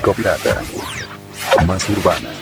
Pirata. 0.00 0.62
Más 1.66 1.88
urbana. 1.90 2.39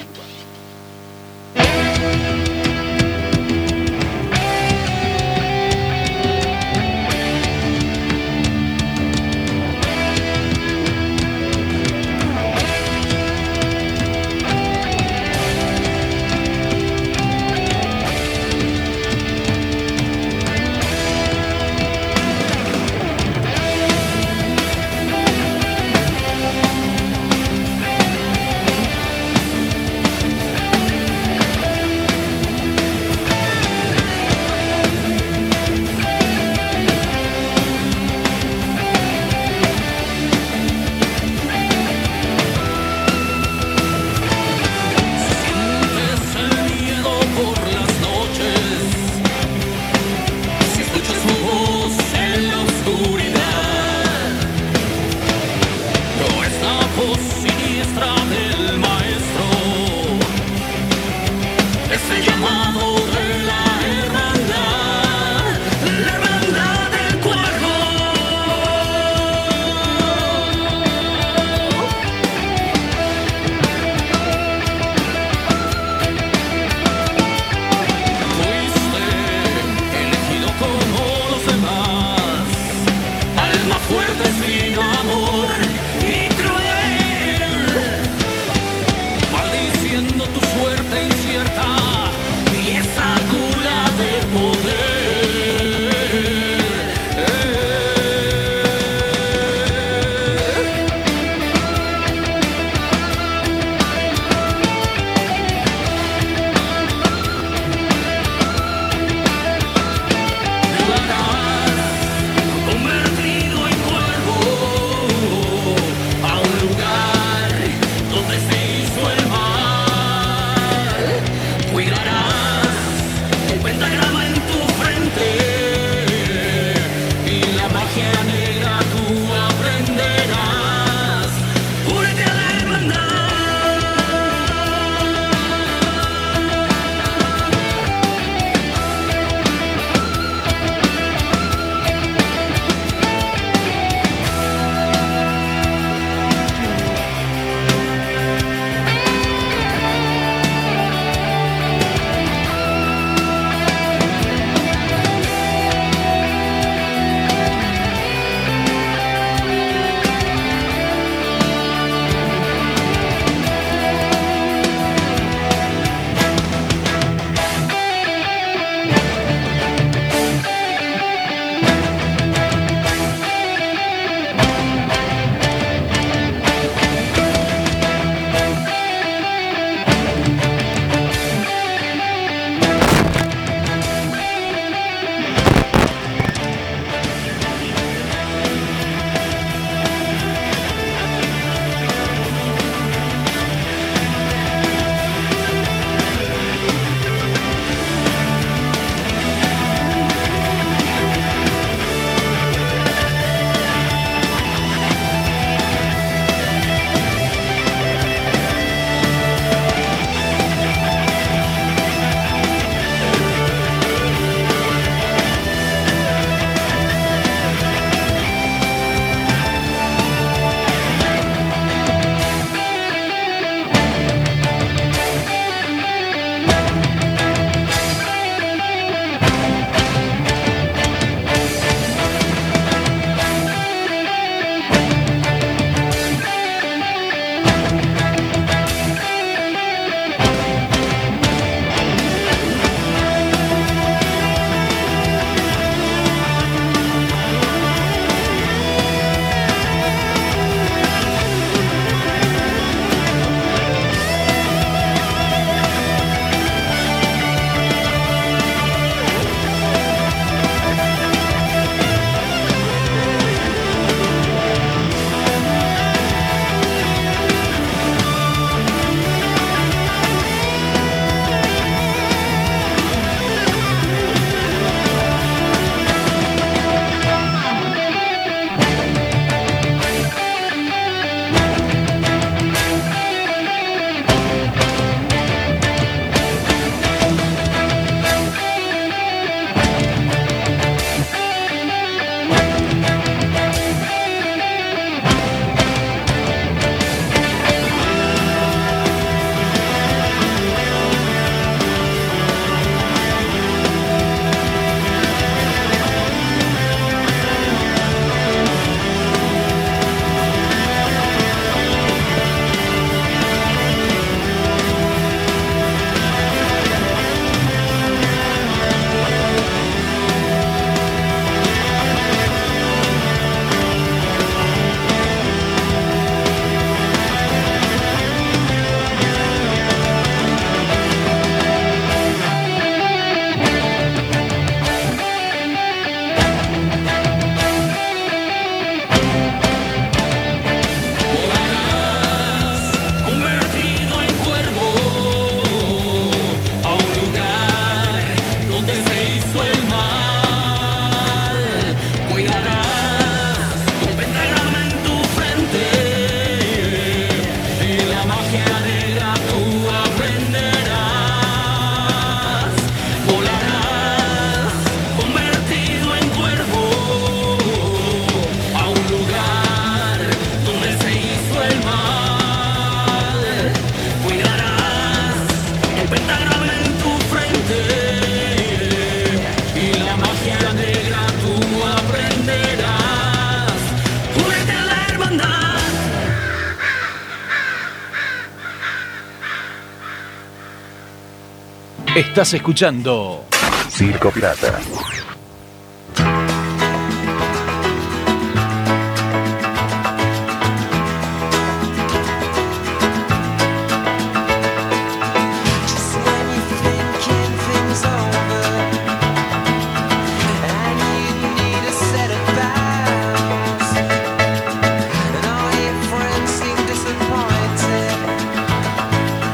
Your 415.65 415.75
friends 415.91 416.31
seem 416.31 416.57
disappointed. 416.67 417.91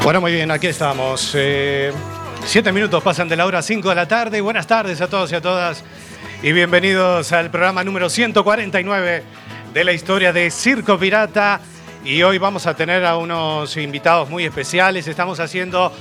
Bueno, 0.02 0.20
muy 0.22 0.32
bien, 0.32 0.50
aquí 0.50 0.68
estamos. 0.68 1.32
Eh, 1.34 1.92
siete 2.46 2.72
minutos 2.72 3.02
pasan 3.02 3.28
de 3.28 3.36
la 3.36 3.46
hora 3.46 3.62
5 3.62 3.88
de 3.88 3.94
la 3.94 4.06
tarde. 4.06 4.40
Buenas 4.40 4.66
tardes 4.66 5.00
a 5.00 5.08
todos 5.08 5.32
y 5.32 5.34
a 5.34 5.40
todas. 5.40 5.82
Y 6.42 6.52
bienvenidos 6.52 7.32
al 7.32 7.50
programa 7.50 7.82
número 7.84 8.10
149 8.10 9.22
de 9.72 9.84
la 9.84 9.92
historia 9.92 10.32
de 10.32 10.50
Circo 10.50 10.98
Pirata. 10.98 11.60
Y 12.04 12.22
hoy 12.22 12.38
vamos 12.38 12.66
a 12.66 12.74
tener 12.74 13.04
a 13.04 13.16
unos 13.16 13.76
invitados 13.76 14.28
muy 14.28 14.44
especiales. 14.44 15.08
Estamos 15.08 15.40
haciendo 15.40 15.92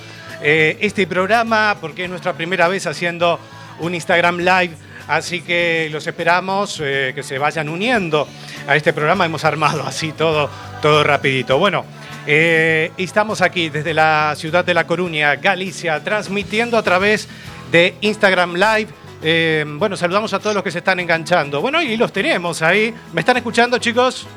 eh, 0.42 0.78
este 0.82 1.08
programa 1.08 1.78
porque 1.80 2.04
es 2.04 2.10
nuestra 2.10 2.34
primera 2.34 2.68
vez 2.68 2.88
haciendo 2.88 3.40
un 3.80 3.96
Instagram 3.96 4.40
Live. 4.40 4.76
Así 5.08 5.42
que 5.42 5.90
los 5.92 6.06
esperamos 6.08 6.80
eh, 6.84 7.14
que 7.16 7.24
se 7.24 7.38
vayan 7.38 7.70
uniendo 7.70 8.28
a 8.68 8.76
este 8.76 8.94
programa. 8.94 9.26
Hemos 9.26 9.46
armado 9.46 9.84
así 9.88 10.12
todo, 10.12 10.50
todo 10.82 11.04
rapidito. 11.04 11.58
Bueno, 11.58 11.86
eh, 12.28 12.92
estamos 12.98 13.42
aquí 13.42 13.70
desde 13.70 13.94
la 13.94 14.34
ciudad 14.38 14.64
de 14.66 14.74
La 14.74 14.86
Coruña, 14.88 15.36
Galicia, 15.36 16.04
transmitiendo 16.04 16.78
a 16.78 16.84
través 16.84 17.28
de 17.72 17.96
Instagram 18.02 18.54
Live. 18.56 18.88
Eh, 19.22 19.66
bueno, 19.68 19.96
saludamos 19.96 20.34
a 20.34 20.40
todos 20.40 20.54
los 20.54 20.64
que 20.64 20.72
se 20.72 20.80
están 20.80 21.00
enganchando. 21.00 21.62
Bueno, 21.62 21.82
y 21.82 21.96
los 21.98 22.12
tenemos 22.12 22.62
ahí. 22.62 22.94
¿Me 23.14 23.22
están 23.22 23.38
escuchando, 23.38 23.78
chicos? 23.78 24.28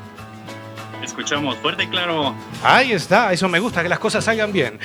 Escuchamos 1.03 1.55
fuerte 1.57 1.83
y 1.83 1.87
claro. 1.87 2.35
Ahí 2.63 2.91
está, 2.91 3.31
eso 3.31 3.47
me 3.47 3.59
gusta, 3.59 3.81
que 3.81 3.89
las 3.89 3.99
cosas 3.99 4.23
salgan 4.25 4.51
bien. 4.51 4.77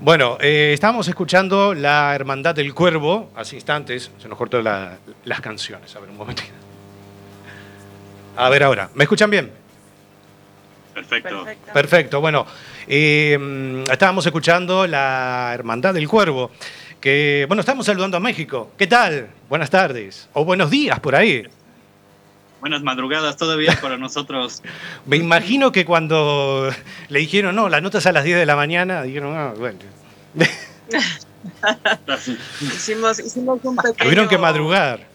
Bueno, 0.00 0.36
eh, 0.40 0.72
estábamos 0.74 1.06
escuchando 1.08 1.72
La 1.74 2.14
Hermandad 2.14 2.54
del 2.54 2.74
Cuervo, 2.74 3.30
hace 3.36 3.54
instantes, 3.56 4.10
se 4.20 4.28
nos 4.28 4.36
cortó 4.36 4.60
la- 4.60 4.98
las 5.24 5.40
canciones. 5.40 5.94
A 5.94 6.00
ver, 6.00 6.10
un 6.10 6.16
momentito. 6.16 6.48
A 8.36 8.48
ver 8.48 8.62
ahora, 8.64 8.90
¿me 8.94 9.04
escuchan 9.04 9.30
bien? 9.30 9.50
Perfecto. 10.98 11.46
Perfecto, 11.72 12.20
bueno, 12.20 12.44
eh, 12.88 13.84
estábamos 13.90 14.26
escuchando 14.26 14.86
la 14.86 15.52
Hermandad 15.54 15.94
del 15.94 16.08
Cuervo, 16.08 16.50
que, 17.00 17.44
bueno, 17.46 17.60
estamos 17.60 17.86
saludando 17.86 18.16
a 18.16 18.20
México. 18.20 18.72
¿Qué 18.76 18.88
tal? 18.88 19.28
Buenas 19.48 19.70
tardes, 19.70 20.28
o 20.32 20.44
buenos 20.44 20.70
días 20.70 20.98
por 20.98 21.14
ahí. 21.14 21.46
Buenas 22.60 22.82
madrugadas 22.82 23.36
todavía 23.36 23.78
para 23.80 23.96
nosotros. 23.98 24.60
Me 25.06 25.16
imagino 25.16 25.70
que 25.70 25.84
cuando 25.84 26.68
le 27.08 27.18
dijeron, 27.20 27.54
no, 27.54 27.68
la 27.68 27.80
nota 27.80 27.98
es 27.98 28.06
a 28.06 28.12
las 28.12 28.24
10 28.24 28.36
de 28.36 28.46
la 28.46 28.56
mañana, 28.56 29.02
dijeron, 29.02 29.36
ah, 29.36 29.54
bueno. 29.56 29.78
Hicimos, 32.60 33.20
hicimos 33.20 33.60
un 33.62 33.76
pequeño... 33.76 33.94
Tuvieron 33.98 34.28
que 34.28 34.38
madrugar. 34.38 35.06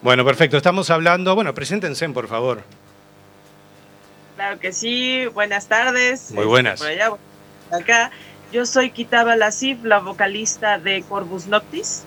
Bueno, 0.00 0.24
perfecto, 0.24 0.56
estamos 0.56 0.90
hablando, 0.90 1.34
bueno, 1.34 1.54
preséntense, 1.54 2.08
por 2.08 2.28
favor. 2.28 2.62
Claro 4.36 4.58
que 4.58 4.72
sí, 4.72 5.26
buenas 5.26 5.68
tardes. 5.68 6.32
Muy 6.32 6.46
buenas. 6.46 6.80
Por 6.80 6.88
allá, 6.88 7.12
acá. 7.70 8.10
Yo 8.52 8.66
soy 8.66 8.90
Kitaba 8.90 9.36
Lasif, 9.36 9.82
la 9.82 10.00
vocalista 10.00 10.78
de 10.78 11.02
Corvus 11.08 11.46
Noctis. 11.46 12.04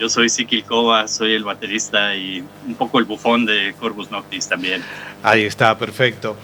Yo 0.00 0.08
soy 0.08 0.28
Sikil 0.28 0.64
Kova, 0.64 1.06
soy 1.08 1.34
el 1.34 1.44
baterista 1.44 2.14
y 2.16 2.44
un 2.66 2.74
poco 2.74 2.98
el 2.98 3.04
bufón 3.04 3.46
de 3.46 3.74
Corvus 3.78 4.10
Noctis 4.10 4.48
también. 4.48 4.82
Ahí 5.22 5.44
está, 5.44 5.76
perfecto. 5.78 6.36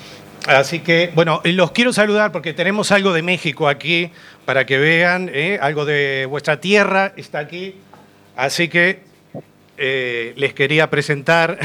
Así 0.46 0.80
que, 0.80 1.11
bueno, 1.14 1.40
los 1.44 1.70
quiero 1.70 1.92
saludar 1.92 2.30
porque 2.30 2.52
tenemos 2.52 2.92
algo 2.92 3.12
de 3.12 3.23
México 3.23 3.68
aquí 3.68 4.11
para 4.44 4.66
que 4.66 4.78
vean, 4.78 5.30
¿eh? 5.32 5.58
algo 5.62 5.84
de 5.84 6.26
vuestra 6.28 6.61
tierra 6.61 7.12
está 7.16 7.38
aquí. 7.38 7.76
Así 8.37 8.68
que 8.68 9.02
eh, 9.76 10.32
les 10.36 10.54
quería 10.54 10.90
presentar 10.90 11.58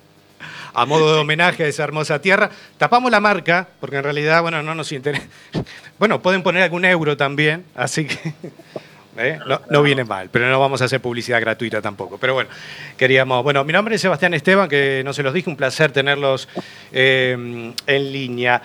a 0.74 0.86
modo 0.86 1.14
de 1.14 1.20
homenaje 1.20 1.64
a 1.64 1.66
esa 1.66 1.84
hermosa 1.84 2.20
tierra. 2.20 2.50
Tapamos 2.78 3.10
la 3.10 3.20
marca 3.20 3.68
porque 3.80 3.96
en 3.96 4.04
realidad, 4.04 4.42
bueno, 4.42 4.62
no 4.62 4.74
nos 4.74 4.92
interesa. 4.92 5.26
Bueno, 5.98 6.20
pueden 6.20 6.42
poner 6.42 6.62
algún 6.62 6.84
euro 6.84 7.16
también, 7.16 7.64
así 7.74 8.04
que 8.04 8.18
¿eh? 9.16 9.38
no, 9.46 9.62
no 9.70 9.82
viene 9.82 10.04
mal, 10.04 10.28
pero 10.30 10.46
no 10.46 10.60
vamos 10.60 10.82
a 10.82 10.84
hacer 10.84 11.00
publicidad 11.00 11.40
gratuita 11.40 11.80
tampoco. 11.80 12.18
Pero 12.18 12.34
bueno, 12.34 12.50
queríamos. 12.98 13.42
Bueno, 13.42 13.64
mi 13.64 13.72
nombre 13.72 13.94
es 13.94 14.02
Sebastián 14.02 14.34
Esteban, 14.34 14.68
que 14.68 15.00
no 15.06 15.14
se 15.14 15.22
los 15.22 15.32
dije, 15.32 15.48
un 15.48 15.56
placer 15.56 15.90
tenerlos 15.90 16.50
eh, 16.92 17.72
en 17.86 18.12
línea. 18.12 18.60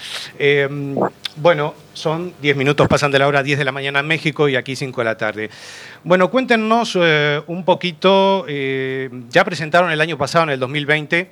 Bueno, 1.38 1.74
son 1.94 2.34
10 2.42 2.56
minutos, 2.56 2.88
pasan 2.88 3.12
de 3.12 3.20
la 3.20 3.28
hora 3.28 3.44
10 3.44 3.60
de 3.60 3.66
la 3.66 3.72
mañana 3.72 4.00
en 4.00 4.08
México 4.08 4.48
y 4.50 4.56
aquí 4.56 4.76
5 4.76 5.02
de 5.02 5.06
la 5.06 5.18
tarde. 5.18 5.50
Bueno, 6.04 6.30
cuéntenos 6.30 6.98
eh, 7.00 7.42
un 7.48 7.66
poquito, 7.66 8.46
eh, 8.48 9.10
ya 9.30 9.44
presentaron 9.44 9.92
el 9.92 10.02
año 10.02 10.18
pasado, 10.18 10.46
en 10.46 10.50
el 10.52 10.60
2020, 10.60 11.30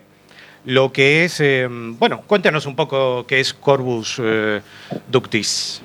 lo 0.65 0.91
que 0.91 1.25
es, 1.25 1.39
eh, 1.39 1.67
bueno, 1.69 2.21
cuéntenos 2.27 2.65
un 2.65 2.75
poco 2.75 3.25
qué 3.25 3.39
es 3.39 3.53
Corvus 3.53 4.17
eh, 4.21 4.61
Ductis. 5.09 5.81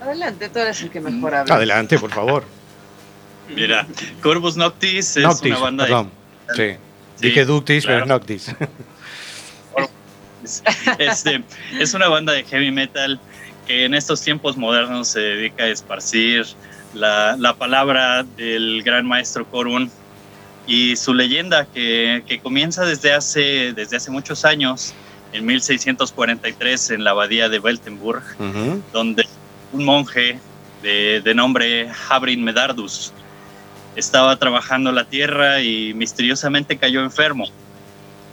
Adelante, 0.00 0.48
tú 0.48 0.58
eres 0.58 0.82
el 0.82 0.90
que 0.90 1.00
mejor 1.00 1.34
habla. 1.34 1.54
Adelante, 1.54 1.98
por 1.98 2.10
favor. 2.10 2.44
Mira, 3.54 3.86
Corvus 4.22 4.56
Noctis 4.56 5.16
es 5.16 5.22
Noctis, 5.22 5.52
una 5.52 5.60
banda 5.60 5.84
perdón. 5.84 6.10
Sí. 6.56 6.76
Sí, 7.16 7.28
Dije 7.28 7.44
Ductis, 7.44 7.86
pero 7.86 8.00
es. 8.00 8.06
Noctis. 8.06 8.54
Este, 10.98 11.42
es 11.78 11.94
una 11.94 12.08
banda 12.08 12.32
de 12.32 12.44
heavy 12.44 12.70
metal 12.70 13.20
que 13.66 13.84
en 13.84 13.94
estos 13.94 14.20
tiempos 14.22 14.56
modernos 14.56 15.08
se 15.08 15.20
dedica 15.20 15.64
a 15.64 15.68
esparcir 15.68 16.46
la, 16.92 17.36
la 17.38 17.54
palabra 17.54 18.24
del 18.36 18.82
gran 18.82 19.06
maestro 19.06 19.44
Corun 19.50 19.90
y 20.66 20.96
su 20.96 21.12
leyenda 21.12 21.66
que, 21.66 22.22
que 22.26 22.40
comienza 22.40 22.84
desde 22.84 23.12
hace, 23.12 23.72
desde 23.74 23.96
hace 23.96 24.10
muchos 24.10 24.44
años, 24.44 24.94
en 25.32 25.44
1643 25.44 26.90
en 26.90 27.04
la 27.04 27.10
abadía 27.10 27.48
de 27.48 27.58
Weltenburg, 27.58 28.22
donde 28.92 29.26
un 29.72 29.84
monje 29.84 30.38
de, 30.82 31.20
de 31.22 31.34
nombre 31.34 31.90
Habrin 32.08 32.42
Medardus 32.42 33.12
estaba 33.96 34.36
trabajando 34.36 34.92
la 34.92 35.04
tierra 35.04 35.60
y 35.60 35.92
misteriosamente 35.94 36.76
cayó 36.76 37.02
enfermo. 37.02 37.48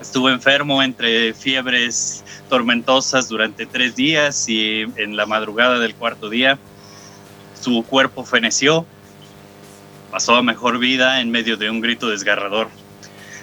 Estuvo 0.01 0.31
enfermo 0.31 0.81
entre 0.81 1.33
fiebres 1.35 2.23
tormentosas 2.49 3.29
durante 3.29 3.67
tres 3.67 3.95
días 3.95 4.49
y 4.49 4.81
en 4.95 5.15
la 5.15 5.27
madrugada 5.27 5.77
del 5.77 5.93
cuarto 5.93 6.27
día 6.27 6.57
su 7.61 7.83
cuerpo 7.83 8.25
feneció, 8.25 8.87
pasó 10.09 10.35
a 10.35 10.41
mejor 10.41 10.79
vida 10.79 11.21
en 11.21 11.29
medio 11.29 11.55
de 11.55 11.69
un 11.69 11.81
grito 11.81 12.09
desgarrador. 12.09 12.69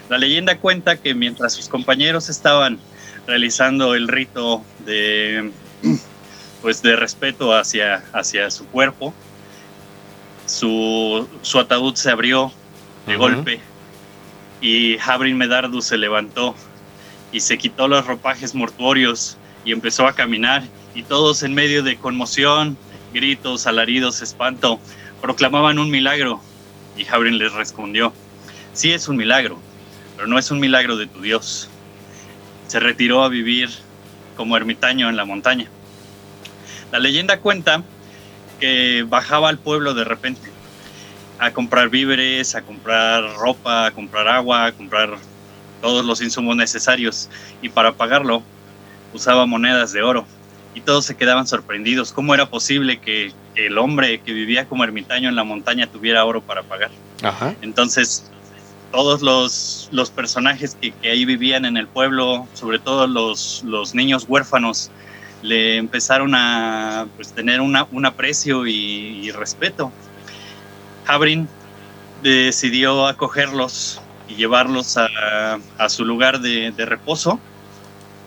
La 0.09 0.19
leyenda 0.19 0.59
cuenta 0.59 0.97
que 0.97 1.15
mientras 1.15 1.53
sus 1.53 1.69
compañeros 1.69 2.29
estaban 2.29 2.81
realizando 3.27 3.95
el 3.95 4.09
rito 4.09 4.65
de 4.85 5.53
pues 6.61 6.83
de 6.83 6.97
respeto 6.97 7.55
hacia, 7.55 8.03
hacia 8.13 8.51
su 8.51 8.67
cuerpo. 8.67 9.15
Su, 10.47 11.29
su 11.43 11.61
ataúd 11.61 11.95
se 11.95 12.11
abrió 12.11 12.51
de 13.07 13.17
golpe 13.17 13.61
y 14.61 14.99
Habrin 14.99 15.37
Medardus 15.37 15.87
se 15.87 15.99
levantó 15.99 16.55
y 17.33 17.41
se 17.41 17.59
quitó 17.59 17.89
los 17.89 18.07
ropajes 18.07 18.55
mortuorios 18.55 19.37
y 19.65 19.73
empezó 19.73 20.07
a 20.07 20.15
caminar 20.15 20.63
y 20.95 21.03
todos 21.03 21.43
en 21.43 21.55
medio 21.55 21.83
de 21.83 21.97
conmoción, 21.97 22.77
gritos, 23.13 23.67
alaridos, 23.67 24.23
espanto, 24.23 24.81
proclamaban 25.21 25.79
un 25.79 25.91
milagro 25.91 26.41
y 26.97 27.07
Habrin 27.07 27.39
les 27.39 27.53
respondió, 27.53 28.13
sí 28.73 28.93
es 28.93 29.09
un 29.09 29.17
milagro, 29.17 29.59
pero 30.17 30.27
no 30.27 30.39
es 30.39 30.51
un 30.51 30.59
milagro 30.59 30.97
de 30.97 31.07
tu 31.07 31.21
Dios. 31.21 31.69
Se 32.67 32.81
retiró 32.81 33.23
a 33.23 33.29
vivir 33.29 33.71
como 34.37 34.57
ermitaño 34.57 35.09
en 35.09 35.17
la 35.17 35.25
montaña. 35.25 35.69
La 36.93 36.99
leyenda 36.99 37.41
cuenta 37.41 37.83
que 38.59 39.05
bajaba 39.09 39.49
al 39.49 39.59
pueblo 39.59 39.95
de 39.95 40.05
repente 40.05 40.48
a 41.39 41.51
comprar 41.53 41.89
víveres, 41.89 42.55
a 42.55 42.63
comprar 42.63 43.23
ropa, 43.37 43.87
a 43.87 43.91
comprar 43.91 44.29
agua, 44.29 44.67
a 44.67 44.73
comprar 44.73 45.17
todos 45.81 46.05
los 46.05 46.21
insumos 46.21 46.57
necesarios 46.57 47.29
y 47.63 47.69
para 47.69 47.93
pagarlo 47.93 48.43
usaba 49.15 49.47
monedas 49.47 49.93
de 49.93 50.03
oro 50.03 50.27
y 50.75 50.81
todos 50.81 51.05
se 51.05 51.17
quedaban 51.17 51.47
sorprendidos. 51.47 52.13
¿Cómo 52.13 52.35
era 52.35 52.47
posible 52.47 52.99
que, 52.99 53.33
que 53.55 53.67
el 53.67 53.79
hombre 53.79 54.21
que 54.21 54.33
vivía 54.33 54.69
como 54.69 54.85
ermitaño 54.85 55.29
en 55.29 55.37
la 55.37 55.45
montaña 55.45 55.87
tuviera 55.87 56.25
oro 56.25 56.41
para 56.41 56.63
pagar? 56.63 56.91
Ajá. 57.23 57.55
Entonces, 57.63 58.31
todos 58.93 59.23
los, 59.23 59.89
los 59.93 60.11
personajes 60.11 60.77
que, 60.81 60.93
que 60.93 61.11
ahí 61.11 61.25
vivían 61.25 61.65
en 61.65 61.77
el 61.77 61.87
pueblo, 61.87 62.47
sobre 62.55 62.79
todo 62.79 63.07
los, 63.07 63.63
los 63.65 63.95
niños 63.95 64.27
huérfanos, 64.29 64.91
le 65.43 65.77
empezaron 65.77 66.35
a 66.35 67.07
pues, 67.17 67.33
tener 67.33 67.61
una, 67.61 67.87
un 67.93 68.07
aprecio 68.07 68.67
y, 68.67 68.73
y 68.73 69.31
respeto. 69.31 69.93
Habrin 71.09 71.49
decidió 72.23 73.07
acogerlos 73.07 74.01
y 74.29 74.37
llevarlos 74.37 74.97
a, 74.97 75.09
a 75.79 75.89
su 75.89 76.05
lugar 76.05 76.41
de, 76.41 76.71
de 76.71 76.87
reposo. 76.87 77.41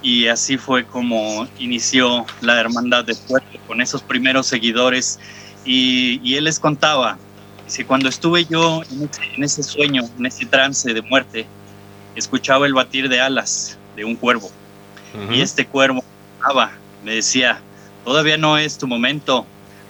Y 0.01 0.27
así 0.27 0.57
fue 0.57 0.83
como 0.83 1.47
inició 1.59 2.25
la 2.41 2.59
Hermandad 2.59 3.05
de 3.05 3.15
Puerto 3.15 3.57
con 3.67 3.81
esos 3.81 4.01
primeros 4.01 4.47
seguidores. 4.47 5.19
Y, 5.63 6.19
y 6.23 6.35
él 6.35 6.45
les 6.45 6.59
contaba, 6.59 7.17
si 7.67 7.83
cuando 7.83 8.09
estuve 8.09 8.45
yo 8.45 8.81
en 8.91 9.03
ese, 9.03 9.21
en 9.35 9.43
ese 9.43 9.63
sueño, 9.63 10.01
en 10.17 10.25
ese 10.25 10.45
trance 10.47 10.91
de 10.93 11.01
muerte, 11.03 11.45
escuchaba 12.15 12.65
el 12.65 12.73
batir 12.73 13.07
de 13.09 13.21
alas 13.21 13.77
de 13.95 14.03
un 14.03 14.15
cuervo. 14.15 14.51
Y 15.29 15.41
este 15.41 15.65
cuervo 15.65 16.03
me 17.03 17.15
decía, 17.15 17.59
todavía 18.05 18.37
no 18.37 18.57
es 18.57 18.77
tu 18.77 18.87
momento, 18.87 19.45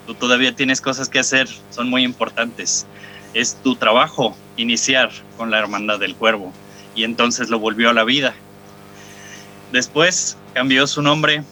tú 0.07 0.15
todavía 0.15 0.55
tienes 0.55 0.81
cosas 0.81 1.09
que 1.09 1.19
hacer, 1.19 1.47
son 1.69 1.89
muy 1.89 2.03
importantes. 2.03 2.85
Es 3.33 3.55
tu 3.63 3.75
trabajo 3.75 4.35
iniciar 4.57 5.09
con 5.37 5.51
la 5.51 5.59
hermandad 5.59 5.99
del 5.99 6.15
cuervo. 6.15 6.51
Y 6.95 7.03
entonces 7.03 7.49
lo 7.49 7.59
volvió 7.59 7.89
a 7.89 7.93
la 7.93 8.03
vida. 8.03 8.33
Después 9.71 10.37
cambió 10.53 10.85
su 10.87 11.01
nombre 11.01 11.43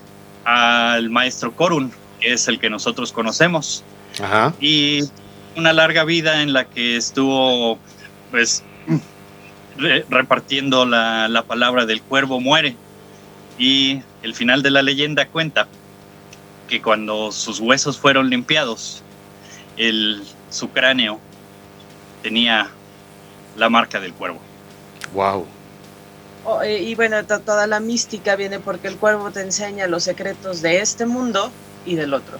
al 0.43 1.09
maestro 1.09 1.55
Korun, 1.55 1.91
que 2.19 2.33
es 2.33 2.47
el 2.47 2.59
que 2.59 2.69
nosotros 2.69 3.13
conocemos. 3.13 3.83
Ajá. 4.21 4.53
Y 4.59 5.03
una 5.55 5.71
larga 5.71 6.03
vida 6.03 6.41
en 6.41 6.51
la 6.51 6.65
que 6.65 6.97
estuvo 6.97 7.79
pues 8.31 8.63
re- 9.77 10.05
repartiendo 10.09 10.85
la, 10.85 11.27
la 11.29 11.43
palabra 11.43 11.85
del 11.85 12.01
cuervo 12.01 12.41
muere. 12.41 12.75
Y 13.57 14.01
el 14.23 14.33
final 14.33 14.61
de 14.63 14.71
la 14.71 14.81
leyenda 14.81 15.27
cuenta 15.27 15.67
que 16.69 16.81
cuando 16.81 17.31
sus 17.31 17.59
huesos 17.59 17.97
fueron 17.97 18.29
limpiados, 18.29 19.01
el, 19.75 20.23
su 20.49 20.69
cráneo 20.69 21.19
tenía 22.21 22.69
la 23.57 23.69
marca 23.69 23.99
del 23.99 24.13
cuervo. 24.13 24.39
Wow. 25.13 25.45
Oh, 26.45 26.61
eh, 26.61 26.79
y 26.79 26.95
bueno, 26.95 27.25
to- 27.25 27.39
toda 27.39 27.67
la 27.67 27.79
mística 27.79 28.35
viene 28.35 28.59
porque 28.59 28.87
el 28.87 28.97
cuervo 28.97 29.31
te 29.31 29.41
enseña 29.41 29.87
los 29.87 30.03
secretos 30.03 30.61
de 30.61 30.79
este 30.79 31.05
mundo 31.05 31.51
y 31.85 31.95
del 31.95 32.13
otro. 32.13 32.37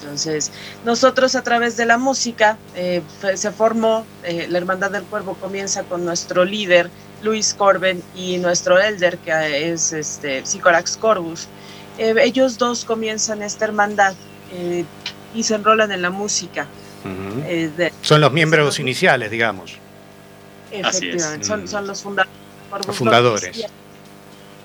Entonces, 0.00 0.50
nosotros 0.84 1.34
a 1.34 1.42
través 1.42 1.76
de 1.76 1.86
la 1.86 1.98
música 1.98 2.58
eh, 2.74 3.02
se 3.36 3.52
formó, 3.52 4.04
eh, 4.22 4.46
la 4.48 4.58
Hermandad 4.58 4.90
del 4.90 5.04
Cuervo 5.04 5.34
comienza 5.34 5.84
con 5.84 6.04
nuestro 6.04 6.44
líder, 6.44 6.90
Luis 7.22 7.54
Corben, 7.54 8.02
y 8.14 8.36
nuestro 8.38 8.78
elder, 8.78 9.16
que 9.18 9.72
es 9.72 9.92
este, 9.92 10.44
Sicorax 10.44 10.96
Corvus. 10.96 11.46
Eh, 11.98 12.14
ellos 12.22 12.58
dos 12.58 12.84
comienzan 12.84 13.42
esta 13.42 13.64
hermandad 13.66 14.14
eh, 14.52 14.84
y 15.34 15.42
se 15.42 15.54
enrolan 15.54 15.92
en 15.92 16.02
la 16.02 16.10
música. 16.10 16.66
Eh, 17.46 17.70
de- 17.76 17.92
Son 18.02 18.20
los 18.20 18.32
miembros 18.32 18.78
iniciales, 18.80 19.30
digamos. 19.30 19.72
Así 20.82 21.08
es. 21.08 21.14
Efectivamente, 21.14 21.46
son, 21.46 21.64
Mm. 21.64 21.68
son 21.68 21.86
los 21.86 22.02
fundadores. 22.02 22.34
Los 22.86 22.96
fundadores. 22.96 23.66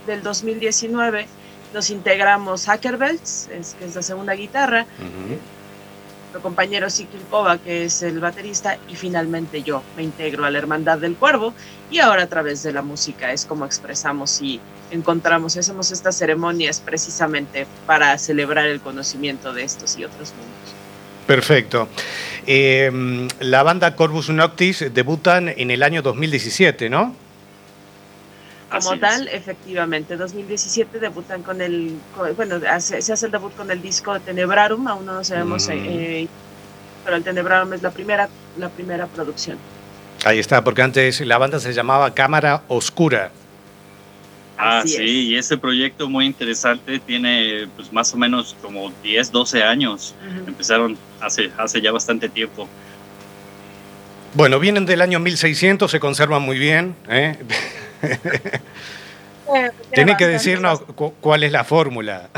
Del 0.07 0.23
2019 0.23 1.27
nos 1.73 1.89
integramos 1.91 2.65
Hackerbelts, 2.65 3.49
es, 3.51 3.75
que 3.77 3.85
es 3.85 3.93
la 3.95 4.01
segunda 4.01 4.33
guitarra. 4.33 4.85
Nuestro 6.29 6.43
compañero 6.43 6.91
Sikil 6.91 7.21
Kova, 7.27 7.57
que 7.57 7.85
es 7.85 8.03
el 8.03 8.19
baterista, 8.19 8.77
y 8.87 8.95
finalmente 8.95 9.63
yo 9.63 9.81
me 9.97 10.03
integro 10.03 10.45
a 10.45 10.51
la 10.51 10.59
Hermandad 10.59 10.99
del 10.99 11.15
Cuervo, 11.15 11.55
y 11.89 11.97
ahora 11.97 12.23
a 12.23 12.27
través 12.27 12.61
de 12.61 12.71
la 12.71 12.83
música 12.83 13.33
es 13.33 13.45
como 13.45 13.65
expresamos 13.65 14.39
y 14.39 14.59
encontramos, 14.91 15.57
hacemos 15.57 15.89
estas 15.89 16.15
ceremonias 16.15 16.81
precisamente 16.81 17.65
para 17.87 18.15
celebrar 18.19 18.67
el 18.67 18.79
conocimiento 18.79 19.53
de 19.53 19.63
estos 19.63 19.97
y 19.97 20.03
otros 20.03 20.33
mundos. 20.33 20.75
Perfecto. 21.25 21.89
Eh, 22.45 23.27
la 23.39 23.63
banda 23.63 23.95
Corvus 23.95 24.29
Noctis 24.29 24.85
debutan 24.93 25.49
en 25.49 25.71
el 25.71 25.81
año 25.81 26.03
2017, 26.03 26.91
¿no? 26.91 27.15
Como 28.69 28.77
Así 28.77 28.93
es. 28.93 28.99
tal, 29.01 29.27
efectivamente, 29.29 30.15
2017 30.15 30.99
debutan 30.99 31.41
con 31.41 31.59
el, 31.59 31.95
con- 32.15 32.35
bueno, 32.35 32.59
hace- 32.69 33.01
se 33.01 33.13
hace 33.13 33.25
el 33.25 33.31
debut 33.31 33.55
con 33.55 33.71
el 33.71 33.81
disco 33.81 34.19
Tenebrarum, 34.19 34.87
aún 34.87 35.05
no 35.07 35.23
sabemos, 35.23 35.67
Mm. 35.67 35.71
eh, 35.73 36.27
pero 37.03 37.17
el 37.17 37.23
Tenebrarum 37.23 37.73
es 37.73 37.81
la 37.81 37.89
primera, 37.89 38.29
la 38.57 38.69
primera 38.69 39.07
producción. 39.07 39.57
Ahí 40.23 40.37
está, 40.37 40.63
porque 40.63 40.83
antes 40.83 41.19
la 41.21 41.37
banda 41.39 41.59
se 41.59 41.73
llamaba 41.73 42.13
Cámara 42.13 42.61
Oscura. 42.67 43.31
Ah, 44.57 44.79
Así 44.79 44.89
sí, 44.97 45.03
es. 45.03 45.09
y 45.09 45.35
ese 45.37 45.57
proyecto 45.57 46.09
muy 46.09 46.25
interesante 46.25 46.99
tiene 46.99 47.67
pues 47.77 47.91
más 47.93 48.13
o 48.13 48.17
menos 48.17 48.55
como 48.61 48.91
10, 49.01 49.31
12 49.31 49.63
años. 49.63 50.13
Ujú. 50.21 50.49
Empezaron 50.49 50.97
hace, 51.21 51.49
hace 51.57 51.81
ya 51.81 51.91
bastante 51.93 52.27
tiempo. 52.29 52.67
Bueno, 54.33 54.59
vienen 54.59 54.85
del 54.85 55.01
año 55.01 55.19
1600, 55.19 55.89
se 55.89 55.99
conservan 55.99 56.41
muy 56.41 56.59
bien. 56.59 56.93
¿eh? 57.07 57.37
Tiene 59.93 60.15
que 60.17 60.27
decirnos 60.27 60.81
cu- 60.95 61.13
cuál 61.19 61.43
es 61.43 61.51
la 61.51 61.63
fórmula. 61.63 62.29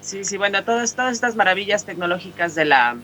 Sí, 0.00 0.24
sí, 0.24 0.36
bueno, 0.36 0.64
todas, 0.64 0.94
todas 0.96 1.12
estas 1.12 1.36
maravillas 1.36 1.84
tecnológicas 1.84 2.54
de 2.56 2.64
la, 2.64 2.96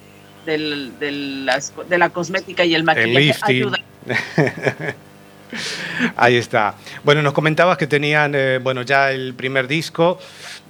del- 0.47 1.47
las- 1.47 1.73
de 1.89 1.99
la 1.99 2.11
cosmética 2.11 2.65
y 2.65 2.75
el 2.75 2.83
maquillaje 2.85 3.41
ayudan. 3.45 3.81
Ahí 6.17 6.37
está. 6.37 6.75
Bueno, 7.05 7.23
nos 7.23 7.33
comentabas 7.33 7.77
que 7.79 7.87
tenían, 7.87 8.35
eh, 8.35 8.59
bueno, 8.62 8.83
ya 8.83 9.11
el 9.12 9.35
primer 9.35 9.67
disco 9.69 10.19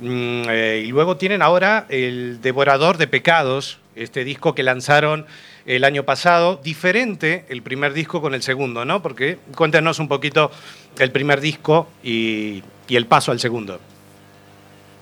mm, 0.01 0.43
eh, 0.49 0.83
y 0.87 0.89
luego 0.89 1.17
tienen 1.17 1.43
ahora 1.43 1.87
el 1.89 2.41
Devorador 2.41 2.97
de 2.99 3.07
Pecados, 3.07 3.79
este 3.95 4.25
disco 4.25 4.55
que 4.55 4.63
lanzaron 4.63 5.27
el 5.67 5.85
año 5.85 6.05
pasado, 6.05 6.61
diferente 6.63 7.45
el 7.49 7.63
primer 7.63 7.93
disco 7.93 8.21
con 8.21 8.35
el 8.35 8.43
segundo, 8.43 8.85
¿no? 8.85 9.03
Porque 9.03 9.39
cuéntanos 9.55 9.99
un 9.99 10.09
poquito 10.09 10.51
el 10.99 11.11
primer 11.11 11.41
disco 11.41 11.89
y, 12.03 12.63
el 12.89 13.07
paso 13.07 13.31
al 13.31 13.39
segundo. 13.39 13.81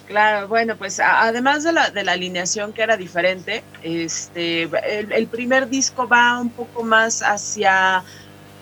Claro, 0.07 0.47
bueno, 0.47 0.77
pues 0.77 1.01
además 1.01 1.65
de 1.65 1.73
la, 1.73 1.91
de 1.91 2.05
la 2.05 2.13
alineación 2.13 2.73
que 2.75 2.83
era 2.83 2.99
diferente, 2.99 3.63
este, 3.83 4.63
el 4.63 5.27
primer 5.27 5.69
disco 5.69 6.07
va 6.07 6.39
un 6.39 6.51
poco 6.51 6.83
más 6.83 7.23
hacia 7.23 8.05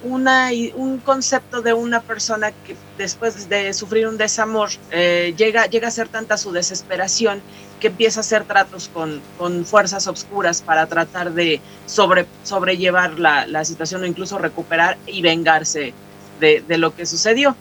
una, 0.07 0.51
un 0.75 0.99
concepto 1.01 1.63
de 1.63 1.73
una 1.75 2.01
persona 2.01 2.51
que 2.53 2.77
después 2.97 3.49
de 3.49 3.73
sufrir 3.75 4.07
un 4.09 4.17
desamor 4.17 4.71
eh, 4.91 5.35
llega, 5.37 5.67
llega 5.67 5.89
a 5.89 5.91
ser 5.91 6.09
tanta 6.09 6.37
su 6.37 6.53
desesperación 6.53 7.43
que 7.81 7.89
empieza 7.89 8.21
a 8.21 8.23
hacer 8.23 8.45
tratos 8.45 8.89
con, 8.89 9.21
con 9.37 9.67
fuerzas 9.67 10.07
obscuras 10.07 10.63
para 10.63 10.87
tratar 10.87 11.33
de 11.33 11.61
sobre, 11.87 12.27
sobrellevar 12.43 13.19
la, 13.19 13.47
la 13.47 13.65
situación 13.65 14.03
o 14.03 14.07
incluso 14.07 14.39
recuperar 14.39 14.97
y 15.07 15.21
vengarse 15.23 15.93
de, 16.41 16.63
de 16.67 16.79
lo 16.79 16.95
que 16.95 17.05
sucedió. 17.07 17.57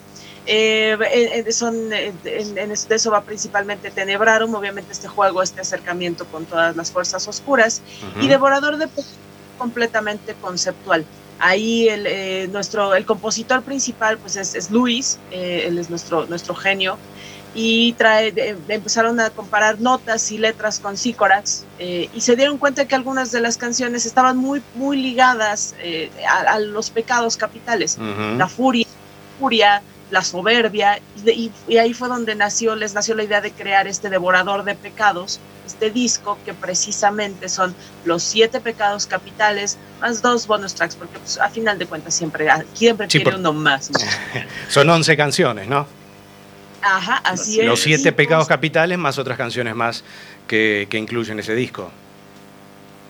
Eh, 0.48 0.96
eh, 1.12 1.52
son, 1.52 1.92
eh, 1.92 2.14
en, 2.24 2.58
en 2.58 2.72
es- 2.72 2.88
de 2.88 2.96
eso 2.96 3.10
va 3.12 3.24
principalmente 3.24 3.90
Tenebrarum, 3.92 4.54
obviamente 4.54 4.94
este 4.94 5.08
juego, 5.08 5.42
este 5.42 5.62
acercamiento 5.62 6.26
con 6.28 6.46
todas 6.46 6.76
las 6.76 6.92
fuerzas 6.92 7.28
oscuras, 7.28 7.82
y 8.22 8.28
Devorador 8.28 8.78
de 8.78 8.88
completamente 9.58 10.36
conceptual. 10.36 11.06
Ahí 11.38 11.90
el, 11.90 12.06
eh, 12.08 12.48
nuestro, 12.50 12.96
el 12.96 13.06
compositor 13.06 13.64
principal 13.64 14.20
pues 14.20 14.36
es, 14.38 14.56
es 14.56 14.70
Luis, 14.70 15.20
eh, 15.30 15.64
él 15.68 15.78
es 15.78 15.90
nuestro, 15.90 16.26
nuestro 16.28 16.56
genio, 16.56 17.02
y 17.54 17.94
trae, 17.94 18.34
empezaron 18.68 19.20
a 19.20 19.30
comparar 19.32 19.80
notas 19.80 20.30
y 20.32 20.38
letras 20.38 20.80
con 20.80 20.98
Sícorax 20.98 21.70
eh, 21.78 22.10
y 22.14 22.22
se 22.22 22.36
dieron 22.36 22.58
cuenta 22.58 22.86
que 22.86 22.96
algunas 22.96 23.32
de 23.32 23.42
las 23.42 23.58
canciones 23.58 24.06
estaban 24.06 24.38
muy, 24.38 24.64
muy 24.74 24.98
ligadas 25.02 25.74
eh, 25.80 26.12
a, 26.30 26.54
a 26.56 26.60
los 26.60 26.90
pecados 26.92 27.38
capitales. 27.38 27.98
La 28.38 28.48
furia, 28.50 28.86
furia, 29.38 29.84
la 30.10 30.24
soberbia, 30.24 31.02
y, 31.14 31.22
de- 31.22 31.34
y- 31.34 31.52
y 31.68 31.78
ahí 31.78 31.94
fue 31.94 32.08
donde 32.10 32.36
nació, 32.36 32.76
les 32.76 32.94
nació 32.94 33.16
la 33.16 33.24
idea 33.24 33.42
de 33.42 33.54
crear 33.54 33.88
este 33.88 34.10
devorador 34.10 34.64
de 34.64 34.76
pecados, 34.76 35.40
este 35.66 35.90
disco 35.92 36.38
que 36.46 36.54
precisamente 36.54 37.50
son 37.50 37.74
los 38.06 38.22
siete 38.24 38.60
pecados 38.60 39.06
capitales, 39.08 39.78
más 40.02 40.22
dos 40.22 40.46
bonus 40.48 40.74
tracks, 40.76 40.96
porque 40.96 41.18
pues, 41.20 41.40
a 41.40 41.50
final 41.50 41.78
de 41.80 41.86
cuentas 41.88 42.14
siempre, 42.14 42.50
ah, 42.50 42.64
siempre 42.74 43.08
Sí, 43.10 43.18
quiere 43.20 43.32
por- 43.32 43.40
uno 43.40 43.54
más. 43.54 43.90
¿no? 43.92 44.00
Son 44.70 44.90
11 44.90 45.18
canciones, 45.18 45.68
¿no? 45.68 45.88
Ajá, 46.82 47.18
así 47.24 47.60
es. 47.62 47.66
Los 47.66 47.80
siete 47.82 48.02
Y, 48.02 48.12
pues, 48.12 48.16
pecados 48.16 48.48
capitales 48.48 48.98
más 48.98 49.18
otras 49.18 49.38
canciones 49.38 49.76
más 49.76 50.04
que, 50.48 50.88
que 50.90 50.98
incluyen 50.98 51.40
ese 51.40 51.56
disco. 51.56 51.90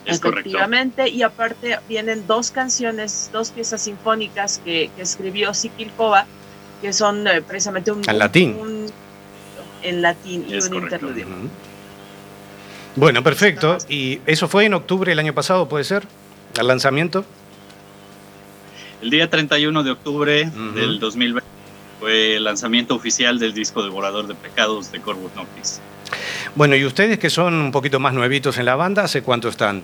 Es 0.06 0.20
correcto. 0.20 0.42
Efectivamente, 0.50 1.10
y 1.10 1.24
aparte 1.24 1.80
vienen 1.90 2.26
dos 2.28 2.52
canciones, 2.52 3.30
dos 3.34 3.50
piezas 3.50 3.82
sinfónicas 3.82 4.62
que, 4.64 4.92
que 4.96 5.02
escribió 5.02 5.54
Sikil 5.54 5.92
Kova, 5.98 6.26
que 6.82 6.94
son 6.94 7.28
eh, 7.28 7.42
precisamente 7.42 7.92
un... 7.92 8.02
En 8.08 8.12
un- 8.12 8.20
latín. 8.20 8.56
un- 8.60 8.92
en 9.82 10.02
latín 10.02 10.46
y 10.48 10.56
Es 10.56 10.66
un 10.66 10.74
correcto. 10.82 10.96
interludio. 11.08 11.28
Bueno, 12.96 13.24
perfecto. 13.24 13.78
¿Y 13.90 14.20
eso 14.26 14.48
fue 14.48 14.66
en 14.66 14.74
octubre 14.74 15.10
del 15.12 15.20
año 15.20 15.34
pasado, 15.34 15.68
puede 15.68 15.84
ser? 15.84 16.08
¿El 16.58 16.68
lanzamiento? 16.68 17.26
El 19.02 19.10
día 19.10 19.30
31 19.30 19.84
de 19.84 19.92
octubre 19.92 20.48
Ujú. 20.48 20.72
del 20.72 21.00
2020 21.00 21.50
fue 22.00 22.38
el 22.38 22.44
lanzamiento 22.44 22.96
oficial 22.96 23.40
del 23.40 23.54
disco 23.54 23.84
Devorador 23.84 24.28
de 24.28 24.36
Pecados 24.36 24.92
de 24.92 25.02
Corvus 25.02 25.32
Noctis. 25.36 25.82
Bueno, 26.56 26.76
y 26.76 26.86
ustedes 26.86 27.20
que 27.20 27.30
son 27.30 27.54
un 27.56 27.72
poquito 27.72 28.00
más 28.00 28.14
nuevitos 28.14 28.58
en 28.58 28.66
la 28.66 28.76
banda, 28.76 29.04
¿hace 29.04 29.22
cuánto 29.22 29.50
están? 29.50 29.82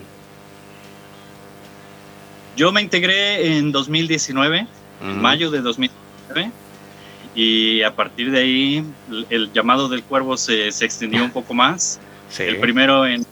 Yo 2.55 2.71
me 2.71 2.81
integré 2.81 3.57
en 3.57 3.71
2019, 3.71 4.67
Ujú. 5.01 5.09
en 5.09 5.21
mayo 5.21 5.51
de 5.51 5.61
2019, 5.61 6.51
y 7.35 7.81
a 7.81 7.95
partir 7.95 8.31
de 8.31 8.39
ahí 8.39 8.85
el- 9.09 9.25
el 9.29 9.53
llamado 9.53 9.89
del 9.89 10.03
cuervo 10.03 10.37
se, 10.37 10.71
se 10.71 10.85
extendió 10.85 11.23
un 11.23 11.31
poco 11.31 11.53
más. 11.53 11.99
Sí. 12.31 12.43
El 12.43 12.59
primero 12.59 13.05
en, 13.05 13.25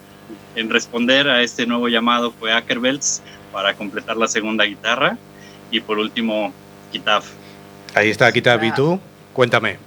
en 0.56 0.70
responder 0.70 1.30
a 1.30 1.42
este 1.42 1.66
nuevo 1.66 1.88
llamado 1.88 2.32
fue 2.32 2.54
Ackerbelts 2.54 3.22
para 3.52 3.74
completar 3.74 4.18
la 4.18 4.28
segunda 4.28 4.66
guitarra, 4.66 5.18
y 5.72 5.80
por 5.82 6.00
último 6.00 6.54
Kitaf. 6.92 7.26
Ahí 7.96 8.10
está 8.10 8.32
Kitab, 8.32 8.64
¿y 8.64 8.72
tú? 8.74 9.00
Cuéntame. 9.34 9.78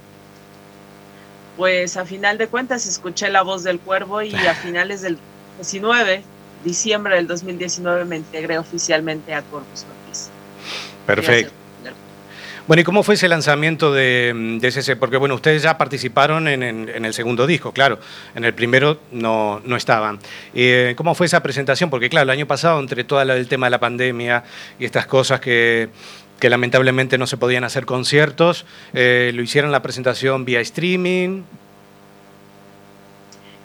Pues 1.57 1.97
a 1.97 2.05
final 2.05 2.37
de 2.37 2.47
cuentas 2.47 2.85
escuché 2.87 3.29
la 3.29 3.43
voz 3.43 3.63
del 3.63 3.79
cuervo 3.79 4.21
y 4.21 4.35
a 4.35 4.55
finales 4.63 5.01
del 5.01 5.17
19, 5.57 6.23
diciembre 6.63 7.15
del 7.15 7.27
2019, 7.27 8.05
me 8.05 8.17
integré 8.17 8.57
oficialmente 8.57 9.33
a 9.33 9.41
Corpus 9.43 9.85
Noctis. 9.85 10.29
Perfecto. 11.05 11.53
Bueno, 12.65 12.79
¿y 12.79 12.83
cómo 12.85 13.03
fue 13.03 13.15
ese 13.15 13.27
lanzamiento 13.27 13.91
de, 13.91 14.57
de 14.61 14.71
CC? 14.71 14.95
Porque, 14.95 15.17
bueno, 15.17 15.35
ustedes 15.35 15.63
ya 15.63 15.77
participaron 15.77 16.47
en, 16.47 16.63
el 16.63 17.13
segundo 17.13 17.45
disco, 17.45 17.73
claro. 17.73 17.99
En 18.35 18.45
el 18.45 18.53
primero 18.53 18.99
no, 19.11 19.61
no 19.65 19.75
estaban. 19.75 20.17
Eh, 20.53 20.93
¿Cómo 20.95 21.13
fue 21.13 21.25
esa 21.25 21.43
presentación? 21.43 21.89
Porque, 21.89 22.09
claro, 22.09 22.23
el 22.23 22.29
año 22.29 22.47
pasado, 22.47 22.79
entre 22.79 23.03
todo 23.03 23.21
el 23.21 23.47
tema 23.49 23.65
de 23.65 23.71
la 23.71 23.81
pandemia 23.81 24.45
y 24.79 24.85
estas 24.85 25.07
cosas 25.07 25.41
que, 25.41 25.89
lamentablemente 26.39 27.17
no 27.17 27.27
se 27.27 27.35
podían 27.35 27.65
hacer 27.65 27.85
conciertos, 27.85 28.65
eh, 28.93 29.31
lo 29.33 29.41
hicieron 29.41 29.73
la 29.73 29.81
presentación 29.81 30.45
vía 30.45 30.61
streaming. 30.61 31.43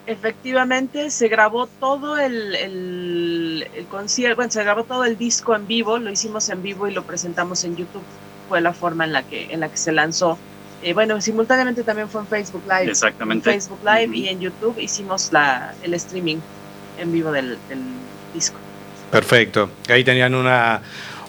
Efectivamente, 0.08 1.10
se 1.10 1.28
grabó 1.28 1.68
todo 1.68 2.18
el 2.18 3.64
concierto, 3.90 4.34
bueno, 4.34 4.50
se 4.50 4.64
grabó 4.64 4.82
todo 4.82 5.04
el 5.04 5.16
disco 5.16 5.54
en 5.54 5.68
vivo, 5.68 5.98
lo 5.98 6.10
hicimos 6.10 6.48
en 6.48 6.62
vivo 6.64 6.88
y 6.88 6.92
lo 6.92 7.04
presentamos 7.04 7.62
en 7.62 7.76
YouTube. 7.76 8.02
Fue 8.48 8.60
la 8.60 8.72
forma 8.72 9.04
en 9.04 9.12
la 9.12 9.22
que, 9.22 9.52
en 9.52 9.60
la 9.60 9.68
que 9.68 9.76
se 9.76 9.92
lanzó. 9.92 10.38
Eh, 10.82 10.94
bueno, 10.94 11.20
simultáneamente 11.20 11.82
también 11.82 12.08
fue 12.08 12.20
en 12.20 12.26
Facebook 12.28 12.62
Live. 12.66 12.90
Exactamente. 12.90 13.50
En 13.50 13.60
Facebook 13.60 13.80
Live 13.84 14.06
Ujú. 14.06 14.14
y 14.14 14.28
en 14.28 14.40
YouTube 14.40 14.78
hicimos 14.78 15.32
la, 15.32 15.74
el 15.82 15.94
streaming 15.94 16.38
en 16.98 17.12
vivo 17.12 17.32
del, 17.32 17.58
del 17.68 17.80
disco. 18.32 18.56
Perfecto. 19.10 19.70
Ahí 19.88 20.04
tenían 20.04 20.34
una, 20.34 20.80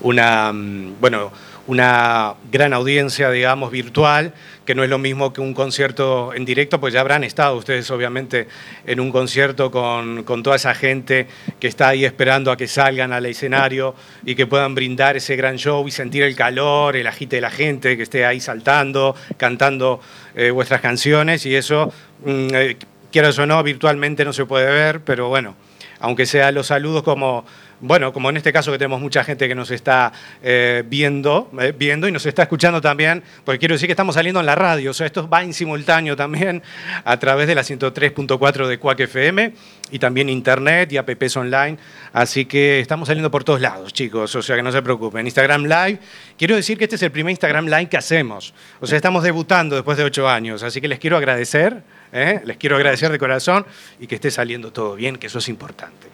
una, 0.02 0.52
mm, 0.54 0.96
bueno, 1.00 1.32
una 1.70 2.34
gran 2.52 2.74
audiencia, 2.74 3.30
digamos, 3.30 3.70
virtual, 3.70 4.34
que 4.66 4.74
no 4.74 4.84
es 4.84 4.90
lo 4.90 4.98
mismo 4.98 5.32
que 5.32 5.40
un 5.40 5.54
concierto 5.54 6.34
en 6.34 6.44
directo, 6.44 6.80
pues 6.80 6.96
ya 6.96 7.02
habrán 7.02 7.24
estado 7.24 7.56
ustedes, 7.56 7.92
obviamente, 7.92 8.48
en 8.88 9.00
un 9.00 9.12
concierto 9.12 9.70
con, 9.70 10.24
con 10.24 10.42
toda 10.42 10.56
esa 10.56 10.74
gente 10.74 11.28
que 11.60 11.68
está 11.68 11.90
ahí 11.90 12.06
esperando 12.06 12.52
a 12.52 12.58
que 12.58 12.68
salgan 12.68 13.14
al 13.14 13.28
escenario 13.28 13.94
y 14.26 14.34
que 14.34 14.48
puedan 14.48 14.74
brindar 14.74 15.16
ese 15.16 15.36
gran 15.36 15.58
show 15.58 15.88
y 15.88 15.92
sentir 15.92 16.24
el 16.24 16.36
calor, 16.36 16.96
el 16.96 17.06
agite 17.06 17.36
de 17.36 17.42
la 17.44 17.52
gente, 17.52 17.96
que 17.96 18.02
esté 18.02 18.26
ahí 18.26 18.40
saltando, 18.40 19.16
cantando 19.38 20.02
eh, 20.34 20.50
vuestras 20.50 20.82
canciones. 20.82 21.46
Y 21.46 21.56
eso, 21.56 21.94
mm, 22.26 22.48
eh, 22.54 22.78
o 23.14 23.46
no, 23.46 23.62
virtualmente 23.62 24.26
no 24.26 24.34
se 24.34 24.46
puede 24.46 24.72
ver, 24.72 25.02
pero 25.02 25.30
bueno, 25.30 25.56
aunque 26.00 26.26
sea 26.26 26.52
los 26.52 26.66
saludos 26.66 27.04
como, 27.04 27.46
bueno, 27.82 28.12
como 28.12 28.30
en 28.30 28.38
este 28.38 28.52
caso 28.52 28.72
que 28.72 28.78
tenemos 28.78 29.02
mucha 29.02 29.24
gente 29.24 29.48
que 29.48 29.56
nos 29.56 29.72
está 29.72 30.12
eh, 30.44 30.84
viendo, 30.86 31.50
eh, 31.60 31.74
viendo 31.78 32.08
y 32.08 32.12
nos 32.12 32.26
está 32.26 32.44
escuchando 32.44 32.82
también, 32.82 33.24
porque 33.46 33.60
quiero 33.60 33.76
decir 33.76 33.88
que 33.88 33.94
estamos 33.94 34.16
saliendo 34.16 34.40
en 34.40 34.46
la 34.46 34.56
radio, 34.56 34.92
o 34.92 34.94
sea, 34.94 35.06
esto 35.06 35.28
va 35.30 35.44
en 35.44 35.54
simultáneo 35.54 36.16
también 36.16 36.62
a 37.06 37.18
través 37.18 37.48
de 37.48 37.56
la 37.56 37.62
103.4 37.62 38.68
de 38.68 38.80
Quack 38.80 39.00
FM 39.02 39.54
y 39.92 40.00
también 40.00 40.30
internet 40.30 40.92
y 40.92 40.98
apps 40.98 41.38
online, 41.38 41.78
así 42.14 42.46
que 42.46 42.80
estamos 42.80 43.08
saliendo 43.08 43.32
por 43.32 43.44
todos 43.44 43.62
lados, 43.62 43.94
chicos, 43.94 44.36
o 44.36 44.42
sea 44.42 44.56
que 44.56 44.64
no 44.64 44.72
se 44.72 44.82
preocupen. 44.82 45.26
Instagram 45.26 45.64
Live, 45.64 46.00
quiero 46.38 46.56
decir 46.56 46.78
que 46.78 46.84
este 46.84 46.98
es 46.98 47.04
el 47.04 47.12
primer 47.12 47.32
Instagram 47.32 47.66
Live 47.66 47.88
que 47.88 47.98
hacemos, 47.98 48.54
o 48.80 48.88
sea, 48.88 48.98
estamos 48.98 49.24
debutando 49.24 49.76
después 49.76 49.98
de 49.98 50.04
ocho 50.04 50.28
años, 50.28 50.64
así 50.64 50.82
que 50.82 50.88
les 50.88 51.00
quiero 51.00 51.18
agradecer, 51.18 51.84
¿eh? 52.12 52.42
les 52.46 52.58
quiero 52.58 52.76
agradecer 52.76 53.12
de 53.12 53.20
corazón 53.20 53.66
y 54.00 54.08
que 54.08 54.16
esté 54.16 54.32
saliendo 54.32 54.72
todo 54.72 54.96
bien, 54.96 55.18
que 55.18 55.28
eso 55.28 55.40
es 55.40 55.50
importante. 55.50 56.08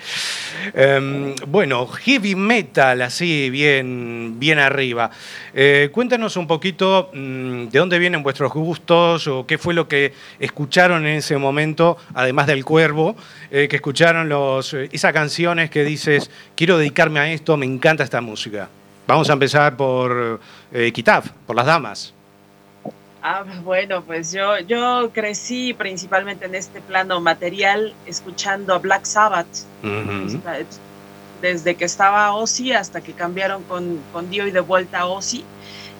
Em, 0.73 1.35
bueno, 1.47 1.87
heavy 1.87 2.35
metal, 2.35 3.01
así, 3.01 3.49
bien, 3.49 4.35
bien 4.39 4.59
arriba. 4.59 5.11
Eh, 5.53 5.89
cuéntanos 5.91 6.37
un 6.37 6.47
poquito 6.47 7.09
mm, 7.13 7.67
de 7.67 7.79
dónde 7.79 7.99
vienen 7.99 8.23
vuestros 8.23 8.51
gustos 8.51 9.27
o 9.27 9.45
qué 9.45 9.57
fue 9.57 9.73
lo 9.73 9.87
que 9.87 10.13
escucharon 10.39 11.05
en 11.05 11.17
ese 11.17 11.37
momento, 11.37 11.97
además 12.13 12.47
del 12.47 12.65
cuervo, 12.65 13.15
eh, 13.51 13.67
que 13.67 13.77
escucharon 13.77 14.29
los, 14.29 14.73
esas 14.73 15.13
canciones 15.13 15.69
que 15.69 15.83
dices, 15.83 16.29
quiero 16.55 16.77
dedicarme 16.77 17.19
a 17.19 17.31
esto, 17.31 17.57
me 17.57 17.65
encanta 17.65 18.03
esta 18.03 18.21
música. 18.21 18.69
Vamos 19.07 19.29
a 19.29 19.33
empezar 19.33 19.77
por 19.77 20.39
Kitaf, 20.91 21.29
por 21.45 21.55
las 21.55 21.67
damas. 21.67 22.14
Ah, 23.27 23.43
bueno, 23.63 24.05
pues 24.05 24.31
yo, 24.31 24.59
yo 24.59 25.11
crecí 25.11 25.73
principalmente 25.73 26.45
en 26.45 26.53
este 26.53 26.83
plano 26.83 27.21
material 27.21 27.99
escuchando 28.03 28.75
a 28.75 28.77
Black 28.79 29.05
Sabbath. 29.05 29.49
Desde 31.33 31.75
que 31.75 31.85
estaba 31.85 32.33
Ozzy 32.35 32.71
hasta 32.73 33.01
que 33.01 33.15
cambiaron 33.15 33.65
con, 33.65 34.07
con 34.11 34.29
Dio 34.29 34.45
y 34.47 34.51
de 34.51 34.59
vuelta 34.59 34.99
a 35.01 35.07
Ozzy. 35.07 35.51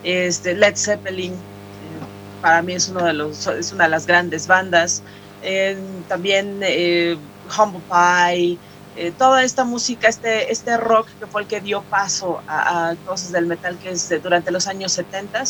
Este, 0.02 0.54
Led 0.54 0.76
Zeppelin, 0.76 1.50
eh, 1.80 2.08
para 2.40 2.62
mí 2.62 2.74
es, 2.74 2.88
uno 2.88 3.04
de 3.04 3.12
los, 3.14 3.44
es 3.48 3.72
una 3.72 3.84
de 3.84 3.90
las 3.90 4.06
grandes 4.06 4.46
bandas. 4.46 5.04
Eh, 5.40 6.04
también 6.06 6.60
eh, 6.62 7.18
Humble 7.58 7.82
Pie, 7.88 8.62
eh, 8.94 9.12
toda 9.12 9.42
esta 9.44 9.64
música, 9.64 10.08
este, 10.08 10.52
este 10.52 10.76
rock 10.78 11.16
que 11.18 11.26
fue 11.26 11.42
el 11.42 11.48
que 11.48 11.60
dio 11.60 11.86
paso 11.88 12.44
a, 12.46 12.90
a 12.90 12.96
cosas 12.98 13.32
del 13.32 13.46
metal 13.46 13.78
que 13.78 13.90
es 13.90 14.08
de- 14.08 14.20
durante 14.20 14.52
los 14.52 14.66
años 14.68 14.92
70 14.94 15.42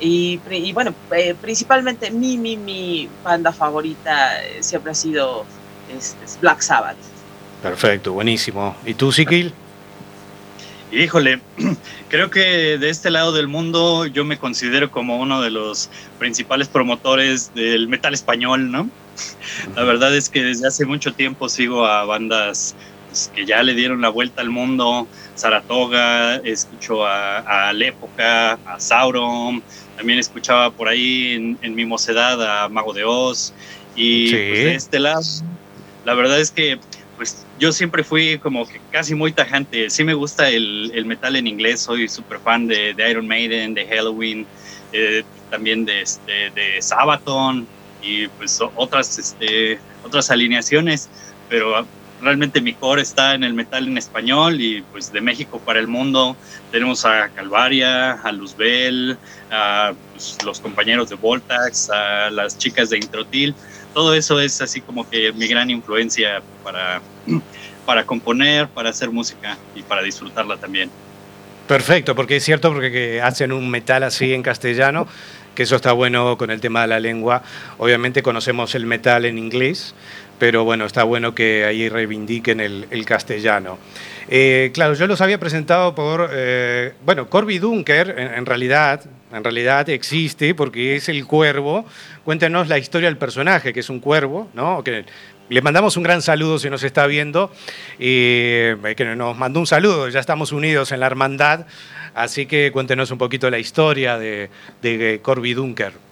y, 0.00 0.40
y 0.50 0.72
bueno, 0.72 0.94
eh, 1.12 1.34
principalmente 1.40 2.10
mi, 2.10 2.36
mi, 2.36 2.56
mi 2.56 3.08
banda 3.22 3.52
favorita 3.52 4.44
eh, 4.44 4.62
siempre 4.62 4.92
ha 4.92 4.94
sido 4.94 5.44
este, 5.96 6.24
es 6.24 6.38
Black 6.40 6.60
Sabbath. 6.60 6.96
Perfecto, 7.62 8.12
buenísimo. 8.12 8.76
¿Y 8.84 8.94
tú, 8.94 9.10
Sikil? 9.10 9.52
Híjole, 10.92 11.40
creo 12.08 12.30
que 12.30 12.78
de 12.78 12.88
este 12.88 13.10
lado 13.10 13.32
del 13.32 13.48
mundo 13.48 14.06
yo 14.06 14.24
me 14.24 14.38
considero 14.38 14.90
como 14.90 15.18
uno 15.18 15.40
de 15.42 15.50
los 15.50 15.90
principales 16.18 16.68
promotores 16.68 17.52
del 17.54 17.88
metal 17.88 18.14
español, 18.14 18.70
¿no? 18.70 18.88
La 19.76 19.82
verdad 19.82 20.14
es 20.16 20.28
que 20.28 20.42
desde 20.42 20.68
hace 20.68 20.86
mucho 20.86 21.12
tiempo 21.12 21.48
sigo 21.48 21.84
a 21.84 22.04
bandas 22.04 22.74
pues, 23.08 23.30
que 23.34 23.44
ya 23.44 23.62
le 23.62 23.74
dieron 23.74 24.00
la 24.00 24.08
vuelta 24.08 24.40
al 24.40 24.50
mundo, 24.50 25.08
Saratoga, 25.34 26.36
escucho 26.36 27.06
a, 27.06 27.68
a 27.68 27.72
Lépoca, 27.72 28.58
a 28.64 28.78
Sauron, 28.78 29.62
también 29.98 30.18
escuchaba 30.18 30.70
por 30.70 30.88
ahí 30.88 31.32
en, 31.34 31.58
en 31.60 31.74
mi 31.74 31.84
mocedad 31.84 32.64
a 32.64 32.68
Mago 32.68 32.94
de 32.94 33.04
Oz 33.04 33.52
y 33.94 34.28
Sí. 34.28 34.32
pues, 34.48 34.64
de 34.64 34.74
este 34.76 34.98
lado, 35.00 35.20
la 36.04 36.14
verdad 36.14 36.40
es 36.40 36.50
que 36.50 36.78
pues 37.16 37.44
yo 37.58 37.72
siempre 37.72 38.04
fui 38.04 38.38
como 38.38 38.66
que 38.68 38.80
casi 38.92 39.16
muy 39.16 39.32
tajante. 39.32 39.90
Sí 39.90 40.04
me 40.04 40.14
gusta 40.14 40.48
el, 40.48 40.92
el 40.94 41.04
metal 41.04 41.34
en 41.34 41.48
inglés, 41.48 41.80
soy 41.80 42.08
súper 42.08 42.38
fan 42.38 42.68
de, 42.68 42.94
de 42.94 43.10
Iron 43.10 43.26
Maiden, 43.26 43.74
de 43.74 43.84
Halloween, 43.88 44.46
eh, 44.92 45.24
también 45.50 45.84
de, 45.84 46.02
este, 46.02 46.50
de 46.54 46.80
Sabaton 46.80 47.66
y 48.00 48.28
pues 48.28 48.60
otras, 48.76 49.18
este, 49.18 49.80
otras 50.04 50.30
alineaciones, 50.30 51.08
pero 51.48 51.84
realmente 52.20 52.60
mi 52.60 52.74
core 52.74 53.02
está 53.02 53.34
en 53.34 53.44
el 53.44 53.54
metal 53.54 53.86
en 53.86 53.98
español 53.98 54.60
y 54.60 54.82
pues 54.92 55.12
de 55.12 55.20
México 55.20 55.60
para 55.64 55.78
el 55.78 55.86
mundo 55.86 56.36
tenemos 56.70 57.04
a 57.04 57.28
Calvaria, 57.28 58.12
a 58.12 58.32
Luzbel, 58.32 59.16
a 59.50 59.92
pues, 60.12 60.38
los 60.44 60.60
compañeros 60.60 61.08
de 61.08 61.16
Voltax, 61.16 61.90
a 61.90 62.30
las 62.30 62.58
chicas 62.58 62.90
de 62.90 62.98
Introtil 62.98 63.54
todo 63.98 64.14
eso 64.14 64.40
es 64.40 64.60
así 64.60 64.80
como 64.80 65.08
que 65.08 65.32
mi 65.32 65.48
gran 65.48 65.70
influencia 65.70 66.42
para, 66.62 67.00
para 67.86 68.04
componer, 68.04 68.68
para 68.68 68.90
hacer 68.90 69.10
música 69.10 69.56
y 69.74 69.82
para 69.82 70.02
disfrutarla 70.02 70.56
también. 70.56 70.90
Perfecto, 71.66 72.14
porque 72.14 72.36
es 72.36 72.44
cierto 72.44 72.72
porque 72.72 72.90
que 72.90 73.20
hacen 73.20 73.52
un 73.52 73.68
metal 73.68 74.02
así 74.02 74.32
en 74.32 74.42
castellano, 74.42 75.06
que 75.54 75.64
eso 75.64 75.76
está 75.76 75.92
bueno 75.92 76.38
con 76.38 76.50
el 76.50 76.60
tema 76.60 76.82
de 76.82 76.86
la 76.86 77.00
lengua. 77.00 77.42
Obviamente 77.76 78.22
conocemos 78.22 78.74
el 78.74 78.86
metal 78.86 79.24
en 79.24 79.36
inglés, 79.36 79.94
pero 80.38 80.64
bueno, 80.64 80.84
está 80.84 81.04
bueno 81.04 81.34
que 81.34 81.64
ahí 81.64 81.88
reivindiquen 81.88 82.60
el, 82.60 82.86
el 82.90 83.04
castellano. 83.04 83.78
Eh, 84.30 84.70
claro, 84.74 84.92
yo 84.92 85.06
los 85.06 85.22
había 85.22 85.40
presentado 85.40 85.94
por, 85.94 86.30
eh, 86.32 86.92
bueno, 87.04 87.30
Corby 87.30 87.58
Dunker, 87.58 88.14
en, 88.18 88.44
realidad, 88.44 89.02
en 89.32 89.42
realidad 89.42 89.88
existe 89.88 90.54
porque 90.54 90.96
es 90.96 91.08
el 91.08 91.26
cuervo. 91.26 91.86
Cuéntenos 92.24 92.68
la 92.68 92.76
historia 92.78 93.08
del 93.08 93.16
personaje, 93.16 93.72
que 93.72 93.80
es 93.80 93.88
un 93.88 94.00
cuervo, 94.00 94.50
¿no? 94.52 94.84
Le 95.48 95.62
mandamos 95.62 95.96
un 95.96 96.02
gran 96.02 96.20
saludo 96.20 96.58
si 96.58 96.68
nos 96.68 96.82
está 96.82 97.06
viendo 97.06 97.50
eh, 97.98 98.76
que 98.94 99.04
nos 99.06 99.34
mandó 99.34 99.60
un 99.60 99.66
saludo. 99.66 100.10
Ya 100.10 100.20
estamos 100.20 100.52
unidos 100.52 100.92
en 100.92 101.00
la 101.00 101.06
hermandad, 101.06 101.64
así 102.14 102.44
que 102.44 102.70
cuéntenos 102.70 103.10
un 103.10 103.16
poquito 103.16 103.48
la 103.48 103.58
historia 103.58 104.18
de 104.18 105.20
Corby 105.22 105.54
Dunker. 105.54 106.07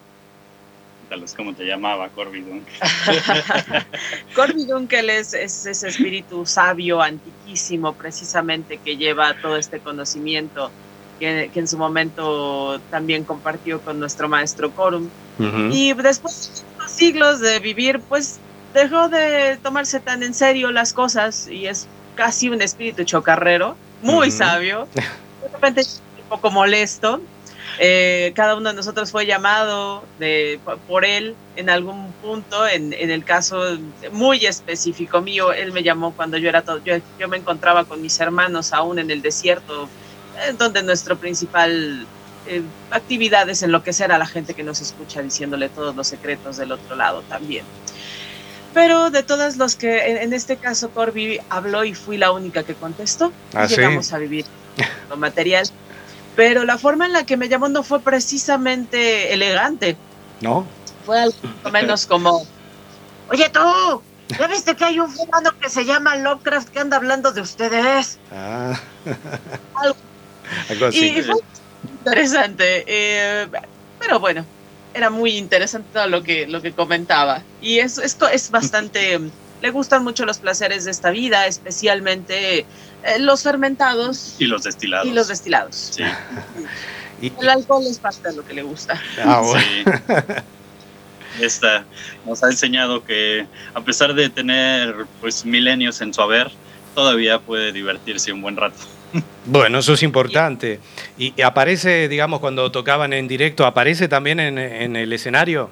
Cuéntanos 1.09 1.35
cómo 1.35 1.55
te 1.55 1.65
llamaba 1.65 2.09
Corby 2.09 2.41
Dunker. 2.41 2.75
Corby 4.35 4.67
Dunkel 4.67 5.11
es, 5.11 5.35
es 5.35 5.65
ese 5.65 5.89
espíritu 5.89 6.45
sabio, 6.47 7.01
antiquísimo, 7.01 7.93
precisamente, 7.95 8.79
que 8.79 8.97
lleva 8.97 9.35
todo 9.41 9.57
este 9.57 9.79
conocimiento 9.79 10.71
que, 11.21 11.49
que 11.53 11.61
en 11.61 11.69
su 11.69 11.79
momento 11.79 12.81
también 12.91 13.25
compartió 13.25 13.81
con 13.81 14.01
nuestro 14.01 14.29
maestro 14.29 14.73
Corum. 14.73 15.09
Y 15.71 15.93
después 15.93 16.65
de 16.67 16.75
unos 16.77 16.91
siglos 16.91 17.41
de 17.41 17.61
vivir, 17.61 18.01
pues 18.09 18.41
dejó 18.75 19.09
de 19.09 19.59
tomarse 19.63 20.01
tan 20.01 20.23
en 20.23 20.35
serio 20.35 20.73
las 20.73 20.93
cosas 20.93 21.47
y 21.47 21.67
es 21.67 21.87
casi 22.17 22.49
un 22.49 22.63
espíritu 22.63 23.05
chocarrero, 23.05 23.77
muy 24.03 24.31
sabio, 24.31 24.89
de 24.95 25.49
repente 25.53 25.83
un 26.19 26.29
poco 26.29 26.51
molesto. 26.51 27.21
Eh, 27.79 28.33
cada 28.35 28.57
uno 28.57 28.71
de 28.71 28.75
nosotros 28.75 29.11
fue 29.11 29.27
llamado 29.27 30.03
de, 30.19 30.59
por 30.89 31.05
él 31.05 31.35
en 31.57 31.69
algún 31.69 32.11
punto, 32.23 32.67
en, 32.67 32.93
en 32.95 33.11
el 33.11 33.23
caso 33.25 33.79
muy 34.13 34.47
específico 34.47 35.21
mío, 35.21 35.53
él 35.53 35.73
me 35.73 35.83
llamó 35.83 36.13
cuando 36.13 36.39
yo 36.39 36.49
era 36.49 36.63
todo, 36.63 36.83
yo, 36.85 36.97
yo 37.19 37.29
me 37.29 37.37
encontraba 37.37 37.85
con 37.85 38.01
mis 38.01 38.19
hermanos 38.19 38.73
aún 38.73 38.99
en 38.99 39.11
el 39.11 39.21
desierto, 39.21 39.89
eh, 40.39 40.55
donde 40.59 40.83
nuestro 40.83 41.17
principal 41.19 42.07
eh, 42.47 42.63
actividad 42.91 43.49
es 43.51 43.63
enloquecer 43.63 44.11
a 44.11 44.19
la 44.19 44.27
gente 44.27 44.55
que 44.55 44.63
nos 44.63 44.81
escucha 44.81 45.21
diciéndole 45.21 45.69
todos 45.69 45.95
los 45.95 46.07
secretos 46.07 46.57
del 46.57 46.73
otro 46.73 46.97
lado 46.97 47.23
también. 47.29 47.65
Pero 48.73 49.11
de 49.11 49.23
todas 49.23 49.57
los 49.57 49.77
que, 49.77 50.11
en, 50.11 50.17
en 50.19 50.33
este 50.33 50.57
caso 50.57 50.91
Corby 50.91 51.41
habló 51.51 51.85
y 51.85 51.95
fui 51.95 52.17
la 52.17 52.33
única 52.33 52.63
que 52.63 52.75
contestó, 52.75 53.33
y 53.53 53.57
¿Ah, 53.57 53.69
sí? 53.69 53.77
llegamos 53.77 54.13
a 54.13 54.19
vivir 54.19 54.47
lo 55.11 55.17
material. 55.17 55.67
Pero 56.37 56.65
la 56.65 56.79
forma 56.79 57.07
en 57.07 57.13
la 57.13 57.25
que 57.25 57.37
me 57.37 57.49
llamó 57.49 57.69
no 57.69 57.83
fue 57.83 58.01
precisamente 58.01 59.33
elegante, 59.33 59.97
¿No? 60.41 60.67
fue 61.07 61.21
algo 61.21 61.37
menos 61.73 62.07
como, 62.07 62.47
oye 63.31 63.49
tú, 63.49 64.03
¿ya 64.39 64.47
viste 64.49 64.77
que 64.77 64.85
hay 64.85 65.01
un 65.01 65.11
fulano 65.11 65.59
que 65.59 65.71
se 65.71 65.85
llama 65.85 66.17
Lovecraft 66.17 66.69
que 66.69 66.81
anda 66.81 66.97
hablando 66.97 67.33
de 67.33 67.41
ustedes? 67.41 68.19
Ah. 68.33 68.79
Algo 69.75 69.97
Algo 70.69 70.87
así. 70.87 71.07
Y 71.07 71.23
fue 71.23 71.37
interesante, 72.05 72.85
eh, 72.87 73.49
pero 73.99 74.21
bueno, 74.21 74.45
era 74.95 75.11
muy 75.11 75.37
interesante 75.37 75.89
todo 75.93 76.07
lo 76.09 76.23
que, 76.23 76.47
lo 76.47 76.61
que 76.61 76.73
comentaba. 76.73 77.43
Y 77.61 77.79
es, 77.79 77.99
esto 77.99 78.29
es 78.29 78.51
bastante, 78.51 79.21
le 79.63 79.71
gustan 79.71 80.03
mucho 80.05 80.27
los 80.27 80.39
placeres 80.39 80.85
de 80.85 80.91
esta 80.91 81.11
vida, 81.11 81.47
especialmente 81.47 82.67
los 83.21 83.43
fermentados 83.43 84.37
Y 84.39 84.47
los 84.47 84.63
destilados. 84.65 85.07
y 85.07 85.13
los 85.13 85.29
destilados. 85.29 85.77
Sí, 85.95 86.03
Y- 87.23 87.33
El 87.41 87.49
alcohol 87.49 87.85
es 87.87 87.99
parte 87.99 88.29
de 88.31 88.37
lo 88.37 88.45
que 88.45 88.53
le 88.55 88.63
gusta. 88.63 89.01
ah, 89.25 89.41
bueno. 89.43 89.65
sí. 89.67 89.85
Esta 91.41 91.85
nos 92.25 92.43
ha 92.43 92.47
enseñado 92.51 93.05
que 93.05 93.47
a 93.75 93.81
pesar 93.83 94.15
de 94.15 94.31
tener 94.31 94.95
pues 95.21 95.45
milenios 95.45 96.01
en 96.01 96.15
su 96.15 96.23
haber, 96.23 96.51
todavía 96.95 97.39
puede 97.41 97.73
divertirse 97.73 98.33
un 98.33 98.41
buen 98.43 98.57
rato. 98.57 98.79
Bueno, 99.45 99.79
eso 99.79 99.93
es 99.95 100.03
importante. 100.03 100.81
¿Y 101.19 101.33
y 101.37 101.43
aparece, 101.43 102.09
digamos, 102.09 102.41
cuando 102.41 102.71
tocaban 102.73 103.13
en 103.13 103.29
directo, 103.29 103.67
aparece 103.67 104.09
también 104.09 104.41
en, 104.41 104.59
en 104.59 104.97
el 104.97 105.13
escenario? 105.13 105.71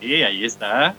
Y 0.00 0.22
ahí 0.22 0.44
está. 0.44 0.94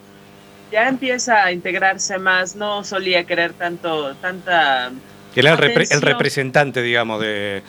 Ya 0.71 0.88
empieza 0.88 1.43
a 1.43 1.51
integrarse 1.51 2.17
más, 2.19 2.56
no 2.56 2.84
solía 2.84 3.23
querer 3.25 3.54
tanto, 3.54 4.15
tanta 4.15 4.91
Que 5.33 5.39
era 5.41 5.51
el, 5.53 5.57
repre- 5.57 5.67
el 5.67 5.71
Atención. 5.83 6.01
representante, 6.01 6.81
digamos, 6.81 7.21
de, 7.21 7.61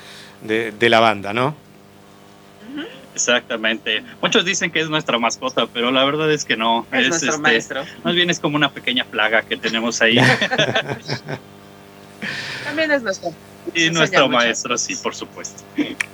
de- 0.42 0.72
de 0.72 0.88
la 0.88 1.01
banda, 1.01 1.33
¿no? 1.33 1.55
Exactamente. 3.14 4.03
Muchos 4.22 4.42
dicen 4.44 4.70
que 4.70 4.81
es 4.81 4.88
nuestra 4.88 5.18
mascota, 5.18 5.66
pero 5.66 5.90
la 5.90 6.03
verdad 6.05 6.31
es 6.33 6.44
que 6.46 6.57
no. 6.57 6.87
es, 6.92 7.09
nuestro 7.11 7.31
este, 7.31 7.42
maestro. 7.42 7.85
Más 8.05 8.14
bien 8.14 8.31
es 8.31 8.40
como 8.40 8.57
una 8.57 8.70
pequeña 8.70 9.05
plaga 9.05 9.42
que 9.42 9.57
tenemos 9.59 10.01
ahí. 10.01 10.16
También 12.64 12.90
es 12.90 13.03
nuestro. 13.03 13.33
Y 13.75 13.90
nuestro 13.90 14.29
maestro, 14.29 14.77
sí, 14.77 14.96
por 14.96 15.14
supuesto. 15.14 15.62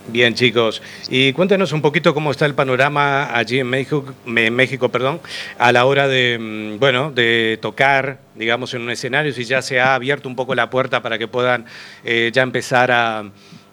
Bien, 0.08 0.34
chicos. 0.34 0.82
Y 1.08 1.32
cuéntenos 1.32 1.72
un 1.72 1.82
poquito 1.82 2.14
cómo 2.14 2.30
está 2.30 2.46
el 2.46 2.54
panorama 2.54 3.37
allí 3.37 3.58
en 3.61 3.68
México, 3.68 4.04
en 4.26 4.54
México 4.54 4.88
perdón, 4.88 5.20
a 5.58 5.72
la 5.72 5.84
hora 5.84 6.08
de, 6.08 6.38
mm, 6.38 6.78
bueno, 6.78 7.11
de 7.11 7.58
tocar, 7.61 8.18
digamos, 8.34 8.74
en 8.74 8.82
un 8.82 8.90
escenario, 8.90 9.32
si 9.32 9.44
ya 9.44 9.62
se 9.62 9.80
ha 9.80 9.94
abierto 9.94 10.28
un 10.28 10.37
poco 10.37 10.54
la 10.54 10.70
puerta 10.70 11.02
para 11.02 11.18
que 11.18 11.28
puedan 11.28 11.66
eh, 12.04 12.30
ya 12.32 12.42
empezar 12.42 12.90
a, 12.90 13.24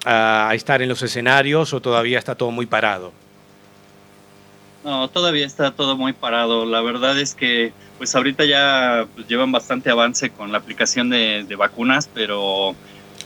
a 0.05 0.51
estar 0.53 0.81
en 0.81 0.89
los 0.89 1.01
escenarios 1.01 1.73
o 1.73 1.81
todavía 1.81 2.19
está 2.19 2.35
todo 2.35 2.51
muy 2.51 2.65
parado. 2.65 3.11
No, 4.83 5.07
todavía 5.07 5.47
está 5.47 5.71
todo 5.71 5.97
muy 5.97 6.13
parado. 6.13 6.63
La 6.65 6.79
verdad 6.81 7.19
es 7.19 7.33
que, 7.33 7.73
pues 7.97 8.15
ahorita 8.15 8.45
ya 8.45 9.07
pues, 9.15 9.27
llevan 9.27 9.51
bastante 9.51 9.89
avance 9.89 10.29
con 10.29 10.51
la 10.51 10.59
aplicación 10.59 11.09
de, 11.09 11.43
de 11.43 11.55
vacunas, 11.55 12.07
pero 12.13 12.75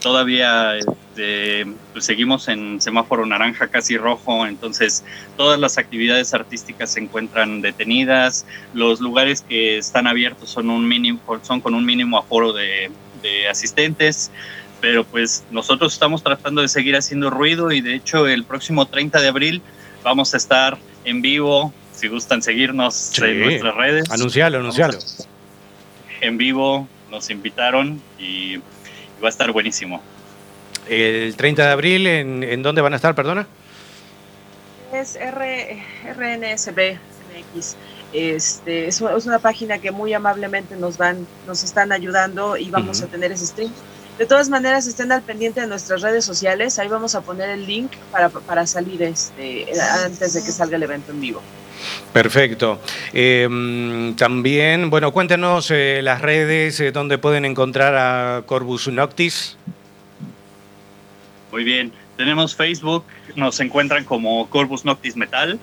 todavía 0.00 0.76
este, 0.76 1.66
pues, 1.92 2.04
seguimos 2.04 2.48
en 2.48 2.80
semáforo 2.80 3.26
naranja, 3.26 3.68
casi 3.68 3.96
rojo. 3.96 4.46
Entonces, 4.46 5.04
todas 5.36 5.58
las 5.60 5.78
actividades 5.78 6.34
artísticas 6.34 6.92
se 6.92 7.00
encuentran 7.00 7.60
detenidas. 7.60 8.46
Los 8.74 9.00
lugares 9.00 9.42
que 9.42 9.78
están 9.78 10.06
abiertos 10.06 10.50
son 10.50 10.70
un 10.70 10.86
mínimo, 10.88 11.20
son 11.42 11.60
con 11.60 11.74
un 11.74 11.84
mínimo 11.84 12.18
aforo 12.18 12.52
de, 12.52 12.90
de 13.22 13.48
asistentes. 13.48 14.30
Pero 14.80 15.04
pues 15.04 15.44
nosotros 15.50 15.92
estamos 15.92 16.22
tratando 16.22 16.62
de 16.62 16.68
seguir 16.68 16.96
haciendo 16.96 17.28
ruido 17.28 17.70
y 17.70 17.82
de 17.82 17.94
hecho 17.94 18.26
el 18.26 18.44
próximo 18.44 18.86
30 18.86 19.20
de 19.20 19.28
abril 19.28 19.62
vamos 20.02 20.32
a 20.32 20.38
estar 20.38 20.78
en 21.04 21.20
vivo, 21.20 21.74
si 21.94 22.08
gustan 22.08 22.40
seguirnos 22.42 22.94
Sí. 22.94 23.22
en 23.24 23.40
nuestras 23.40 23.74
redes. 23.74 24.10
Anuncialo, 24.10 24.58
anuncialo. 24.60 24.98
En 26.22 26.38
vivo 26.38 26.88
nos 27.10 27.28
invitaron 27.28 28.00
y 28.18 28.56
va 29.22 29.28
a 29.28 29.30
estar 29.30 29.50
buenísimo. 29.52 30.02
El 30.88 31.36
30 31.36 31.64
de 31.64 31.70
abril, 31.70 32.06
¿en, 32.06 32.42
en 32.42 32.62
dónde 32.62 32.80
van 32.80 32.92
a 32.92 32.96
estar, 32.96 33.14
perdona? 33.14 33.46
Es 34.92 35.14
R, 35.14 35.82
RNSB 36.16 36.98
MX. 37.54 37.76
Este, 38.12 38.88
es, 38.88 39.00
una, 39.00 39.38
página 39.38 39.78
que 39.78 39.92
muy 39.92 40.12
amablemente 40.14 40.76
nos 40.76 40.98
van, 40.98 41.26
nos 41.46 41.62
están 41.62 41.92
ayudando 41.92 42.56
y 42.56 42.70
vamos 42.70 43.02
a 43.02 43.06
tener 43.06 43.30
ese 43.30 43.46
stream. 43.46 43.70
De 44.20 44.26
todas 44.26 44.50
maneras, 44.50 44.86
estén 44.86 45.12
al 45.12 45.22
pendiente 45.22 45.62
de 45.62 45.66
nuestras 45.66 46.02
redes 46.02 46.26
sociales. 46.26 46.78
Ahí 46.78 46.88
vamos 46.88 47.14
a 47.14 47.22
poner 47.22 47.48
el 47.48 47.66
link 47.66 47.90
para, 48.12 48.28
para 48.28 48.66
salir 48.66 49.02
este, 49.02 49.66
antes 50.04 50.34
de 50.34 50.44
que 50.44 50.52
salga 50.52 50.76
el 50.76 50.82
evento 50.82 51.12
en 51.12 51.22
vivo. 51.22 51.40
Perfecto. 52.12 52.78
Eh, 53.14 53.48
mm, 53.50 54.16
también, 54.16 54.90
bueno, 54.90 55.10
cuéntenos 55.12 55.70
eh, 55.70 56.00
las 56.02 56.20
redes 56.20 56.78
eh, 56.80 56.92
donde 56.92 57.16
pueden 57.16 57.46
encontrar 57.46 57.94
a 57.96 58.42
Corvus 58.44 58.88
Noctis. 58.88 59.56
Muy 61.50 61.64
bien. 61.64 61.90
Tenemos 62.18 62.54
Facebook, 62.54 63.06
nos 63.36 63.58
encuentran 63.60 64.04
como 64.04 64.50
Corvus 64.50 64.84
Noctis 64.84 65.16
Metal. 65.16 65.58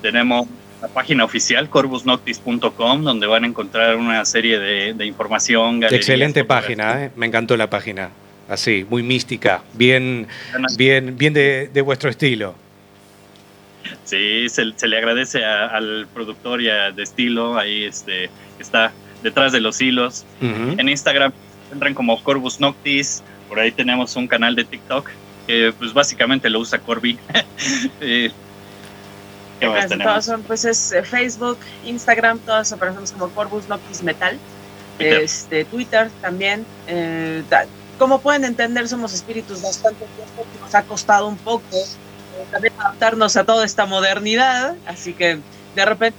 Tenemos 0.00 0.46
la 0.82 0.88
página 0.88 1.24
oficial 1.24 1.68
corvusnoctis.com 1.68 3.02
donde 3.02 3.26
van 3.26 3.44
a 3.44 3.46
encontrar 3.46 3.96
una 3.96 4.24
serie 4.24 4.58
de, 4.58 4.94
de 4.94 5.06
información. 5.06 5.80
galerías, 5.80 6.00
Excelente 6.00 6.44
página, 6.44 7.04
¿eh? 7.04 7.10
me 7.16 7.26
encantó 7.26 7.56
la 7.56 7.68
página. 7.68 8.10
Así, 8.48 8.84
muy 8.90 9.02
mística, 9.02 9.62
bien, 9.74 10.26
bien, 10.76 11.16
bien 11.16 11.32
de, 11.32 11.70
de 11.72 11.80
vuestro 11.82 12.10
estilo. 12.10 12.54
Sí, 14.04 14.48
se, 14.48 14.64
se 14.76 14.88
le 14.88 14.98
agradece 14.98 15.44
a- 15.44 15.66
al 15.66 16.06
productor 16.12 16.60
y 16.60 16.68
a 16.68 16.90
de 16.90 17.02
estilo, 17.02 17.56
ahí 17.58 17.84
este, 17.84 18.28
está 18.58 18.92
detrás 19.22 19.52
de 19.52 19.60
los 19.60 19.80
hilos. 19.80 20.24
En 20.40 20.88
Instagram 20.88 21.32
entran 21.72 21.94
como 21.94 22.20
Corvus 22.22 22.58
Noctis, 22.58 23.22
por 23.48 23.60
ahí 23.60 23.70
tenemos 23.70 24.16
un 24.16 24.26
canal 24.26 24.54
de 24.56 24.64
TikTok 24.64 25.10
que 25.46 25.72
pues 25.78 25.92
básicamente 25.92 26.50
lo 26.50 26.60
usa 26.60 26.78
Corby. 26.78 27.18
Eh, 28.00 28.30
¿Qué 29.60 29.68
más 29.68 29.76
Casi 29.76 29.88
tenemos? 29.90 30.12
todos 30.12 30.24
son, 30.24 30.42
pues 30.42 30.64
es 30.64 30.92
eh, 30.92 31.02
Facebook, 31.02 31.58
Instagram, 31.84 32.38
todas 32.40 32.72
aparecemos 32.72 33.12
como 33.12 33.28
Corvus 33.28 33.68
Noctis 33.68 34.02
Metal. 34.02 34.38
Twitter. 34.98 35.22
Este, 35.22 35.64
Twitter 35.64 36.10
también. 36.20 36.66
eh, 36.86 37.42
como 37.98 38.20
pueden 38.20 38.44
entender, 38.44 38.88
somos 38.88 39.12
espíritus 39.12 39.60
bastante 39.60 40.06
viejos, 40.16 40.46
nos 40.60 40.74
ha 40.74 40.82
costado 40.84 41.28
un 41.28 41.36
poco 41.36 41.64
eh, 41.72 42.44
también 42.50 42.72
adaptarnos 42.78 43.36
a 43.36 43.44
toda 43.44 43.64
esta 43.66 43.84
modernidad, 43.84 44.74
así 44.86 45.12
que 45.12 45.38
de 45.74 45.84
repente 45.84 46.16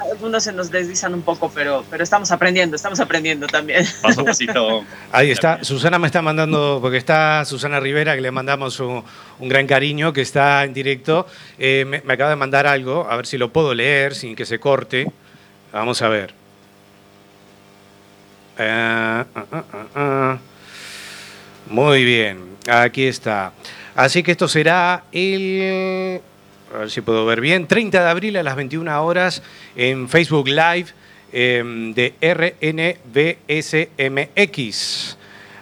algunos 0.00 0.44
se 0.44 0.52
nos 0.52 0.70
deslizan 0.70 1.14
un 1.14 1.22
poco, 1.22 1.50
pero, 1.54 1.84
pero 1.90 2.02
estamos 2.02 2.30
aprendiendo, 2.30 2.76
estamos 2.76 3.00
aprendiendo 3.00 3.46
también. 3.46 3.84
Paso 4.02 4.20
a 4.20 4.24
pasito. 4.24 4.84
Ahí 5.12 5.30
está, 5.30 5.62
Susana 5.64 5.98
me 5.98 6.06
está 6.06 6.22
mandando, 6.22 6.78
porque 6.80 6.96
está 6.96 7.44
Susana 7.44 7.80
Rivera, 7.80 8.14
que 8.14 8.20
le 8.20 8.30
mandamos 8.30 8.80
un, 8.80 9.04
un 9.38 9.48
gran 9.48 9.66
cariño, 9.66 10.12
que 10.12 10.22
está 10.22 10.64
en 10.64 10.74
directo. 10.74 11.26
Eh, 11.58 11.84
me, 11.86 12.00
me 12.02 12.14
acaba 12.14 12.30
de 12.30 12.36
mandar 12.36 12.66
algo, 12.66 13.06
a 13.10 13.16
ver 13.16 13.26
si 13.26 13.38
lo 13.38 13.52
puedo 13.52 13.74
leer 13.74 14.14
sin 14.14 14.36
que 14.36 14.46
se 14.46 14.58
corte. 14.58 15.10
Vamos 15.72 16.00
a 16.02 16.08
ver. 16.08 16.34
Ah, 18.58 19.24
ah, 19.34 19.64
ah. 19.94 20.38
Muy 21.68 22.04
bien, 22.04 22.56
aquí 22.68 23.04
está. 23.06 23.52
Así 23.94 24.22
que 24.22 24.32
esto 24.32 24.48
será 24.48 25.04
el, 25.12 26.20
a 26.74 26.78
ver 26.78 26.90
si 26.90 27.00
puedo 27.00 27.24
ver 27.24 27.40
bien, 27.40 27.66
30 27.66 28.02
de 28.02 28.10
abril 28.10 28.36
a 28.36 28.42
las 28.42 28.56
21 28.56 29.04
horas 29.04 29.42
en 29.76 30.08
Facebook 30.08 30.48
Live 30.48 30.88
em, 31.32 31.94
de 31.94 32.14
RNBSMX. 33.40 35.16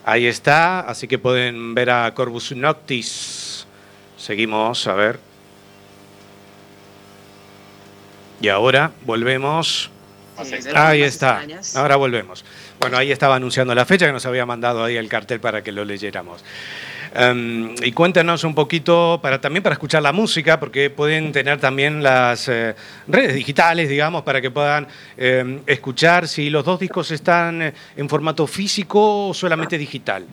Ahí 0.05 0.27
está, 0.27 0.81
así 0.81 1.09
que 1.09 1.19
pueden 1.19 1.75
ver 1.75 1.90
a 1.90 2.12
Corvus 2.14 2.53
Noctis. 2.53 3.66
Seguimos, 4.16 4.87
a 4.87 4.95
ver. 4.95 5.19
Y 8.40 8.49
ahora 8.49 8.92
volvemos. 9.05 9.90
Sí, 10.45 10.55
Ahí 10.75 11.03
está. 11.03 11.42
Ahora 11.75 11.97
volvemos. 11.97 12.45
Bueno, 12.79 12.99
ahí 12.99 13.11
estaba 13.11 13.37
anunciando 13.37 13.75
la 13.75 13.87
fecha 13.87 14.07
que 14.07 14.12
nos 14.12 14.27
había 14.27 14.45
mandado 14.45 14.85
ahí 14.85 14.97
el 14.97 15.09
cartel 15.09 15.40
para 15.40 15.62
que 15.62 15.73
lo 15.73 15.85
leyéramos. 15.85 16.45
Em, 17.18 17.74
y 17.83 17.92
cuéntanos 17.92 18.44
un 18.44 18.55
poquito, 18.55 19.18
para, 19.22 19.40
también 19.40 19.62
para 19.62 19.72
escuchar 19.72 20.02
la 20.02 20.12
música, 20.12 20.61
porque 20.61 20.90
pueden 20.90 21.33
tener 21.33 21.59
también 21.59 22.02
las 22.02 22.46
eh, 22.48 22.74
redes 23.09 23.35
digitales, 23.35 23.88
digamos, 23.88 24.22
para 24.22 24.42
que 24.42 24.50
puedan 24.50 24.87
em, 25.16 25.61
escuchar 25.66 26.29
si 26.29 26.50
los 26.50 26.62
dos 26.62 26.79
discos 26.79 27.11
están 27.11 27.62
eh, 27.62 27.72
en 27.96 28.07
formato 28.11 28.46
físico 28.46 29.29
o 29.29 29.35
solamente 29.35 29.79
digital. 29.79 30.26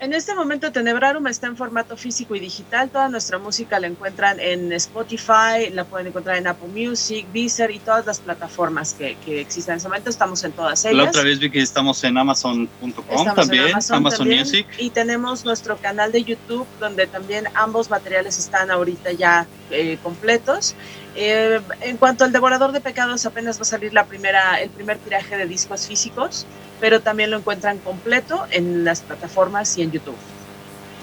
En 0.00 0.14
este 0.14 0.32
momento 0.32 0.70
Tenebrarum 0.70 1.26
está 1.26 1.48
en 1.48 1.56
formato 1.56 1.96
físico 1.96 2.36
y 2.36 2.40
digital. 2.40 2.88
Toda 2.88 3.08
nuestra 3.08 3.38
música 3.38 3.80
la 3.80 3.88
encuentran 3.88 4.38
en 4.38 4.72
Spotify, 4.74 5.70
la 5.72 5.84
pueden 5.84 6.06
encontrar 6.06 6.36
en 6.36 6.46
Apple 6.46 6.68
Music, 6.68 7.26
Deezer 7.32 7.72
y 7.72 7.80
todas 7.80 8.06
las 8.06 8.20
plataformas 8.20 8.94
que, 8.94 9.16
que 9.24 9.40
existen 9.40 9.72
en 9.72 9.78
ese 9.78 9.88
momento. 9.88 10.08
Estamos 10.08 10.44
en 10.44 10.52
todas 10.52 10.84
ellas. 10.84 10.96
La 10.96 11.10
otra 11.10 11.24
vez 11.24 11.40
vi 11.40 11.50
que 11.50 11.60
estamos 11.60 12.04
en 12.04 12.16
Amazon.com 12.16 13.28
en 13.28 13.34
también, 13.34 13.72
Amazon, 13.72 14.04
también, 14.04 14.40
Music. 14.40 14.68
Y 14.78 14.90
tenemos 14.90 15.44
nuestro 15.44 15.76
canal 15.78 16.12
de 16.12 16.22
YouTube 16.22 16.66
donde 16.78 17.08
también 17.08 17.48
ambos 17.54 17.90
materiales 17.90 18.38
están 18.38 18.70
ahorita 18.70 19.10
ya 19.12 19.48
eh, 19.72 19.98
completos. 20.00 20.76
Eh, 21.16 21.60
en 21.80 21.96
cuanto 21.96 22.22
al 22.22 22.30
Devorador 22.30 22.70
de 22.70 22.80
Pecados, 22.80 23.26
apenas 23.26 23.58
va 23.58 23.62
a 23.62 23.64
salir 23.64 23.92
la 23.92 24.04
primera, 24.06 24.60
el 24.60 24.70
primer 24.70 24.98
tiraje 24.98 25.36
de 25.36 25.46
discos 25.46 25.88
físicos, 25.88 26.46
pero 26.80 27.00
también 27.00 27.30
lo 27.30 27.38
encuentran 27.38 27.78
completo 27.78 28.46
en 28.50 28.84
las 28.84 29.00
plataformas 29.02 29.76
y 29.78 29.82
en 29.82 29.92
YouTube. 29.92 30.16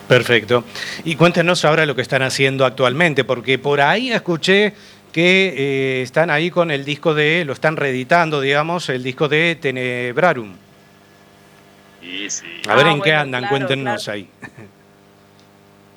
Perfecto. 0.08 0.64
Y 1.04 1.16
cuéntenos 1.16 1.66
ahora 1.66 1.86
lo 1.86 1.96
que 1.96 2.02
están 2.04 2.22
haciendo 2.22 2.66
actualmente, 2.66 3.24
porque 3.24 3.58
por 3.58 3.82
ahí 3.82 4.12
escuché 4.12 4.74
que 5.12 5.54
eh, 5.58 6.02
están 6.04 6.30
ahí 6.30 6.52
con 6.52 6.70
el 6.72 6.86
disco 6.86 7.14
de, 7.14 7.44
lo 7.46 7.54
están 7.54 7.76
reeditando, 7.78 8.42
digamos, 8.42 8.90
el 8.90 9.02
disco 9.02 9.28
de 9.28 9.56
Tenebrarum. 9.60 10.56
Sí, 12.02 12.30
sí. 12.30 12.46
A 12.68 12.76
ver 12.76 12.86
Ah, 12.88 12.92
en 12.92 13.02
qué 13.02 13.14
andan, 13.14 13.42
claro, 13.42 13.50
cuéntenos 13.56 14.04
claro. 14.04 14.16
ahí. 14.18 14.30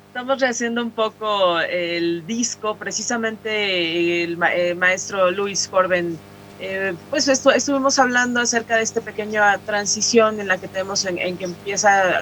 Estamos 0.09 0.41
rehaciendo 0.41 0.83
un 0.83 0.91
poco 0.91 1.61
el 1.61 2.27
disco, 2.27 2.77
precisamente 2.77 4.25
el 4.25 4.37
ma- 4.37 4.55
eh, 4.55 4.75
maestro 4.75 5.31
Luis 5.31 5.69
Corben. 5.69 6.19
Eh, 6.59 6.94
pues 7.11 7.29
estu- 7.29 7.53
estuvimos 7.55 7.99
hablando 7.99 8.40
acerca 8.40 8.77
de 8.77 8.83
esta 8.83 9.01
pequeña 9.01 9.59
transición 9.59 10.40
en 10.40 10.49
la 10.49 10.59
que 10.59 10.68
tenemos 10.68 11.05
en, 11.05 11.18
en 11.18 11.37
que 11.37 11.44
empieza, 11.44 12.14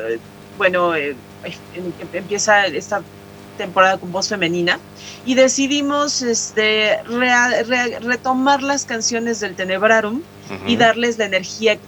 bueno, 0.57 0.95
eh, 0.95 1.17
en 1.75 1.93
que 1.93 2.19
empieza 2.19 2.67
esta 2.67 3.03
temporada 3.57 3.99
con 3.99 4.13
voz 4.13 4.29
femenina 4.29 4.79
y 5.25 5.35
decidimos 5.35 6.21
este, 6.21 6.99
re- 7.05 7.99
retomar 8.01 8.63
las 8.63 8.85
canciones 8.85 9.41
del 9.41 9.55
Tenebrarum 9.57 10.23
y 10.67 10.75
Ujú. 10.75 10.79
darles 10.79 11.17
la 11.19 11.25
energía 11.25 11.79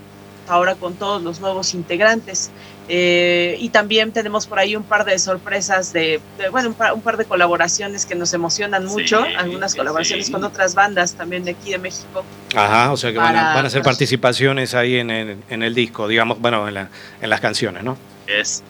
ahora 0.47 0.75
con 0.77 0.97
todos 0.97 1.23
los 1.23 1.41
nuevos 1.41 1.75
integrantes. 1.75 2.51
Eh, 2.91 3.57
y 3.61 3.69
también 3.69 4.13
tenemos 4.13 4.47
por 4.47 4.59
ahí 4.59 4.75
un 4.75 4.83
par 4.83 5.05
de 5.05 5.19
sorpresas 5.19 5.93
de, 5.93 6.21
de, 6.39 6.49
bueno, 6.49 6.69
un 6.71 6.75
par, 6.75 6.95
un 6.95 7.03
par 7.03 7.19
de 7.19 7.27
colaboraciones 7.27 8.07
que 8.07 8.15
nos 8.15 8.33
emocionan 8.33 8.85
Sí, 8.89 8.95
mucho, 8.95 9.23
algunas 9.37 9.75
colaboraciones 9.75 10.27
sí. 10.27 10.33
con 10.33 10.43
otras 10.43 10.75
bandas 10.75 11.13
también 11.13 11.45
de 11.45 11.51
aquí 11.51 11.71
de 11.71 11.79
México. 11.79 12.25
Ajá, 12.55 12.91
o 12.91 12.97
sea 12.97 13.13
que 13.13 13.19
van 13.19 13.37
a, 13.37 13.41
para 13.43 13.55
van 13.57 13.65
a 13.65 13.69
hacer 13.69 13.83
participaciones 13.83 14.75
ahí 14.75 14.97
en 14.97 15.11
el, 15.11 15.37
en 15.51 15.63
el 15.63 15.75
disco, 15.75 16.09
digamos, 16.09 16.41
bueno, 16.41 16.67
en, 16.67 16.75
la- 16.75 16.89
en 17.21 17.29
las 17.29 17.41
canciones, 17.41 17.85
¿no? 17.85 17.99
Es. 18.27 18.63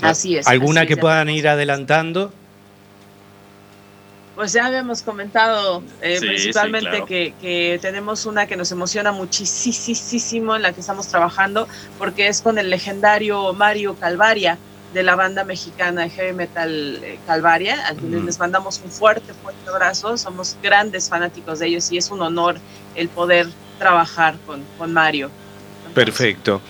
Así 0.00 0.36
es. 0.36 0.46
¿Alguna 0.46 0.80
así 0.82 0.88
que 0.88 0.96
puedan 0.96 1.28
ir 1.28 1.48
adelantando? 1.48 2.32
Pues 4.38 4.52
ya 4.52 4.66
habíamos 4.66 5.02
comentado 5.02 5.82
eh, 6.00 6.20
Sí, 6.20 6.26
principalmente 6.28 6.90
sí, 6.90 6.90
claro. 6.90 7.06
que, 7.06 7.34
que 7.40 7.80
tenemos 7.82 8.24
una 8.24 8.46
que 8.46 8.56
nos 8.56 8.70
emociona 8.70 9.10
muchísimo 9.10 10.54
en 10.54 10.62
la 10.62 10.72
que 10.72 10.80
estamos 10.80 11.08
trabajando, 11.08 11.66
porque 11.98 12.28
es 12.28 12.40
con 12.40 12.56
el 12.56 12.70
legendario 12.70 13.52
Mario 13.52 13.96
Calvaria 13.96 14.56
de 14.94 15.02
la 15.02 15.16
banda 15.16 15.42
mexicana 15.42 16.02
de 16.02 16.10
heavy 16.10 16.34
metal 16.34 17.00
eh, 17.02 17.18
Calvaria, 17.26 17.84
a 17.88 17.94
quienes 17.94 18.22
les 18.22 18.38
mandamos 18.38 18.80
un 18.84 18.92
fuerte, 18.92 19.34
fuerte 19.34 19.68
abrazo. 19.68 20.16
Somos 20.16 20.56
grandes 20.62 21.08
fanáticos 21.08 21.58
de 21.58 21.66
ellos 21.66 21.90
y 21.90 21.98
es 21.98 22.08
un 22.12 22.22
honor 22.22 22.60
el 22.94 23.08
poder 23.08 23.48
trabajar 23.80 24.36
con, 24.46 24.62
con 24.78 24.92
Mario. 24.92 25.32
Perfecto. 26.04 26.60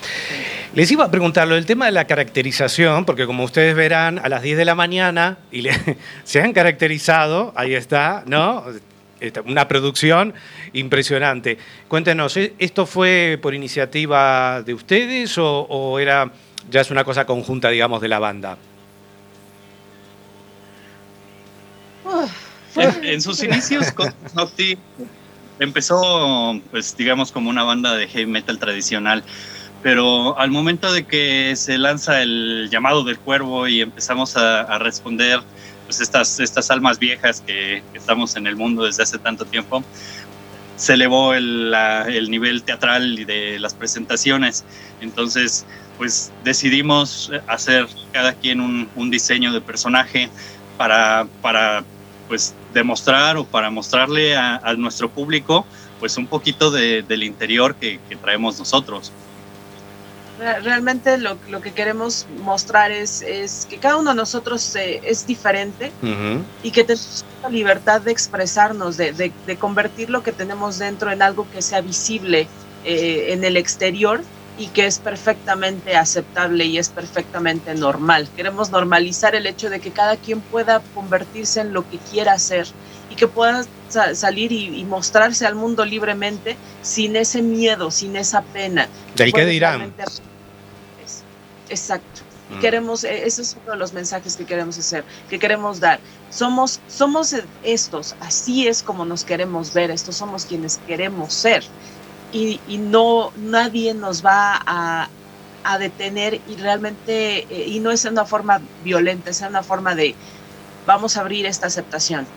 Les 0.73 0.89
iba 0.91 1.05
a 1.05 1.11
preguntar 1.11 1.47
lo 1.47 1.53
del 1.53 1.65
tema 1.67 1.85
de 1.85 1.91
la 1.91 2.05
caracterización, 2.05 3.05
porque 3.05 3.27
como 3.27 3.43
ustedes 3.43 3.75
verán, 3.75 4.17
a 4.17 4.27
las 4.27 4.41
10 4.41 4.57
de 4.57 4.65
la 4.65 4.73
mañana 4.73 5.37
y 5.51 5.61
le- 5.61 5.97
se 6.23 6.41
han 6.41 6.51
caracterizado, 6.51 7.53
ahí 7.55 7.75
está, 7.75 8.23
¿no? 8.25 8.63
Una 9.45 9.67
producción 9.67 10.33
impresionante. 10.73 11.57
Cuéntenos, 11.87 12.37
¿e- 12.37 12.53
¿esto 12.57 12.85
fue 12.87 13.37
por 13.41 13.53
iniciativa 13.53 14.63
de 14.63 14.73
ustedes 14.73 15.37
o, 15.37 15.61
o 15.69 15.99
era 15.99 16.31
ya 16.71 16.81
es 16.81 16.89
una 16.89 17.03
cosa 17.03 17.25
conjunta, 17.25 17.69
digamos, 17.69 18.01
de 18.01 18.07
la 18.07 18.17
banda? 18.19 18.57
Fue- 22.73 22.83
En, 22.85 23.03
en 23.05 23.21
sus 23.21 23.43
inicios, 23.43 23.91
con 23.91 24.11
Nocti 24.35 24.77
empezó, 25.59 26.61
pues, 26.71 26.95
digamos, 26.95 27.31
como 27.31 27.49
una 27.49 27.63
banda 27.63 27.95
de 27.95 28.07
heavy 28.07 28.27
metal 28.31 28.59
tradicional. 28.59 29.25
Pero 29.81 30.37
al 30.39 30.51
momento 30.51 30.91
de 30.93 31.05
que 31.07 31.55
se 31.57 31.77
lanza 31.77 32.21
el 32.23 32.69
llamado 32.71 33.03
del 33.05 33.21
cuervo 33.21 33.67
y 33.67 33.81
empezamos 33.81 34.35
a, 34.37 34.61
a 34.63 34.79
responder, 34.79 35.41
pues, 35.85 36.01
estas, 36.01 36.39
estas 36.39 36.71
almas 36.71 36.99
viejas 36.99 37.41
que, 37.41 37.85
que 37.91 37.97
estamos 37.99 38.35
en 38.37 38.47
el 38.47 38.57
mundo 38.57 38.85
desde 38.85 39.03
hace 39.03 39.19
tanto 39.19 39.45
tiempo, 39.47 39.87
se 40.75 40.93
elevó 40.93 41.33
el, 41.33 41.71
la- 41.71 42.03
el 42.07 42.29
nivel 42.29 42.63
teatral 42.63 43.19
y 43.19 43.25
de 43.25 43.59
las 43.59 43.75
presentaciones. 43.75 44.65
Entonces, 44.99 45.67
pues 45.95 46.33
decidimos 46.37 47.29
hacer 47.47 47.87
cada 48.11 48.35
quien 48.35 48.61
un, 48.61 48.89
un 48.93 49.09
diseño 49.11 49.51
de 49.53 49.61
personaje 49.61 50.33
para, 50.77 51.29
para 51.41 51.85
pues 52.29 52.53
demostrar 52.73 53.35
o 53.35 53.43
para 53.43 53.69
mostrarle 53.69 54.37
a, 54.37 54.57
a 54.63 54.73
nuestro 54.75 55.09
público 55.09 55.65
pues 55.99 56.15
un 56.15 56.27
poquito 56.27 56.71
de- 56.71 57.01
del 57.01 57.23
interior 57.23 57.75
que, 57.75 57.99
que 58.07 58.15
traemos 58.15 58.57
nosotros. 58.57 59.11
Re- 60.39 60.61
Realmente 60.61 61.17
lo, 61.17 61.37
lo 61.49 61.59
que 61.59 61.71
queremos 61.73 62.25
mostrar 62.45 62.91
es, 62.91 63.21
es 63.23 63.67
que 63.69 63.77
cada 63.77 63.97
uno 63.97 64.11
de 64.11 64.15
nosotros 64.15 64.73
eh, 64.77 65.01
es 65.03 65.27
diferente 65.27 65.91
y 66.63 66.71
que 66.71 66.83
tenemos 66.85 67.25
la 67.43 67.49
libertad 67.49 67.99
de 68.01 68.11
expresarnos, 68.11 68.95
de, 68.95 69.11
de- 69.11 69.33
de 69.45 69.57
convertir 69.57 70.09
lo 70.09 70.23
que 70.23 70.31
tenemos 70.31 70.77
dentro 70.79 71.11
en 71.11 71.21
algo 71.21 71.45
que 71.51 71.61
sea 71.61 71.81
visible 71.81 72.47
eh, 72.85 73.33
en 73.33 73.43
el 73.43 73.57
exterior 73.57 74.21
y 74.59 74.67
que 74.67 74.85
es 74.85 74.99
perfectamente 74.99 75.95
aceptable 75.95 76.65
y 76.65 76.77
es 76.77 76.89
perfectamente 76.89 77.73
normal. 77.75 78.29
Queremos 78.35 78.69
normalizar 78.71 79.33
el 79.33 79.47
hecho 79.47 79.69
de 79.69 79.79
que 79.79 79.91
cada 79.93 80.17
quien 80.17 80.41
pueda 80.41 80.83
convertirse 80.93 81.61
en 81.61 81.71
lo 81.73 81.87
que 81.87 81.97
quiera 81.97 82.33
hacer 82.33 82.67
y 83.09 83.15
que 83.15 83.27
pueda 83.27 83.63
sa- 83.87 84.13
salir 84.15 84.51
y, 84.51 84.77
y 84.79 84.83
mostrarse 84.83 85.45
al 85.47 85.55
mundo 85.55 85.85
libremente 85.85 86.57
sin 86.81 87.15
ese 87.15 87.41
miedo, 87.41 87.89
sin 87.89 88.17
esa 88.17 88.41
pena. 88.43 88.89
¿Del 89.15 89.31
qué 89.31 89.45
dirán? 89.45 89.79
Exacto. 91.69 92.21
Mm. 92.49 92.59
queremos, 92.59 93.03
eh, 93.03 93.27
ese 93.27 93.43
es 93.43 93.55
uno 93.55 93.73
de 93.73 93.77
los 93.77 93.93
mensajes 93.93 94.35
que 94.35 94.45
queremos 94.45 94.77
hacer, 94.79 95.05
que 95.29 95.37
queremos 95.37 95.79
dar. 95.79 96.01
Somos, 96.27 96.81
somos 96.87 97.35
estos, 97.61 98.15
así 98.19 98.67
es 98.67 98.81
como 98.81 99.05
nos 99.05 99.23
queremos 99.23 99.71
ver, 99.71 99.91
estos 99.91 100.17
somos 100.17 100.45
quienes 100.45 100.79
queremos 100.79 101.33
ser. 101.35 101.63
Y, 102.31 102.59
y 102.67 102.77
no, 102.77 103.31
nadie 103.37 103.93
nos 103.93 104.23
va 104.23 104.61
a, 104.65 105.09
a 105.63 105.77
detener 105.77 106.39
y 106.47 106.55
realmente, 106.57 107.47
eh, 107.49 107.65
y 107.67 107.79
no 107.79 107.91
es 107.91 108.05
una 108.05 108.25
forma 108.25 108.61
violenta, 108.83 109.31
es 109.31 109.41
una 109.41 109.63
forma 109.63 109.95
de, 109.95 110.15
vamos 110.85 111.17
a 111.17 111.21
abrir 111.21 111.45
esta 111.45 111.67
aceptación. 111.67 112.27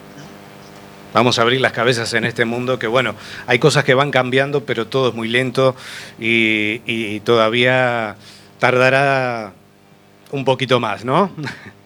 Vamos 1.12 1.38
a 1.38 1.42
abrir 1.42 1.60
las 1.60 1.72
cabezas 1.72 2.14
en 2.14 2.24
este 2.24 2.46
mundo 2.46 2.78
que, 2.78 2.86
bueno, 2.86 3.14
hay 3.46 3.58
cosas 3.58 3.84
que 3.84 3.92
van 3.92 4.10
cambiando, 4.10 4.64
pero 4.64 4.86
todo 4.86 5.10
es 5.10 5.14
muy 5.14 5.28
lento 5.28 5.76
y 6.18 7.20
todavía 7.20 8.16
tardará 8.58 9.52
un 10.30 10.44
poquito 10.44 10.80
más, 10.80 11.04
¿no? 11.04 11.30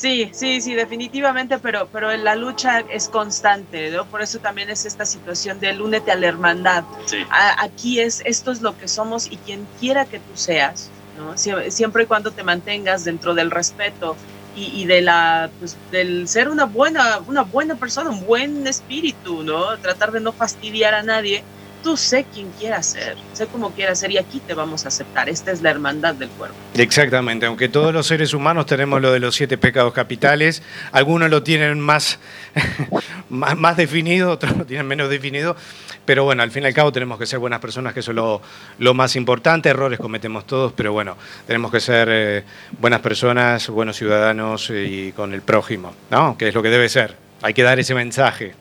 Sí, 0.00 0.30
sí, 0.32 0.60
sí, 0.60 0.74
definitivamente, 0.74 1.58
pero, 1.58 1.90
pero 1.90 2.16
la 2.16 2.36
lucha 2.36 2.80
es 2.88 3.08
constante, 3.08 3.90
¿no? 3.90 4.08
Por 4.08 4.22
eso 4.22 4.38
también 4.38 4.70
es 4.70 4.84
esta 4.84 5.04
situación 5.04 5.58
de 5.58 5.72
únete 5.82 6.12
a 6.12 6.16
la 6.16 6.28
hermandad. 6.28 6.84
Sí, 7.06 7.16
A- 7.30 7.64
aquí 7.64 7.98
es, 7.98 8.22
esto 8.24 8.52
es 8.52 8.60
lo 8.60 8.76
que 8.76 8.86
somos 8.86 9.26
y 9.26 9.40
quien 9.40 9.66
quiera 9.66 10.06
que 10.06 10.20
tú 10.20 10.36
seas, 10.36 10.94
¿no? 11.10 11.32
Sie- 11.36 11.72
Siempre 11.72 12.04
y 12.04 12.06
cuando 12.06 12.32
te 12.32 12.44
mantengas 12.44 13.02
dentro 13.02 13.34
del 13.34 13.50
respeto 13.50 14.20
y, 14.52 14.82
y 14.82 14.86
de 14.86 15.02
la, 15.02 15.52
pues, 15.58 15.80
del 15.90 16.28
ser 16.28 16.48
una 16.48 16.66
buena, 16.66 17.18
una 17.26 17.42
buena 17.42 17.76
persona, 17.76 18.10
un 18.10 18.24
buen 18.24 18.68
espíritu, 18.68 19.42
¿no? 19.42 19.78
Tratar 19.80 20.12
de 20.12 20.20
no 20.20 20.32
fastidiar 20.32 20.94
a 20.94 21.02
nadie. 21.02 21.44
Tú 21.82 21.96
sé 21.96 22.26
quién 22.32 22.50
quieras 22.58 22.86
ser, 22.86 23.16
sé 23.32 23.46
cómo 23.46 23.70
quieras 23.70 24.00
ser 24.00 24.10
y 24.10 24.18
aquí 24.18 24.40
te 24.40 24.54
vamos 24.54 24.84
a 24.84 24.88
aceptar. 24.88 25.28
Esta 25.28 25.52
es 25.52 25.62
la 25.62 25.70
hermandad 25.70 26.14
del 26.14 26.28
cuerpo. 26.30 26.56
Exactamente, 26.74 27.46
aunque 27.46 27.68
todos 27.68 27.94
los 27.94 28.06
seres 28.06 28.34
humanos 28.34 28.66
tenemos 28.66 29.00
lo 29.00 29.12
de 29.12 29.20
los 29.20 29.34
siete 29.34 29.58
pecados 29.58 29.92
capitales, 29.92 30.62
algunos 30.92 31.30
lo 31.30 31.42
tienen 31.42 31.78
más, 31.78 32.18
más, 33.30 33.56
más 33.56 33.76
definido, 33.76 34.32
otros 34.32 34.56
lo 34.56 34.64
tienen 34.64 34.86
menos 34.86 35.08
definido, 35.08 35.56
pero 36.04 36.24
bueno, 36.24 36.42
al 36.42 36.50
fin 36.50 36.62
y 36.62 36.66
al 36.66 36.74
cabo 36.74 36.90
tenemos 36.90 37.18
que 37.18 37.26
ser 37.26 37.38
buenas 37.38 37.60
personas, 37.60 37.92
que 37.94 38.00
eso 38.00 38.12
es 38.12 38.16
lo, 38.16 38.40
lo 38.78 38.94
más 38.94 39.14
importante, 39.14 39.68
errores 39.68 39.98
cometemos 39.98 40.46
todos, 40.46 40.72
pero 40.72 40.92
bueno, 40.92 41.16
tenemos 41.46 41.70
que 41.70 41.80
ser 41.80 42.08
eh, 42.10 42.44
buenas 42.80 43.00
personas, 43.00 43.68
buenos 43.68 43.96
ciudadanos 43.96 44.70
y 44.70 45.12
con 45.12 45.34
el 45.34 45.42
prójimo, 45.42 45.94
¿no? 46.10 46.36
Que 46.38 46.48
es 46.48 46.54
lo 46.54 46.62
que 46.62 46.70
debe 46.70 46.88
ser, 46.88 47.16
hay 47.42 47.54
que 47.54 47.62
dar 47.62 47.78
ese 47.78 47.94
mensaje. 47.94 48.54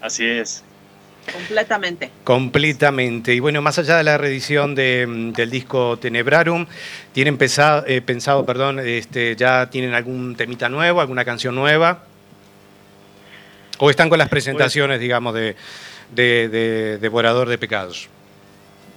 así 0.00 0.26
es. 0.26 0.62
Completamente. 1.32 2.10
Completamente. 2.24 3.34
Y 3.34 3.40
bueno, 3.40 3.62
más 3.62 3.78
allá 3.78 3.96
de 3.96 4.04
la 4.04 4.18
reedición 4.18 4.74
de, 4.74 5.06
mm, 5.06 5.32
del 5.32 5.50
disco 5.50 5.98
Tenebrarum, 5.98 6.66
¿tienen 7.12 7.36
pensado, 7.36 7.84
eh, 7.86 8.00
pensado 8.00 8.44
perdón, 8.44 8.80
este, 8.80 9.36
ya 9.36 9.70
tienen 9.70 9.94
algún 9.94 10.36
temita 10.36 10.68
nuevo, 10.68 11.00
alguna 11.00 11.24
canción 11.24 11.54
nueva? 11.54 12.04
¿O 13.78 13.90
están 13.90 14.08
con 14.08 14.18
las 14.18 14.28
presentaciones, 14.28 15.00
digamos, 15.00 15.34
de, 15.34 15.54
de, 16.14 16.48
de 16.48 16.98
Devorador 16.98 17.48
de 17.48 17.58
Pecados? 17.58 18.08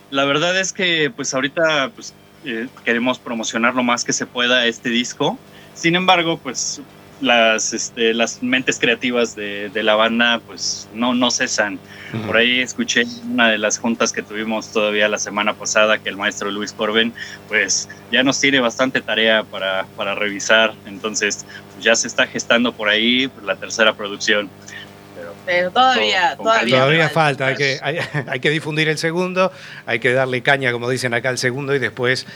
La 0.09 0.25
verdad 0.25 0.59
es 0.59 0.73
que 0.73 1.11
pues 1.15 1.33
ahorita 1.33 1.91
pues, 1.95 2.13
eh, 2.45 2.67
queremos 2.83 3.19
promocionar 3.19 3.75
lo 3.75 3.83
más 3.83 4.03
que 4.03 4.13
se 4.13 4.25
pueda 4.25 4.65
este 4.65 4.89
disco. 4.89 5.37
Sin 5.73 5.95
embargo, 5.95 6.37
pues 6.37 6.81
las, 7.21 7.73
este, 7.73 8.13
las 8.13 8.41
mentes 8.43 8.79
creativas 8.79 9.35
de, 9.35 9.69
de 9.69 9.83
la 9.83 9.95
banda 9.95 10.41
pues 10.45 10.89
no, 10.93 11.13
no 11.13 11.31
cesan. 11.31 11.79
Por 12.27 12.35
ahí 12.35 12.59
escuché 12.59 13.05
una 13.31 13.49
de 13.49 13.57
las 13.57 13.77
juntas 13.77 14.11
que 14.11 14.21
tuvimos 14.21 14.73
todavía 14.73 15.07
la 15.07 15.17
semana 15.17 15.53
pasada 15.53 15.97
que 15.97 16.09
el 16.09 16.17
maestro 16.17 16.51
Luis 16.51 16.73
Corben 16.73 17.13
pues 17.47 17.87
ya 18.11 18.21
nos 18.21 18.37
tiene 18.37 18.59
bastante 18.59 18.99
tarea 18.99 19.43
para, 19.43 19.85
para 19.95 20.13
revisar. 20.13 20.73
Entonces 20.85 21.45
pues, 21.73 21.85
ya 21.85 21.95
se 21.95 22.07
está 22.07 22.27
gestando 22.27 22.73
por 22.73 22.89
ahí 22.89 23.29
pues, 23.29 23.45
la 23.45 23.55
tercera 23.55 23.93
producción. 23.93 24.49
Pero 25.15 25.33
Pero 25.45 25.71
todavía, 25.71 26.35
todavía. 26.35 26.75
Todavía 26.75 27.09
falta, 27.09 27.47
hay 27.47 27.55
que, 27.55 27.79
hay, 27.81 27.99
hay 28.27 28.39
que 28.41 28.49
difundir 28.49 28.89
el 28.89 28.97
segundo, 28.97 29.51
hay 29.85 29.99
que 29.99 30.11
darle 30.11 30.41
caña, 30.41 30.73
como 30.73 30.89
dicen 30.89 31.13
acá, 31.13 31.29
al 31.29 31.37
segundo 31.37 31.73
y 31.73 31.79
después 31.79 32.27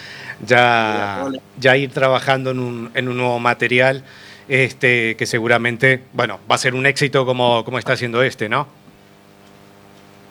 ya, 0.45 1.25
ya 1.59 1.75
ir 1.75 1.91
trabajando 1.91 2.51
en 2.51 2.59
un, 2.59 2.91
en 2.93 3.09
un 3.09 3.17
nuevo 3.17 3.39
material 3.39 4.03
este, 4.47 5.15
que 5.17 5.25
seguramente, 5.25 6.01
bueno, 6.13 6.39
va 6.49 6.55
a 6.55 6.57
ser 6.59 6.75
un 6.75 6.85
éxito 6.85 7.25
como, 7.25 7.63
como 7.65 7.79
está 7.79 7.93
haciendo 7.93 8.21
este, 8.23 8.49
¿no? 8.49 8.67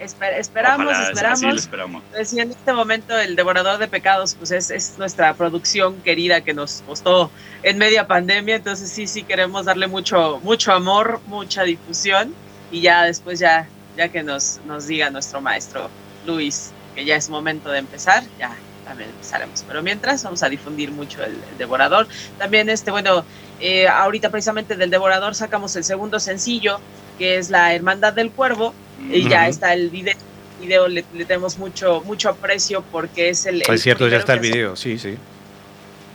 Esper- 0.00 0.34
esperamos, 0.38 0.86
ojalá, 0.86 1.32
así 1.32 1.46
lo 1.46 1.52
esperamos. 1.52 1.62
esperamos. 1.62 2.02
Pues 2.12 2.28
sí, 2.28 2.40
en 2.40 2.50
este 2.50 2.72
momento 2.72 3.16
el 3.18 3.36
Devorador 3.36 3.78
de 3.78 3.88
Pecados 3.88 4.34
pues 4.34 4.50
es, 4.50 4.70
es 4.70 4.94
nuestra 4.98 5.32
producción 5.34 5.96
querida 6.02 6.42
que 6.42 6.52
nos 6.52 6.82
costó 6.86 7.30
en 7.62 7.78
media 7.78 8.06
pandemia, 8.06 8.56
entonces 8.56 8.90
sí, 8.90 9.06
sí 9.06 9.22
queremos 9.22 9.64
darle 9.64 9.86
mucho, 9.86 10.40
mucho 10.42 10.72
amor, 10.72 11.20
mucha 11.26 11.62
difusión 11.62 12.34
y 12.70 12.82
ya 12.82 13.04
después 13.04 13.38
ya, 13.38 13.66
ya 13.96 14.08
que 14.08 14.22
nos, 14.22 14.60
nos 14.66 14.86
diga 14.88 15.08
nuestro 15.10 15.40
maestro 15.40 15.88
Luis 16.26 16.72
que 16.94 17.04
ya 17.04 17.16
es 17.16 17.30
momento 17.30 17.70
de 17.70 17.78
empezar, 17.78 18.24
ya 18.38 18.50
también 18.84 19.10
empezaremos. 19.10 19.64
Pero 19.66 19.82
mientras 19.82 20.22
vamos 20.22 20.42
a 20.42 20.48
difundir 20.48 20.90
mucho 20.90 21.22
el, 21.22 21.32
el 21.32 21.58
Devorador. 21.58 22.06
También 22.38 22.68
este, 22.68 22.90
bueno, 22.90 23.24
eh, 23.60 23.88
ahorita 23.88 24.30
precisamente 24.30 24.76
del 24.76 24.90
Devorador 24.90 25.34
sacamos 25.34 25.74
el 25.76 25.84
segundo 25.84 26.20
sencillo 26.20 26.80
que 27.18 27.38
es 27.38 27.50
la 27.50 27.74
Hermandad 27.74 28.12
del 28.12 28.30
Cuervo 28.30 28.74
y 29.10 29.28
ya 29.28 29.48
está 29.48 29.72
el 29.72 29.90
video. 29.90 30.16
video 30.60 30.88
le, 30.88 31.04
le 31.14 31.24
tenemos 31.24 31.58
mucho 31.58 32.02
mucho 32.04 32.28
aprecio 32.30 32.82
porque 32.90 33.28
es 33.28 33.46
el, 33.46 33.62
el 33.66 33.74
Es 33.74 33.82
cierto, 33.82 34.08
ya 34.08 34.18
está 34.18 34.34
el 34.34 34.40
video, 34.40 34.76
sí, 34.76 34.98
sí. 34.98 35.16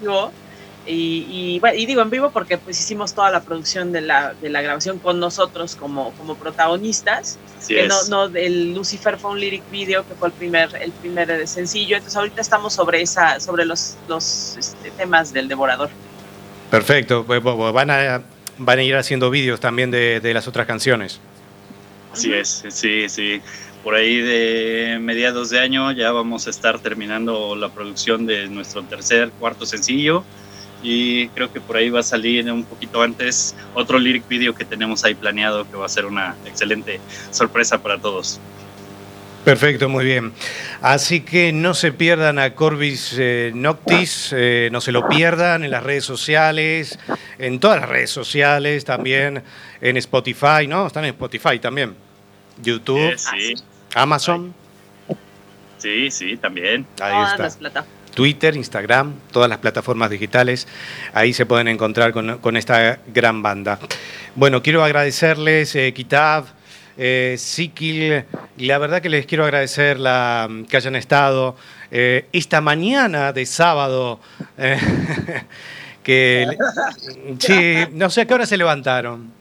vivo. 0.02 0.32
Y, 0.92 1.28
y, 1.30 1.60
bueno, 1.60 1.78
y 1.78 1.86
digo 1.86 2.02
en 2.02 2.10
vivo 2.10 2.32
porque 2.32 2.58
pues 2.58 2.80
hicimos 2.80 3.14
toda 3.14 3.30
la 3.30 3.42
producción 3.42 3.92
de 3.92 4.02
la, 4.02 4.34
de 4.34 4.50
la 4.50 4.62
grabación 4.64 4.98
con 4.98 5.20
nosotros 5.20 5.76
como, 5.76 6.12
como 6.14 6.36
protagonistas 6.36 7.38
Así 7.60 7.76
que 7.76 7.86
es. 7.86 8.10
no, 8.10 8.28
no 8.28 8.36
el 8.36 8.74
Lucifer 8.74 9.20
fue 9.20 9.30
un 9.30 9.40
lyric 9.40 9.70
video 9.70 10.08
que 10.08 10.16
fue 10.16 10.30
el 10.30 10.34
primer 10.34 10.76
el 10.82 10.92
primer 10.92 11.30
eh, 11.30 11.46
sencillo 11.46 11.96
entonces 11.98 12.18
ahorita 12.18 12.42
estamos 12.42 12.74
sobre 12.74 13.04
esa 13.04 13.40
sobre 13.40 13.66
los 13.66 13.98
los 14.08 14.58
este, 14.58 14.90
temas 14.90 15.32
del 15.32 15.48
devorador 15.48 15.92
Perfecto, 16.70 17.24
van 17.24 17.90
a, 17.90 18.22
van 18.58 18.80
a 18.80 18.84
ir 18.84 18.96
haciendo 18.96 19.30
vídeos 19.30 19.60
también 19.60 19.90
de, 19.90 20.20
de 20.20 20.34
las 20.34 20.48
otras 20.48 20.68
canciones. 20.68 21.20
Así 22.14 22.34
es, 22.34 22.64
sí, 22.70 23.10
sí. 23.10 23.42
Por 23.84 23.96
ahí 23.96 24.18
de 24.18 25.00
mediados 25.02 25.50
de 25.50 25.60
año 25.60 25.92
ya 25.92 26.12
vamos 26.12 26.48
a 26.48 26.50
estar 26.50 26.80
terminando 26.80 27.56
la 27.56 27.70
producción 27.70 28.26
de 28.26 28.48
nuestro 28.48 28.84
tercer, 28.84 29.32
cuarto 29.40 29.66
sencillo. 29.66 30.24
Y 30.82 31.28
creo 31.30 31.52
que 31.52 31.60
por 31.60 31.76
ahí 31.78 31.90
va 31.90 32.00
a 32.00 32.04
salir 32.04 32.50
un 32.52 32.64
poquito 32.64 33.02
antes 33.02 33.56
otro 33.74 34.00
lyric 34.00 34.28
video 34.28 34.56
que 34.56 34.64
tenemos 34.66 35.04
ahí 35.04 35.14
planeado 35.14 35.70
que 35.70 35.76
va 35.76 35.86
a 35.86 35.90
ser 35.90 36.06
una 36.06 36.36
excelente 36.46 37.00
sorpresa 37.32 37.82
para 37.82 37.98
todos. 38.00 38.40
Perfecto, 39.44 39.88
muy 39.90 40.06
bien. 40.06 40.34
Así 40.82 41.22
que 41.22 41.52
no 41.54 41.74
se 41.74 41.92
pierdan 41.92 42.40
a 42.40 42.54
Corbis 42.56 43.16
eh, 43.18 43.52
Noctis, 43.56 44.34
eh, 44.36 44.70
no 44.72 44.80
se 44.82 44.92
lo 44.92 45.08
pierdan 45.08 45.64
en 45.64 45.72
las 45.72 45.82
redes 45.84 46.04
sociales, 46.06 47.00
en 47.38 47.60
todas 47.60 47.80
las 47.80 47.90
redes 47.90 48.10
sociales, 48.12 48.84
también 48.86 49.44
en 49.82 49.98
Spotify, 49.98 50.68
¿no? 50.68 50.88
Están 50.88 51.06
en 51.06 51.12
Spotify 51.12 51.58
también. 51.60 51.96
YouTube, 52.62 53.14
Eh, 53.14 53.18
sí, 53.18 53.54
Amazon, 53.96 54.54
sí, 55.78 56.12
sí, 56.12 56.36
también. 56.38 56.86
ahí 57.02 57.12
todas 57.14 57.32
está. 57.32 57.44
las 57.44 57.58
plataformas 57.58 57.99
Twitter, 58.14 58.56
Instagram, 58.56 59.14
todas 59.32 59.50
las 59.50 59.60
plataformas 59.60 60.10
digitales, 60.10 60.68
ahí 61.14 61.34
se 61.34 61.46
pueden 61.46 61.68
encontrar 61.68 62.12
con, 62.12 62.38
con 62.40 62.58
esta 62.58 63.00
gran 63.08 63.42
banda. 63.42 63.80
Bueno, 64.36 64.62
quiero 64.62 64.84
agradecerles, 64.84 65.76
eh, 65.76 65.94
Kitab, 65.94 66.46
eh, 67.02 67.36
Sikil, 67.38 68.26
y 68.58 68.66
la 68.66 68.78
verdad 68.78 69.02
que 69.02 69.08
les 69.08 69.26
quiero 69.26 69.46
agradecer 69.46 69.98
la, 69.98 70.50
que 70.70 70.76
hayan 70.76 70.98
estado 70.98 71.56
eh, 71.92 72.28
esta 72.34 72.60
mañana 72.60 73.32
de 73.32 73.46
sábado, 73.46 74.20
eh, 74.58 74.78
que, 76.04 76.46
sí, 77.40 77.88
no 77.94 78.10
sé 78.10 78.22
a 78.22 78.26
qué 78.26 78.34
hora 78.34 78.46
se 78.46 78.58
levantaron. 78.58 79.39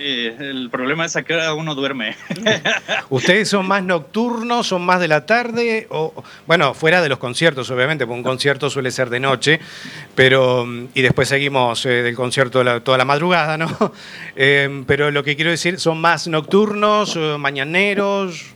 Eh, 0.00 0.36
el 0.38 0.70
problema 0.70 1.04
es 1.06 1.16
a 1.16 1.24
qué 1.24 1.34
hora 1.34 1.52
uno 1.54 1.74
duerme. 1.74 2.16
¿Ustedes 3.10 3.48
son 3.48 3.66
más 3.66 3.82
nocturnos, 3.82 4.68
son 4.68 4.82
más 4.86 5.00
de 5.00 5.08
la 5.08 5.26
tarde? 5.26 5.88
O, 5.90 6.14
bueno, 6.46 6.72
fuera 6.72 7.02
de 7.02 7.08
los 7.08 7.18
conciertos, 7.18 7.68
obviamente, 7.72 8.06
porque 8.06 8.18
un 8.18 8.22
concierto 8.24 8.70
suele 8.70 8.92
ser 8.92 9.10
de 9.10 9.18
noche, 9.18 9.58
pero 10.14 10.64
mm, 10.64 10.88
y 10.94 11.02
después 11.02 11.28
seguimos 11.28 11.84
eh, 11.84 12.02
del 12.04 12.14
concierto 12.14 12.62
la- 12.62 12.78
toda 12.78 12.96
la 12.96 13.04
madrugada, 13.04 13.58
¿no? 13.58 13.66
Eh, 14.40 14.84
pero 14.86 15.10
lo 15.10 15.24
que 15.24 15.34
quiero 15.34 15.50
decir, 15.50 15.80
¿son 15.80 16.00
más 16.00 16.28
nocturnos, 16.28 17.16
eh, 17.16 17.36
mañaneros? 17.36 18.54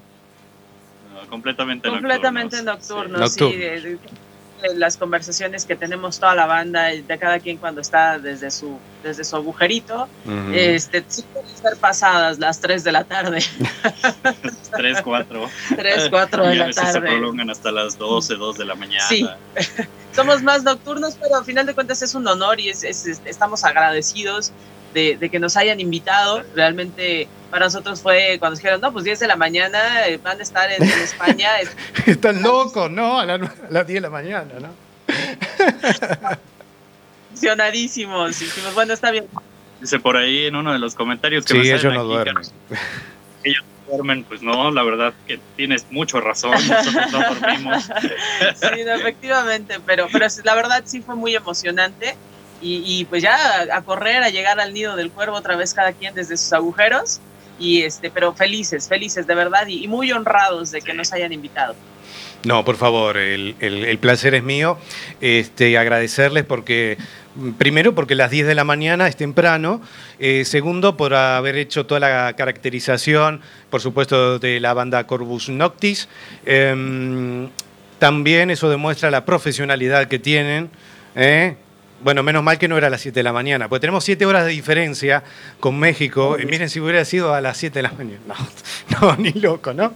No, 1.13 1.29
completamente 1.29 1.89
completamente 1.89 2.63
nocturnos, 2.63 3.19
nocturnos, 3.21 3.33
sí, 3.33 3.41
Nocturnos. 3.91 4.01
De- 4.63 4.75
las 4.79 4.97
conversaciones 4.97 5.65
que 5.67 5.77
tenemos 5.77 6.19
toda 6.19 6.35
la 6.35 6.47
banda 6.47 6.95
y 6.95 7.03
de 7.03 7.19
cada 7.19 7.39
quien 7.41 7.59
cuando 7.59 7.81
está 7.81 8.19
desde 8.19 8.51
su 8.51 8.79
desde 9.03 9.25
su 9.25 9.37
agujerito 9.37 10.09
Ujú. 10.25 10.53
este 10.55 11.05
sí 11.09 11.25
pueden 11.33 11.55
ser 11.57 11.77
pasadas 11.77 12.39
las 12.39 12.61
3 12.61 12.85
de 12.85 12.93
la 12.93 13.05
tarde 13.05 13.41
Sí. 13.41 13.51
Tres, 14.75 15.03
cuatro. 15.03 15.51
3, 15.77 16.09
4 16.09 16.47
de 16.47 16.55
Y 16.55 16.57
a 16.57 16.61
la 16.61 16.67
veces 16.67 16.87
se 16.87 16.93
tarde 16.95 17.09
prolongan 17.09 17.51
hasta 17.51 17.71
las 17.71 17.99
12, 17.99 18.37
2 18.37 18.57
de 18.57 18.65
la 18.65 18.75
mañana. 18.75 19.05
Sí. 19.07 19.29
somos 20.17 20.43
más 20.43 20.63
nocturnos 20.63 21.17
pero 21.21 21.37
al 21.37 21.45
final 21.45 21.67
de 21.67 21.75
cuentas 21.75 22.01
es 22.03 22.15
un 22.15 22.27
honor 22.27 22.59
y 22.61 22.71
es, 22.71 22.83
es- 22.85 23.07
es- 23.07 23.21
estamos 23.27 23.65
agradecidos 23.65 24.53
de, 24.95 25.17
de 25.19 25.29
que 25.31 25.39
nos 25.39 25.57
hayan 25.57 25.81
invitado 25.81 26.43
realmente 26.55 27.29
para 27.53 27.67
nosotros 27.67 28.01
fue 28.03 28.39
cuando 28.41 28.57
dijeron 28.57 28.81
no 28.81 28.93
pues 28.93 29.05
10 29.05 29.21
de 29.21 29.29
la 29.29 29.37
mañana 29.37 30.09
eh, 30.09 30.17
van 30.17 30.41
a 30.41 30.43
estar 30.43 30.69
en, 30.73 30.83
en 30.83 30.89
España 30.89 31.61
es- 31.61 31.77
Están 32.07 32.43
locos, 32.43 32.91
¿no? 32.91 33.21
A, 33.21 33.27
la 33.27 33.39
nue- 33.39 33.53
a 33.69 33.71
las 33.71 33.87
10 33.87 33.97
de 33.99 34.01
la 34.01 34.11
mañana, 34.11 34.51
¿no? 34.61 34.69
emocionadísimos 37.31 38.39
dijimos 38.39 38.75
bueno 38.75 38.93
está 38.95 39.11
bien 39.11 39.27
Dice 39.81 39.99
por 39.99 40.17
ahí 40.17 40.45
en 40.47 40.55
uno 40.57 40.73
de 40.73 40.79
los 40.79 40.95
comentarios 40.95 41.45
que 41.45 41.55
Sí, 41.55 41.61
ellos 41.71 41.83
no 41.85 41.91
aquí, 42.01 42.09
duermen. 42.09 42.45
Que 43.43 43.51
ellos 43.51 43.65
no 43.65 43.91
duermen, 43.97 44.23
pues 44.25 44.41
no, 44.41 44.71
la 44.71 44.85
verdad 44.85 45.13
que 45.27 45.41
tienes 45.57 45.87
mucho 45.91 46.21
razón, 46.21 46.53
nosotros 46.53 47.11
no 47.11 47.19
dormimos. 47.35 47.85
Sí, 48.55 48.85
no, 48.87 48.93
efectivamente, 48.95 49.81
pero, 49.85 50.07
pero 50.13 50.27
la 50.45 50.55
verdad 50.55 50.83
sí 50.87 51.01
fue 51.03 51.17
muy 51.17 51.35
emocionante 51.35 52.15
y, 52.61 52.81
y 52.87 53.05
pues 53.07 53.25
ya 53.25 53.35
a, 53.35 53.77
a 53.79 53.83
correr, 53.83 54.23
a 54.23 54.29
llegar 54.29 54.61
al 54.61 54.73
nido 54.73 54.95
del 54.95 55.11
cuervo 55.11 55.35
otra 55.37 55.57
vez 55.57 55.75
cada 55.75 55.93
quien 55.93 56.15
desde 56.15 56.37
sus 56.37 56.53
agujeros. 56.53 57.19
Y 57.59 57.83
este, 57.83 58.11
pero 58.11 58.33
felices, 58.35 58.89
felices 58.89 59.27
de 59.27 59.35
verdad 59.35 59.67
y, 59.69 59.85
y 59.85 59.89
muy 59.89 60.11
honrados 60.13 60.71
de 60.71 60.81
que 60.81 60.93
nos 60.95 61.13
hayan 61.13 61.33
invitado. 61.33 61.75
No, 62.45 62.65
por 62.65 62.77
favor, 62.77 63.19
el, 63.19 63.55
el- 63.61 63.85
el 63.85 63.99
placer 63.99 64.35
es 64.35 64.43
mío. 64.43 64.77
Este, 65.21 65.79
agradecerles 65.79 66.45
porque, 66.45 66.99
primero, 67.57 67.95
porque 67.95 68.17
las 68.17 68.33
10 68.33 68.49
de 68.49 68.57
la 68.57 68.65
mañana 68.65 69.07
es 69.07 69.17
temprano. 69.17 69.81
Eh, 70.19 70.45
segundo, 70.45 70.97
por 70.97 71.15
haber 71.15 71.55
hecho 71.57 71.87
toda 71.87 72.01
la 72.01 72.33
caracterización, 72.35 73.41
por 73.71 73.81
supuesto, 73.81 74.41
de 74.41 74.59
la 74.59 74.75
banda 74.75 75.07
Corvus 75.07 75.51
Noctis. 75.51 76.09
Em, 76.45 77.49
también 78.01 78.51
eso 78.51 78.69
demuestra 78.69 79.13
la 79.13 79.25
profesionalidad 79.25 80.09
que 80.09 80.19
tienen. 80.19 80.69
¿eh? 81.15 81.55
Bueno, 82.03 82.23
menos 82.23 82.43
mal 82.43 82.59
que 82.59 82.69
no 82.69 82.77
era 82.77 82.89
a 82.89 82.91
las 82.91 83.01
7 83.01 83.21
de 83.21 83.23
la 83.23 83.33
mañana, 83.33 83.69
porque 83.69 83.81
tenemos 83.81 84.05
7 84.05 84.27
horas 84.27 84.45
de 84.45 84.51
diferencia 84.51 85.23
con 85.61 85.79
México. 85.79 86.37
Y 86.41 86.47
miren, 86.47 86.69
si 86.69 86.81
hubiera 86.81 87.05
sido 87.05 87.33
a 87.33 87.41
las 87.41 87.57
7 87.57 87.79
de 87.79 87.83
la 87.83 87.93
mañana. 87.93 88.19
No, 88.91 89.13
no 89.13 89.17
ni 89.17 89.33
loco, 89.33 89.73
¿no? 89.73 89.95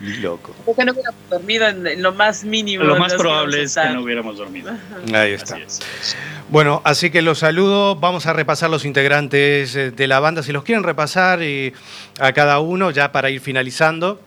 ni 0.00 0.16
loco. 0.18 0.54
Porque 0.64 0.84
no 0.84 0.92
hubiéramos 0.92 1.30
dormido 1.30 1.68
en, 1.68 2.02
lo 2.02 2.12
más 2.12 2.44
mínimo. 2.44 2.84
Lo 2.84 2.96
más 2.96 3.14
probable 3.14 3.62
es 3.62 3.74
que 3.74 3.88
no 3.90 4.02
hubiéramos 4.02 4.38
dormido. 4.38 4.72
Ahí 5.12 5.32
está. 5.32 5.56
Así 5.56 5.64
es. 5.64 6.16
Bueno, 6.50 6.82
así 6.84 7.10
que 7.10 7.22
los 7.22 7.38
saludo. 7.38 7.96
Vamos 7.96 8.26
a 8.26 8.32
repasar 8.32 8.70
los 8.70 8.84
integrantes 8.84 9.74
eh, 9.74 9.90
de 9.90 10.06
la 10.06 10.20
banda. 10.20 10.42
Si 10.42 10.52
los 10.52 10.62
quieren 10.62 10.84
repasar 10.84 11.42
y 11.42 11.72
a 12.20 12.32
cada 12.32 12.60
uno, 12.60 12.90
ya 12.90 13.12
para 13.12 13.30
ir 13.30 13.40
finalizando. 13.40 14.20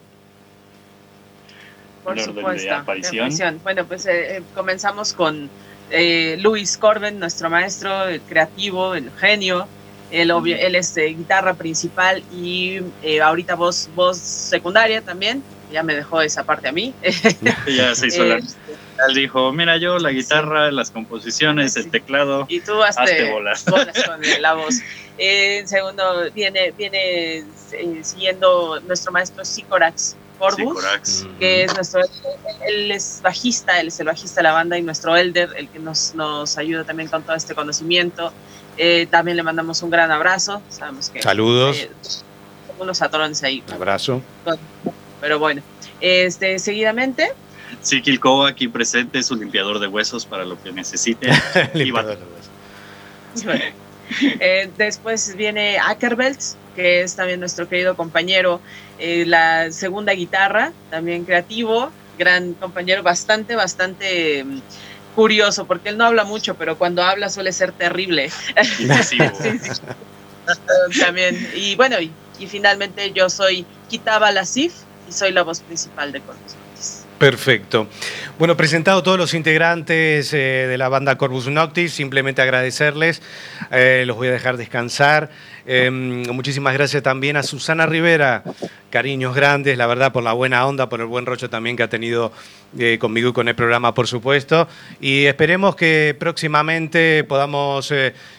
Por 2.04 2.18
El 2.18 2.22
orden 2.22 2.36
de 2.36 2.42
supuesto. 2.42 2.68
de 2.68 2.72
aparición. 2.72 3.60
Bueno, 3.64 3.86
pues 3.86 4.06
eh, 4.08 4.38
eh, 4.38 4.42
comenzamos 4.56 5.14
con 5.14 5.50
eh, 5.90 6.38
Luis 6.40 6.78
Corben, 6.78 7.20
nuestro 7.20 7.50
maestro, 7.50 8.08
el 8.08 8.22
creativo, 8.22 8.96
el 8.96 9.12
genio. 9.12 9.68
Él, 10.10 10.32
obvio- 10.32 10.58
él 10.58 10.76
es 10.76 10.96
eh, 10.96 11.08
guitarra 11.08 11.54
principal 11.56 12.24
y 12.32 12.80
eh, 13.02 13.20
ahorita 13.22 13.56
voz, 13.56 13.90
voz 13.94 14.18
secundaria 14.18 15.02
también. 15.02 15.44
Ya 15.70 15.84
me 15.84 15.96
dejó 15.96 16.22
esa 16.22 16.44
parte 16.46 16.70
a 16.70 16.72
mí. 16.72 16.94
Ya 17.78 17.94
se 17.94 18.08
hizo 18.08 18.24
la. 18.24 18.38
Eh, 18.38 18.42
Él 19.10 19.16
dijo: 19.16 19.52
Mira, 19.52 19.76
yo 19.78 20.00
la 20.00 20.12
guitarra, 20.12 20.72
las 20.72 20.92
composiciones, 20.92 21.74
Sí. 21.74 21.82
el 21.82 21.92
teclado. 21.92 22.46
y 22.48 22.62
tú 22.62 22.82
hazte, 22.84 23.02
Hazte 23.04 23.32
bolas. 23.32 23.66
bolas 23.66 24.04
con 24.06 24.22
la 24.42 24.54
voz. 24.54 24.76
En 25.18 25.68
segundo, 25.68 26.32
viene, 26.34 26.72
viene 26.72 27.40
eh, 27.40 28.00
siguiendo 28.02 28.80
nuestro 28.88 29.12
maestro 29.12 29.44
Sicorax 29.44 30.16
Corbus. 30.38 30.78
Sicorax. 30.80 31.26
que 31.40 31.64
es 31.64 31.74
nuestro, 31.76 32.02
él, 32.02 32.10
él 32.68 32.92
es 32.92 33.20
bajista, 33.24 33.80
él 33.80 33.88
es 33.88 34.00
el 34.00 34.06
bajista 34.08 34.42
de 34.42 34.44
la 34.44 34.52
banda 34.54 34.78
y 34.78 34.82
nuestro 34.82 35.16
elder, 35.16 35.50
el 35.58 35.68
que 35.70 35.80
nos, 35.80 36.14
nos 36.16 36.58
ayuda 36.58 36.84
también 36.84 37.10
con 37.10 37.24
todo 37.24 37.36
este 37.36 37.56
conocimiento. 37.56 38.32
Eh, 38.78 39.08
también 39.10 39.38
le 39.38 39.44
mandamos 39.44 39.82
un 39.82 39.90
gran 39.90 40.12
abrazo, 40.12 40.62
sabemos 40.70 41.10
que... 41.10 41.22
Saludos. 41.22 41.78
eh, 41.78 41.90
unos 42.80 43.02
atorones 43.02 43.42
ahí, 43.44 43.64
Un 43.68 43.74
abrazo. 43.74 44.22
pero 45.20 45.40
bueno. 45.40 45.62
Este, 46.00 46.60
seguidamente, 46.60 47.32
Sí, 47.82 48.02
Kilko 48.02 48.46
aquí 48.46 48.68
presente, 48.70 49.22
su 49.24 49.36
limpiador 49.36 49.80
de 49.80 49.88
huesos 49.88 50.26
para 50.26 50.46
lo 50.46 50.62
que 50.62 50.72
necesite. 50.72 51.30
Limpiador. 51.74 52.18
eh, 54.40 54.70
después 54.78 55.36
viene 55.36 55.78
Ackerbelts, 55.78 56.56
que 56.76 57.02
es 57.02 57.16
también 57.16 57.40
nuestro 57.40 57.68
querido 57.68 57.96
compañero, 57.96 58.62
eh, 59.00 59.26
la 59.26 59.72
segunda 59.72 60.14
guitarra, 60.14 60.74
también 60.90 61.26
creativo, 61.26 61.92
gran 62.18 62.54
compañero, 62.54 63.04
bastante, 63.04 63.56
bastante 63.56 64.44
mm, 64.44 64.62
curioso, 65.16 65.66
porque 65.66 65.90
él 65.90 65.98
no 65.98 66.06
habla 66.06 66.24
mucho, 66.24 66.56
pero 66.56 66.78
cuando 66.78 67.04
habla 67.04 67.30
suele 67.30 67.52
ser 67.52 67.72
terrible. 67.72 68.32
Sí, 69.04 69.18
sí. 69.34 69.60
También. 71.00 71.50
Y 71.56 71.76
bueno, 71.76 72.00
y, 72.00 72.16
y 72.38 72.48
finalmente 72.48 73.12
yo 73.12 73.30
soy 73.30 73.66
Kitaba 73.90 74.32
Lasif 74.32 74.74
y 75.06 75.12
soy 75.12 75.32
la 75.32 75.44
voz 75.44 75.62
principal 75.62 76.12
de 76.12 76.22
Corpus 76.22 76.56
Christi. 76.72 77.08
Perfecto. 77.18 77.88
Bueno, 78.38 78.56
presentado 78.56 79.02
todos 79.02 79.18
los 79.18 79.34
integrantes 79.34 80.32
eh, 80.34 80.68
de 80.70 80.78
la 80.78 80.88
banda 80.88 81.18
Corvus 81.18 81.48
Noctis, 81.48 81.92
simplemente 81.92 82.44
agradecerles, 82.44 83.24
eh, 83.72 84.04
los 84.06 84.16
voy 84.16 84.28
a 84.28 84.32
dejar 84.32 84.58
descansar. 84.58 85.32
Eh, 85.70 85.92
muchísimas 85.92 86.74
gracias 86.74 87.04
también 87.04 87.36
a 87.36 87.44
Susana 87.44 87.86
Rivera, 87.86 88.42
cariños 88.90 89.36
grandes, 89.36 89.78
la 89.78 89.86
verdad, 89.86 90.14
por 90.14 90.24
la 90.24 90.32
buena 90.32 90.66
onda, 90.66 90.88
por 90.88 91.02
el 91.02 91.08
buen 91.08 91.26
rocho 91.26 91.50
también 91.50 91.76
que 91.76 91.84
ha 91.84 91.90
tenido 91.90 92.32
eh, 92.80 92.98
conmigo 93.00 93.30
y 93.30 93.34
con 93.34 93.50
el 93.50 93.56
programa, 93.56 93.94
por 93.94 94.08
supuesto. 94.08 94.70
Y 95.02 95.26
esperemos 95.26 95.76
que 95.76 96.16
próximamente 96.18 97.26
podamos, 97.26 97.94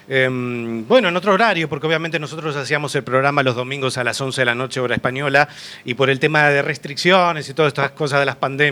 em, 0.08 0.88
bueno, 0.88 1.08
en 1.08 1.16
otro 1.16 1.34
horario, 1.34 1.68
porque 1.68 1.86
obviamente 1.86 2.18
nosotros 2.18 2.56
hacíamos 2.56 2.94
el 2.94 3.04
programa 3.04 3.42
los 3.42 3.56
domingos 3.56 3.98
a 3.98 4.04
las 4.04 4.18
11 4.18 4.40
de 4.40 4.44
la 4.46 4.54
noche, 4.54 4.80
hora 4.80 4.94
española, 4.94 5.50
y 5.84 5.92
por 5.94 6.08
el 6.08 6.20
tema 6.20 6.48
de 6.48 6.62
restricciones 6.62 7.46
y 7.50 7.52
todas 7.52 7.70
estas 7.70 7.90
cosas 7.90 8.20
de 8.20 8.26
las 8.26 8.36
pandemias, 8.36 8.67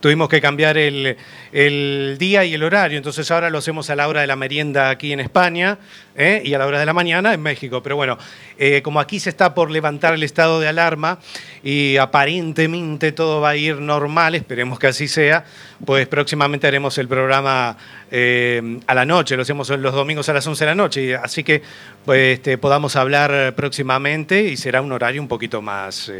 tuvimos 0.00 0.28
que 0.28 0.40
cambiar 0.40 0.78
el, 0.78 1.16
el 1.52 2.16
día 2.18 2.44
y 2.44 2.54
el 2.54 2.62
horario. 2.62 2.96
Entonces 2.98 3.30
ahora 3.30 3.50
lo 3.50 3.58
hacemos 3.58 3.90
a 3.90 3.96
la 3.96 4.08
hora 4.08 4.20
de 4.20 4.26
la 4.26 4.36
merienda 4.36 4.90
aquí 4.90 5.12
en 5.12 5.20
España 5.20 5.78
¿eh? 6.16 6.42
y 6.44 6.54
a 6.54 6.58
la 6.58 6.66
hora 6.66 6.78
de 6.78 6.86
la 6.86 6.92
mañana 6.92 7.34
en 7.34 7.42
México. 7.42 7.82
Pero 7.82 7.96
bueno, 7.96 8.18
eh, 8.58 8.82
como 8.82 9.00
aquí 9.00 9.20
se 9.20 9.30
está 9.30 9.54
por 9.54 9.70
levantar 9.70 10.14
el 10.14 10.22
estado 10.22 10.60
de 10.60 10.68
alarma 10.68 11.18
y 11.62 11.96
aparentemente 11.96 13.12
todo 13.12 13.40
va 13.40 13.50
a 13.50 13.56
ir 13.56 13.76
normal, 13.80 14.34
esperemos 14.34 14.78
que 14.78 14.88
así 14.88 15.08
sea, 15.08 15.44
pues 15.84 16.06
próximamente 16.08 16.66
haremos 16.66 16.98
el 16.98 17.08
programa 17.08 17.76
eh, 18.10 18.80
a 18.86 18.94
la 18.94 19.04
noche, 19.04 19.36
lo 19.36 19.42
hacemos 19.42 19.68
los 19.70 19.94
domingos 19.94 20.28
a 20.28 20.32
las 20.32 20.46
11 20.46 20.64
de 20.64 20.70
la 20.70 20.74
noche, 20.74 21.16
así 21.16 21.44
que 21.44 21.62
pues, 22.04 22.38
este, 22.38 22.58
podamos 22.58 22.96
hablar 22.96 23.54
próximamente 23.54 24.42
y 24.42 24.56
será 24.56 24.82
un 24.82 24.92
horario 24.92 25.22
un 25.22 25.28
poquito 25.28 25.62
más... 25.62 26.10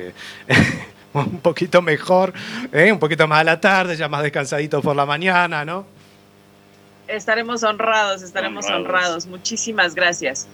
un 1.15 1.41
poquito 1.41 1.83
mejor, 1.83 2.33
¿eh? 2.73 2.93
un 2.93 2.99
poquito 2.99 3.27
más 3.27 3.41
a 3.41 3.45
la 3.45 3.61
tarde, 3.61 3.97
ya 3.97 4.09
más 4.09 4.23
descansadito 4.23 4.81
por 4.81 4.95
la 4.97 5.07
mañana, 5.07 5.65
¿no? 5.65 5.87
Estaremos 7.09 7.65
honrados, 7.65 8.23
estaremos 8.23 8.67
Honrados. 8.67 8.87
honrados. 8.87 9.27
Muchísimas 9.27 9.97
gracias. 9.97 10.47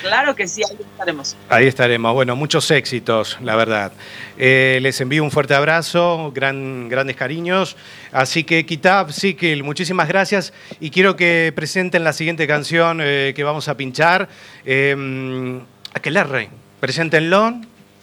Claro 0.00 0.36
que 0.36 0.46
sí, 0.46 0.62
ahí 0.62 0.76
estaremos. 0.80 1.36
Ahí 1.48 1.66
estaremos. 1.66 2.14
Bueno, 2.14 2.36
muchos 2.36 2.70
éxitos, 2.70 3.36
la 3.42 3.56
verdad. 3.56 3.90
Eh, 4.38 4.78
les 4.80 5.00
envío 5.00 5.24
un 5.24 5.32
fuerte 5.32 5.54
abrazo, 5.54 6.30
gran, 6.32 6.88
grandes 6.88 7.16
cariños. 7.16 7.76
Así 8.12 8.44
que, 8.44 8.64
Kitab, 8.64 9.10
Sikil, 9.10 9.64
muchísimas 9.64 10.06
gracias. 10.06 10.52
Y 10.78 10.90
quiero 10.90 11.16
que 11.16 11.52
presenten 11.56 12.04
la 12.04 12.12
siguiente 12.12 12.46
canción 12.46 13.00
eh, 13.02 13.32
que 13.34 13.42
vamos 13.42 13.66
a 13.66 13.76
pinchar. 13.76 14.28
Eh, 14.64 15.60
Aquelarre, 15.94 16.48
preséntenlo 16.78 17.54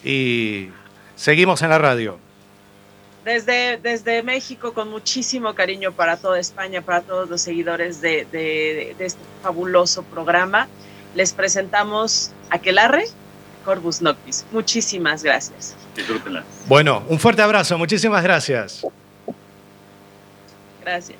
y 0.03 0.67
seguimos 1.21 1.61
en 1.61 1.69
la 1.69 1.77
radio. 1.77 2.17
Desde, 3.23 3.77
desde 3.77 4.23
México, 4.23 4.73
con 4.73 4.89
muchísimo 4.89 5.53
cariño 5.53 5.91
para 5.91 6.17
toda 6.17 6.39
España, 6.39 6.81
para 6.81 7.01
todos 7.01 7.29
los 7.29 7.39
seguidores 7.41 8.01
de, 8.01 8.25
de- 8.31 8.95
de 8.97 9.05
este 9.05 9.21
fabuloso 9.43 10.01
programa, 10.01 10.67
les 11.13 11.31
presentamos 11.31 12.31
Aquelarre, 12.49 13.05
Corvus 13.63 14.01
Noctis. 14.01 14.43
Muchísimas 14.51 15.21
gracias. 15.23 15.75
Disfrútenla. 15.95 16.43
Bueno, 16.67 17.03
un 17.09 17.19
fuerte 17.19 17.43
abrazo, 17.43 17.77
muchísimas 17.77 18.23
gracias. 18.23 18.81
Gracias. 20.83 21.17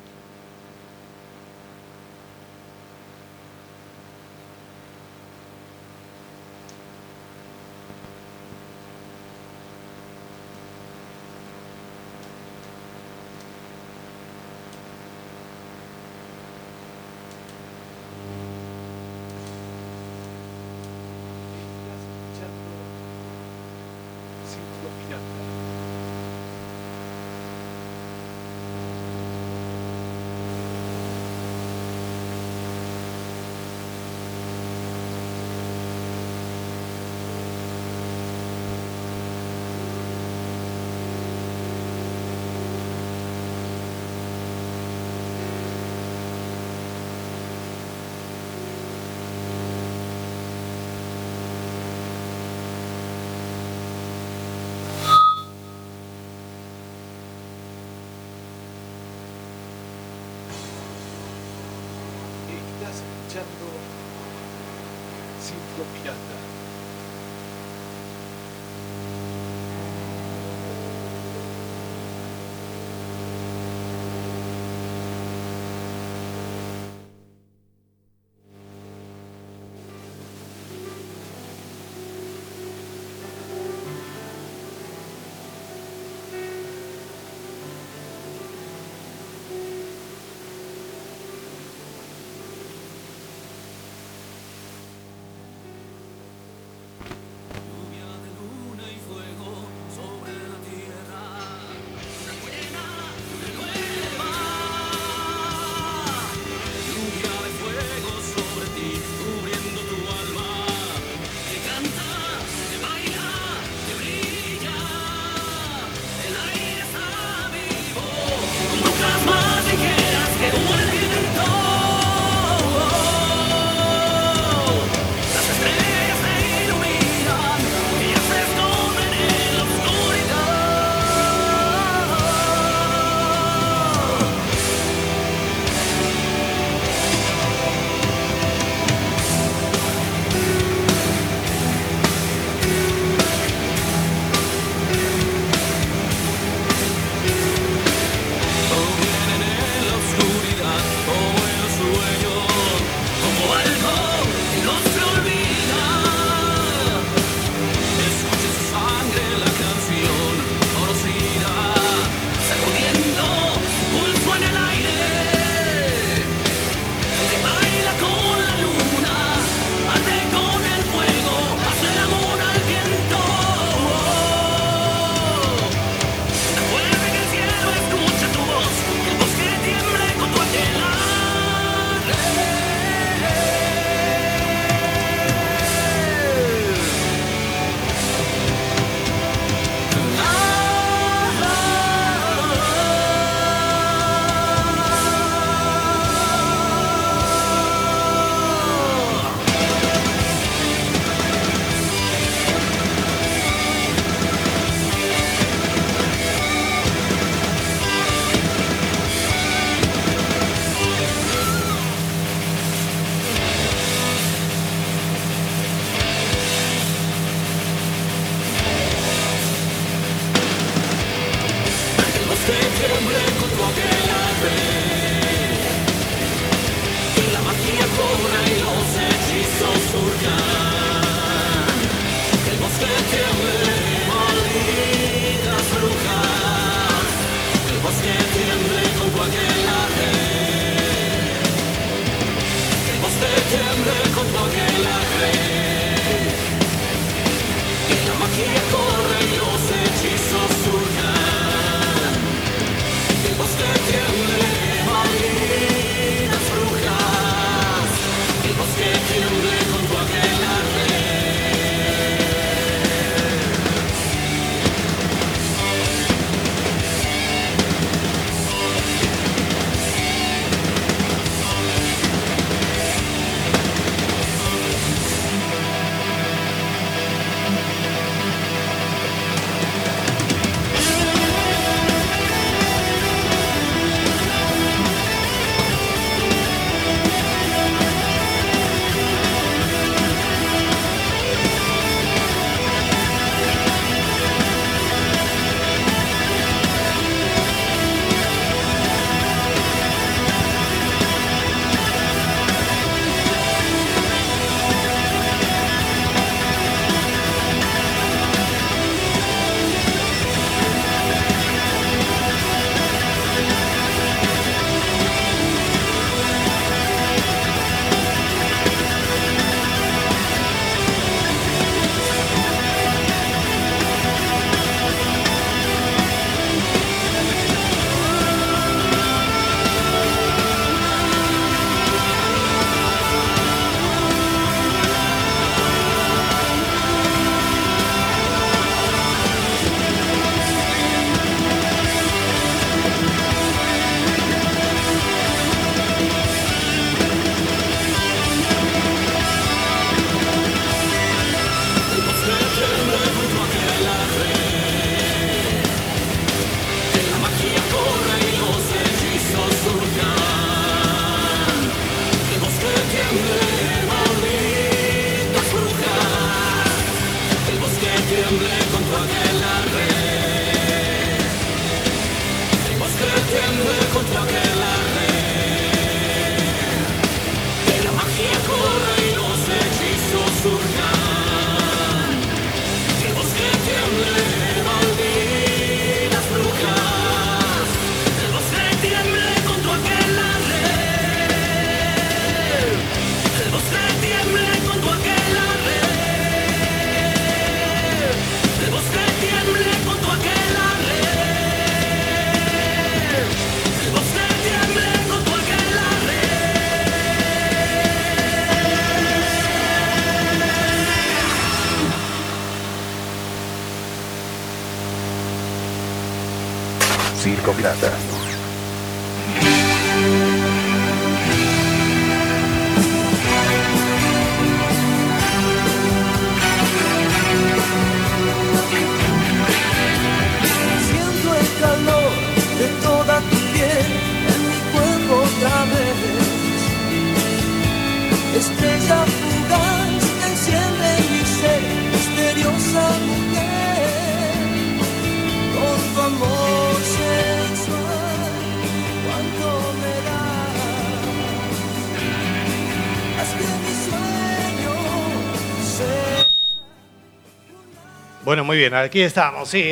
Muy 458.51 458.57
bien, 458.57 458.73
aquí 458.73 459.01
estamos, 459.01 459.47
sí. 459.47 459.71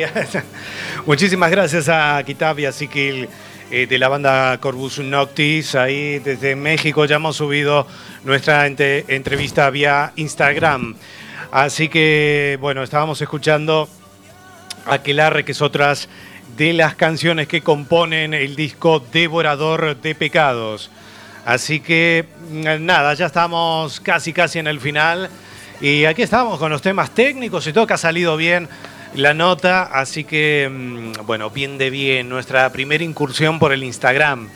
Muchísimas 1.06 1.50
gracias 1.50 1.86
a 1.90 2.22
Kitab 2.24 2.58
y 2.60 2.64
a 2.64 2.72
Sikil 2.72 3.28
eh, 3.70 3.86
de 3.86 3.98
la 3.98 4.08
banda 4.08 4.56
Corvus 4.58 5.00
Noctis. 5.00 5.74
Ahí 5.74 6.18
desde 6.18 6.56
México 6.56 7.04
ya 7.04 7.16
hemos 7.16 7.36
subido 7.36 7.86
nuestra 8.24 8.66
entrevista 8.66 9.68
vía 9.68 10.14
Instagram. 10.16 10.94
Así 11.52 11.90
que, 11.90 12.56
bueno, 12.62 12.82
estábamos 12.82 13.20
escuchando 13.20 13.86
Aquelarre, 14.86 15.44
que 15.44 15.52
es 15.52 15.60
otras 15.60 16.08
de 16.56 16.72
las 16.72 16.94
canciones 16.94 17.48
que 17.48 17.60
componen 17.60 18.32
el 18.32 18.56
disco 18.56 19.04
Devorador 19.12 19.94
de 20.00 20.14
Pecados. 20.14 20.90
Así 21.44 21.80
que, 21.80 22.24
mm, 22.48 22.82
nada, 22.86 23.12
ya 23.12 23.26
estamos 23.26 24.00
casi, 24.00 24.32
casi 24.32 24.58
en 24.58 24.68
el 24.68 24.80
final. 24.80 25.28
Y 25.80 26.04
aquí 26.04 26.20
estamos 26.20 26.58
con 26.58 26.70
los 26.70 26.82
temas 26.82 27.10
técnicos 27.12 27.66
y 27.66 27.72
todo 27.72 27.86
que 27.86 27.94
ha 27.94 27.98
salido 27.98 28.36
bien 28.36 28.68
la 29.14 29.32
nota. 29.32 29.84
Así 29.84 30.24
que, 30.24 30.68
mm, 30.70 31.24
bueno, 31.26 31.48
bien 31.48 31.78
de 31.78 31.88
bien, 31.88 32.28
nuestra 32.28 32.70
primera 32.70 33.02
incursión 33.02 33.58
por 33.58 33.72
el 33.72 33.82
Instagram. 33.82 34.50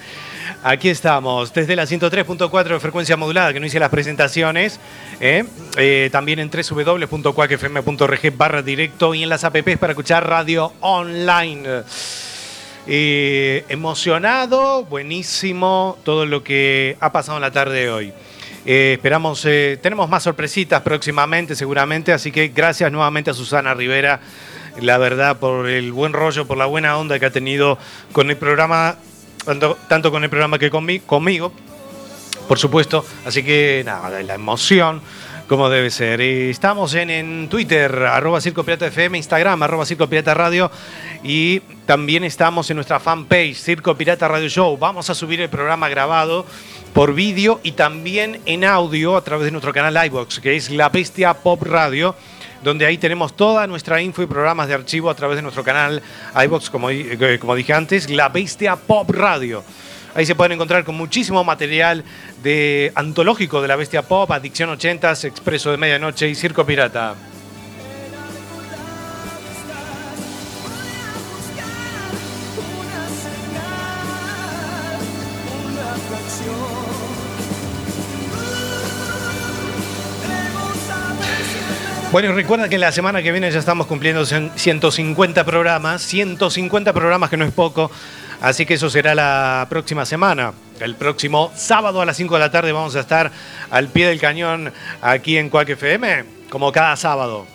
Aquí 0.62 0.90
estamos, 0.90 1.54
desde 1.54 1.76
la 1.76 1.86
103.4 1.86 2.74
de 2.74 2.80
frecuencia 2.80 3.16
modulada, 3.16 3.54
que 3.54 3.60
no 3.60 3.66
hice 3.66 3.78
las 3.78 3.88
presentaciones. 3.88 4.78
¿eh? 5.20 5.44
Eh, 5.76 6.10
también 6.12 6.38
en 6.40 6.50
www.cuacfm.org 6.50 8.36
barra 8.36 8.60
directo 8.60 9.14
y 9.14 9.22
en 9.22 9.30
las 9.30 9.44
apps 9.44 9.78
para 9.78 9.92
escuchar 9.92 10.28
radio 10.28 10.74
online. 10.80 11.84
Emocionado, 12.86 14.84
buenísimo 14.84 15.96
todo 16.04 16.26
lo 16.26 16.44
que 16.44 16.98
ha 17.00 17.12
pasado 17.12 17.38
en 17.38 17.42
la 17.42 17.50
tarde 17.50 17.80
de 17.80 17.90
hoy. 17.90 18.12
Eh, 18.66 18.94
esperamos, 18.94 19.44
eh, 19.46 19.78
tenemos 19.82 20.08
más 20.08 20.22
sorpresitas 20.22 20.80
próximamente, 20.82 21.54
seguramente, 21.54 22.12
así 22.12 22.32
que 22.32 22.48
gracias 22.48 22.90
nuevamente 22.90 23.30
a 23.30 23.34
Susana 23.34 23.74
Rivera, 23.74 24.20
la 24.80 24.96
verdad, 24.98 25.36
por 25.38 25.68
el 25.68 25.92
buen 25.92 26.12
rollo, 26.14 26.46
por 26.46 26.56
la 26.56 26.64
buena 26.66 26.96
onda 26.96 27.18
que 27.18 27.26
ha 27.26 27.30
tenido 27.30 27.78
con 28.12 28.30
el 28.30 28.36
programa, 28.36 28.96
tanto, 29.44 29.76
tanto 29.88 30.10
con 30.10 30.24
el 30.24 30.30
programa 30.30 30.58
que 30.58 30.72
conmi- 30.72 31.02
conmigo, 31.04 31.52
por 32.48 32.58
supuesto. 32.58 33.04
Así 33.26 33.42
que 33.42 33.82
nada, 33.84 34.22
la 34.22 34.34
emoción, 34.34 35.02
como 35.48 35.68
debe 35.68 35.90
ser. 35.90 36.20
Estamos 36.20 36.94
en, 36.94 37.10
en 37.10 37.48
Twitter, 37.48 37.92
arroba 38.04 38.40
Circo 38.40 38.64
Pirata 38.64 38.86
FM, 38.86 39.18
Instagram, 39.18 39.62
arroba 39.62 39.84
Circo 39.84 40.06
Pirata 40.08 40.34
Radio. 40.34 40.70
Y 41.22 41.60
también 41.86 42.24
estamos 42.24 42.70
en 42.70 42.76
nuestra 42.76 43.00
fanpage, 43.00 43.56
Circo 43.56 43.94
Pirata 43.96 44.28
Radio 44.28 44.48
Show. 44.48 44.76
Vamos 44.78 45.10
a 45.10 45.14
subir 45.14 45.40
el 45.40 45.48
programa 45.48 45.88
grabado 45.88 46.46
por 46.92 47.14
vídeo 47.14 47.60
y 47.62 47.72
también 47.72 48.40
en 48.46 48.64
audio 48.64 49.16
a 49.16 49.24
través 49.24 49.44
de 49.44 49.50
nuestro 49.50 49.72
canal 49.72 50.06
iVox, 50.06 50.40
que 50.40 50.56
es 50.56 50.70
La 50.70 50.88
Bestia 50.88 51.34
Pop 51.34 51.62
Radio 51.62 52.14
donde 52.62 52.86
ahí 52.86 52.96
tenemos 52.96 53.36
toda 53.36 53.66
nuestra 53.66 54.00
info 54.00 54.22
y 54.22 54.26
programas 54.26 54.68
de 54.68 54.74
archivo 54.74 55.10
a 55.10 55.14
través 55.14 55.36
de 55.36 55.42
nuestro 55.42 55.62
canal 55.62 56.02
iVox, 56.46 56.70
como, 56.70 56.88
eh, 56.88 57.38
como 57.38 57.54
dije 57.54 57.74
antes, 57.74 58.08
La 58.08 58.30
Bestia 58.30 58.76
Pop 58.76 59.10
Radio. 59.10 59.62
Ahí 60.14 60.26
se 60.26 60.34
pueden 60.34 60.52
encontrar 60.52 60.84
con 60.84 60.94
muchísimo 60.94 61.42
material 61.42 62.04
de 62.42 62.92
antológico 62.94 63.60
de 63.60 63.68
la 63.68 63.76
Bestia 63.76 64.02
Pop, 64.02 64.30
Adicción 64.30 64.70
80s, 64.70 65.24
Expreso 65.24 65.70
de 65.72 65.76
Medianoche 65.76 66.28
y 66.28 66.34
Circo 66.34 66.64
Pirata. 66.64 67.14
Bueno, 82.12 82.28
y 82.30 82.32
recuerda 82.32 82.68
que 82.68 82.78
la 82.78 82.92
semana 82.92 83.22
que 83.22 83.32
viene 83.32 83.50
ya 83.50 83.58
estamos 83.58 83.88
cumpliendo 83.88 84.22
cien- 84.24 84.52
150 84.54 85.44
programas, 85.44 86.00
150 86.02 86.92
programas 86.92 87.28
que 87.28 87.36
no 87.36 87.44
es 87.44 87.52
poco, 87.52 87.90
así 88.44 88.66
que 88.66 88.74
eso 88.74 88.90
será 88.90 89.14
la 89.14 89.66
próxima 89.70 90.04
semana. 90.04 90.52
El 90.80 90.96
próximo 90.96 91.50
sábado 91.54 92.00
a 92.00 92.04
las 92.04 92.16
5 92.16 92.34
de 92.34 92.40
la 92.40 92.50
tarde 92.50 92.72
vamos 92.72 92.94
a 92.94 93.00
estar 93.00 93.30
al 93.70 93.88
pie 93.88 94.08
del 94.08 94.20
cañón 94.20 94.72
aquí 95.00 95.38
en 95.38 95.48
Cuac 95.48 95.70
FM, 95.70 96.24
como 96.50 96.70
cada 96.70 96.94
sábado. 96.96 97.53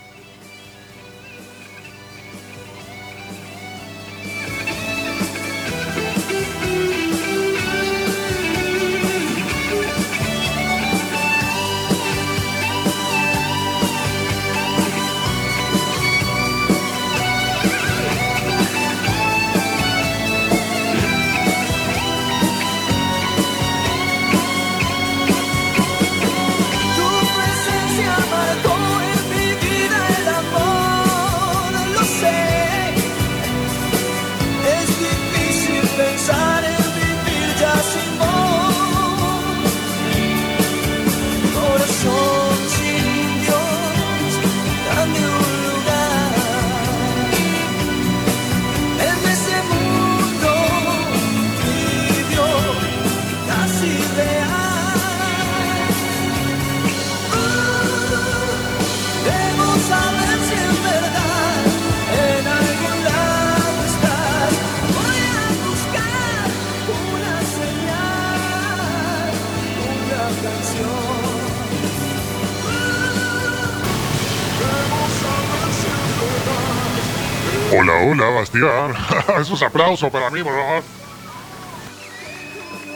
Hola, 78.40 78.72
hola, 78.90 78.94
Bastián. 78.96 79.42
Esos 79.42 79.62
aplausos 79.62 80.10
para 80.12 80.30
mí, 80.30 80.42
por 80.44 80.54
favor. 80.54 80.84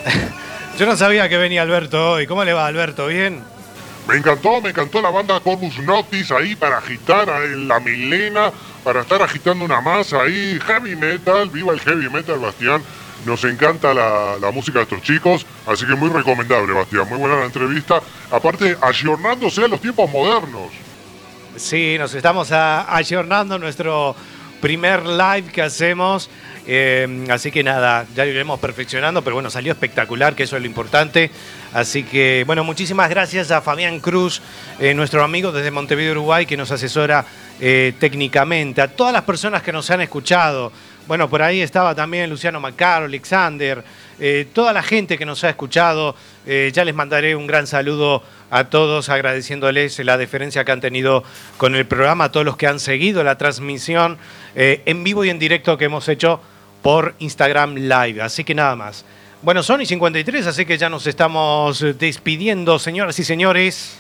Yo 0.80 0.86
no 0.86 0.96
sabía 0.96 1.30
que 1.30 1.38
venía 1.38 1.62
Alberto 1.62 2.14
hoy. 2.14 2.28
¿Cómo 2.28 2.44
le 2.44 2.54
va, 2.54 2.66
Alberto? 2.66 3.08
¿Bien? 3.08 3.44
Me 4.08 4.18
encantó, 4.18 4.62
me 4.62 4.70
encantó 4.70 5.02
la 5.02 5.10
banda 5.10 5.40
Corvus 5.40 5.80
Noctis 5.80 6.32
ahí 6.32 6.56
para 6.56 6.78
agitar 6.78 7.30
a 7.30 7.40
la 7.40 7.80
Milena, 7.80 8.52
para 8.84 9.02
estar 9.02 9.22
agitando 9.22 9.64
una 9.64 9.80
masa 9.82 10.22
ahí. 10.24 10.60
Heavy 10.66 10.96
metal, 10.96 11.50
viva 11.50 11.74
el 11.74 11.80
heavy 11.80 12.10
metal, 12.10 12.40
Bastián. 12.40 12.82
Nos 13.26 13.44
encanta 13.46 13.94
la, 13.94 14.36
la 14.42 14.52
música 14.52 14.80
de 14.80 14.84
estos 14.84 15.02
chicos, 15.02 15.46
así 15.66 15.86
que 15.86 15.96
muy 15.96 16.10
recomendable, 16.10 16.74
Bastián. 16.74 17.08
Muy 17.08 17.18
buena 17.18 17.38
la 17.38 17.46
entrevista. 17.46 18.02
Aparte, 18.32 18.78
ayornándose 18.82 19.64
a 19.64 19.68
los 19.70 19.80
tiempos 19.80 20.10
modernos. 20.12 20.72
Sí, 21.56 21.96
nos 21.98 22.14
estamos 22.16 22.52
ayornando 22.52 23.60
nuestro 23.60 24.16
primer 24.64 25.06
live 25.06 25.52
que 25.52 25.62
hacemos. 25.62 26.30
eh, 26.66 27.26
así 27.30 27.52
que 27.52 27.64
nada, 27.64 28.06
ya 28.16 28.24
lo 28.24 28.32
iremos 28.32 28.62
perfeccionando, 28.62 29.22
pero 29.22 29.36
bueno, 29.36 29.50
salió 29.50 29.74
espectacular, 29.74 30.36
que 30.36 30.44
eso 30.44 30.56
es 30.56 30.62
lo 30.62 30.68
importante. 30.68 31.30
Así 31.74 32.04
que, 32.06 32.46
bueno, 32.48 32.64
muchísimas 32.64 33.10
gracias 33.10 33.52
a 33.52 33.60
Fabián 33.60 34.00
Cruz, 34.00 34.42
eh, 34.80 34.94
nuestro 34.94 35.22
amigo 35.22 35.52
desde 35.52 35.70
Montevideo, 35.70 36.14
Uruguay, 36.14 36.46
que 36.46 36.56
nos 36.56 36.72
asesora 36.72 37.26
eh, 37.60 37.92
técnicamente. 38.00 38.82
A 38.82 38.88
todas 38.88 39.12
las 39.12 39.24
personas 39.24 39.62
que 39.64 39.74
nos 39.74 39.92
han 39.92 40.00
escuchado, 40.00 40.72
Bueno, 41.06 41.30
por 41.30 41.42
ahí 41.42 41.60
estaba 41.60 41.94
también 41.94 42.30
Luciano 42.30 42.62
Macaro, 42.62 43.08
Alexander, 43.08 43.84
eh, 44.22 44.48
toda 44.54 44.72
la 44.72 44.82
gente 44.82 45.18
que 45.18 45.26
nos 45.26 45.44
ha 45.44 45.50
escuchado. 45.50 46.16
Ya 46.46 46.84
les 46.86 46.96
mandaré 46.96 47.36
un 47.36 47.48
gran 47.48 47.68
saludo 47.68 48.22
a 48.50 48.66
todos, 48.66 49.10
agradeciéndoles 49.10 50.00
la 50.00 50.18
deferencia 50.18 50.64
que 50.64 50.72
han 50.72 50.80
tenido 50.80 51.24
con 51.58 51.76
el 51.76 51.86
programa, 51.86 52.26
a 52.26 52.32
todos 52.32 52.46
los 52.46 52.56
que 52.56 52.68
han 52.68 52.80
seguido 52.80 53.24
la 53.24 53.38
transmisión 53.38 54.18
eh, 54.56 54.82
en 54.86 55.04
vivo 55.04 55.26
y 55.26 55.30
en 55.30 55.40
directo 55.40 55.78
que 55.78 55.86
hemos 55.86 56.08
hecho 56.10 56.40
por 56.82 57.16
Instagram 57.20 57.76
Live. 57.76 58.22
Así 58.22 58.44
que 58.44 58.54
nada 58.54 58.76
más. 58.76 59.06
Bueno, 59.42 59.62
son 59.62 59.82
y 59.82 59.86
53, 59.86 60.48
así 60.48 60.66
que 60.66 60.78
ya 60.78 60.90
nos 60.90 61.06
estamos 61.06 61.86
despidiendo, 62.00 62.80
señoras 62.80 63.20
y 63.20 63.24
señores. 63.24 64.00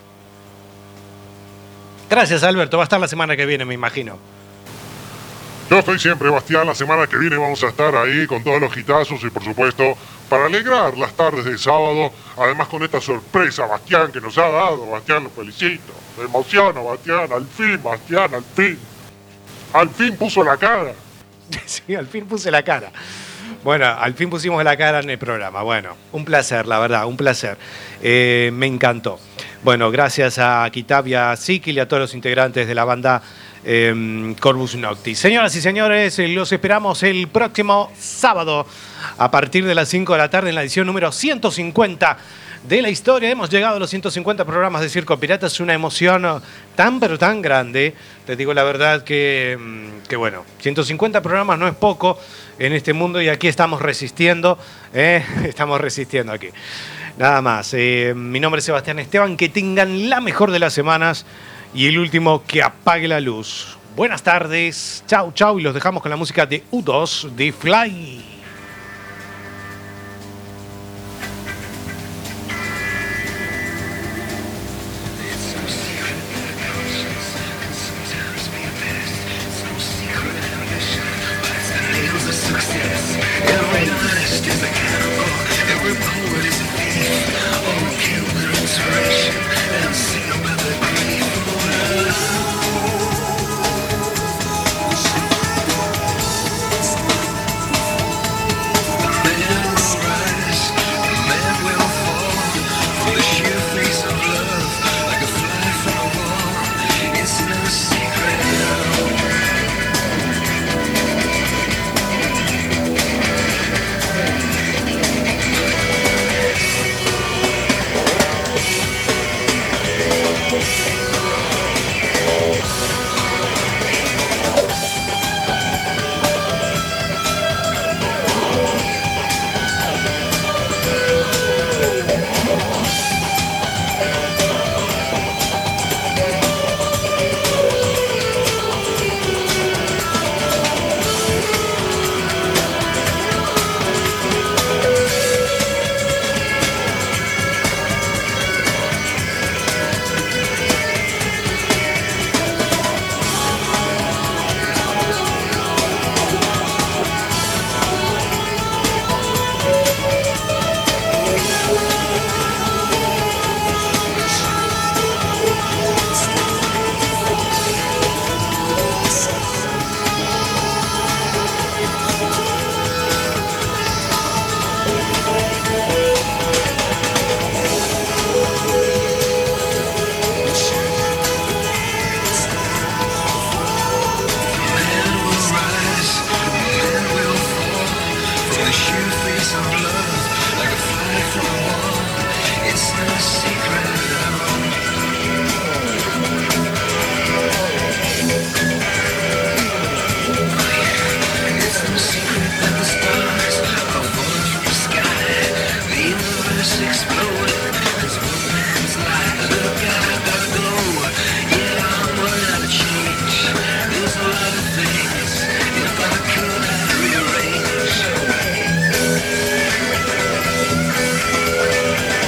Gracias, 2.10 2.43
Alberto. 2.43 2.78
Va 2.78 2.84
a 2.84 2.86
estar 2.86 2.99
la 2.99 3.08
semana 3.08 3.36
que 3.36 3.45
viene, 3.45 3.66
me 3.66 3.74
imagino. 3.74 4.18
Yo 5.70 5.80
estoy 5.80 5.97
siempre, 5.97 6.30
Bastián. 6.30 6.68
La 6.68 6.76
semana 6.76 7.08
que 7.08 7.18
viene 7.18 7.38
vamos 7.38 7.64
a 7.64 7.70
estar 7.70 7.95
ahí 7.95 8.28
con 8.28 8.43
todos 8.43 8.62
los 8.62 8.78
hitazos 8.78 9.24
y, 9.24 9.30
por 9.30 9.43
supuesto, 9.43 9.97
para 10.30 10.45
alegrar 10.45 10.97
las 10.97 11.14
tardes 11.14 11.45
de 11.45 11.58
sábado. 11.58 12.12
Además, 12.38 12.68
con 12.68 12.84
esta 12.84 13.01
sorpresa, 13.01 13.66
Bastián, 13.66 14.12
que 14.12 14.22
nos 14.22 14.38
ha 14.38 14.47
dado. 14.47 14.86
Bastián, 14.91 15.24
lo 15.24 15.30
felicito. 15.30 15.91
Me 16.18 16.26
emociono, 16.26 16.84
Bastián. 16.84 17.34
Al 17.34 17.45
fin, 17.47 17.82
Bastián, 17.82 18.36
al 18.36 18.43
fin. 18.43 18.78
Al 19.74 19.89
fin 19.89 20.15
puso 20.15 20.43
la 20.43 20.57
cara. 20.57 20.93
Sí, 21.65 21.93
al 21.93 22.07
fin 22.07 22.26
puse 22.26 22.49
la 22.49 22.63
cara. 22.63 22.91
Bueno, 23.63 23.86
al 23.86 24.13
fin 24.13 24.30
pusimos 24.30 24.63
la 24.63 24.76
cara 24.76 24.99
en 24.99 25.09
el 25.09 25.17
programa. 25.17 25.61
Bueno, 25.61 25.95
un 26.11 26.26
placer, 26.26 26.65
la 26.65 26.80
verdad, 26.80 27.05
un 27.05 27.15
placer. 27.15 27.57
Eh, 28.01 28.49
me 28.53 28.65
encantó. 28.65 29.19
Bueno, 29.63 29.91
gracias 29.91 30.39
a 30.39 30.67
Kitab 30.71 31.07
y 31.07 31.13
a 31.13 31.36
Sikil 31.36 31.78
y 31.78 31.80
a 31.80 31.88
todos 31.88 32.01
los 32.01 32.13
integrantes 32.13 32.67
de 32.67 32.76
la 32.76 32.86
banda 32.86 33.21
eh, 33.63 34.36
Corvus 34.39 34.76
Noctis. 34.76 35.19
Señoras 35.19 35.55
y 35.55 35.61
señores, 35.61 36.17
eh, 36.19 36.28
los 36.28 36.51
esperamos 36.51 37.03
el 37.03 37.28
próximo 37.28 37.91
sábado 37.97 38.65
a 39.17 39.32
partir 39.32 39.65
de 39.65 39.76
las 39.76 39.88
5 39.89 40.11
de 40.13 40.19
la 40.19 40.30
tarde 40.30 40.49
en 40.49 40.55
la 40.55 40.61
edición 40.61 40.88
número 40.88 41.11
150 41.11 42.17
de 42.68 42.82
la 42.82 42.89
historia. 42.89 43.30
Hemos 43.30 43.49
llegado 43.49 43.78
a 43.78 43.80
los 43.80 43.89
150 43.89 44.45
programas 44.45 44.82
de 44.82 44.89
Circo 44.89 45.18
Pirata. 45.20 45.47
Es 45.47 45.59
una 45.59 45.74
emoción 45.74 46.41
tan, 46.76 46.99
pero 46.99 47.18
tan 47.18 47.41
grande. 47.41 47.93
Te 48.26 48.36
digo 48.36 48.53
la 48.53 48.64
verdad 48.64 49.03
que, 49.03 49.57
mm, 49.59 50.07
que 50.07 50.16
bueno, 50.16 50.45
150 50.59 51.22
programas 51.22 51.59
no 51.59 51.68
es 51.68 51.76
poco 51.76 52.18
en 52.59 52.74
este 52.74 52.93
mundo 52.93 53.22
y 53.22 53.30
aquí 53.30 53.47
estamos 53.47 53.82
resistiendo. 53.82 54.57
¿eh? 54.93 55.24
Estamos 55.45 55.80
resistiendo 55.82 56.32
aquí. 56.32 56.49
Nada 57.18 57.41
más. 57.41 57.74
Eh, 57.74 58.14
mi 58.16 58.39
nombre 58.39 58.59
es 58.59 58.66
Sebastián 58.66 58.99
Esteban. 58.99 59.38
Que 59.38 59.49
tengan 59.49 60.09
la 60.09 60.22
mejor 60.22 60.51
de 60.51 60.59
las 60.59 60.74
semanas 60.74 61.26
y 61.74 61.88
el 61.88 61.97
último, 61.97 62.43
que 62.45 62.64
apague 62.64 63.07
la 63.07 63.20
luz. 63.20 63.78
Buenas 63.95 64.24
tardes. 64.24 65.03
Chau, 65.07 65.32
chau. 65.34 65.59
Y 65.59 65.64
los 65.64 65.74
dejamos 65.74 66.01
con 66.01 66.09
la 66.09 66.18
música 66.18 66.45
de 66.45 66.64
U2 66.72 67.30
de 67.32 67.51
Fly. 67.51 68.32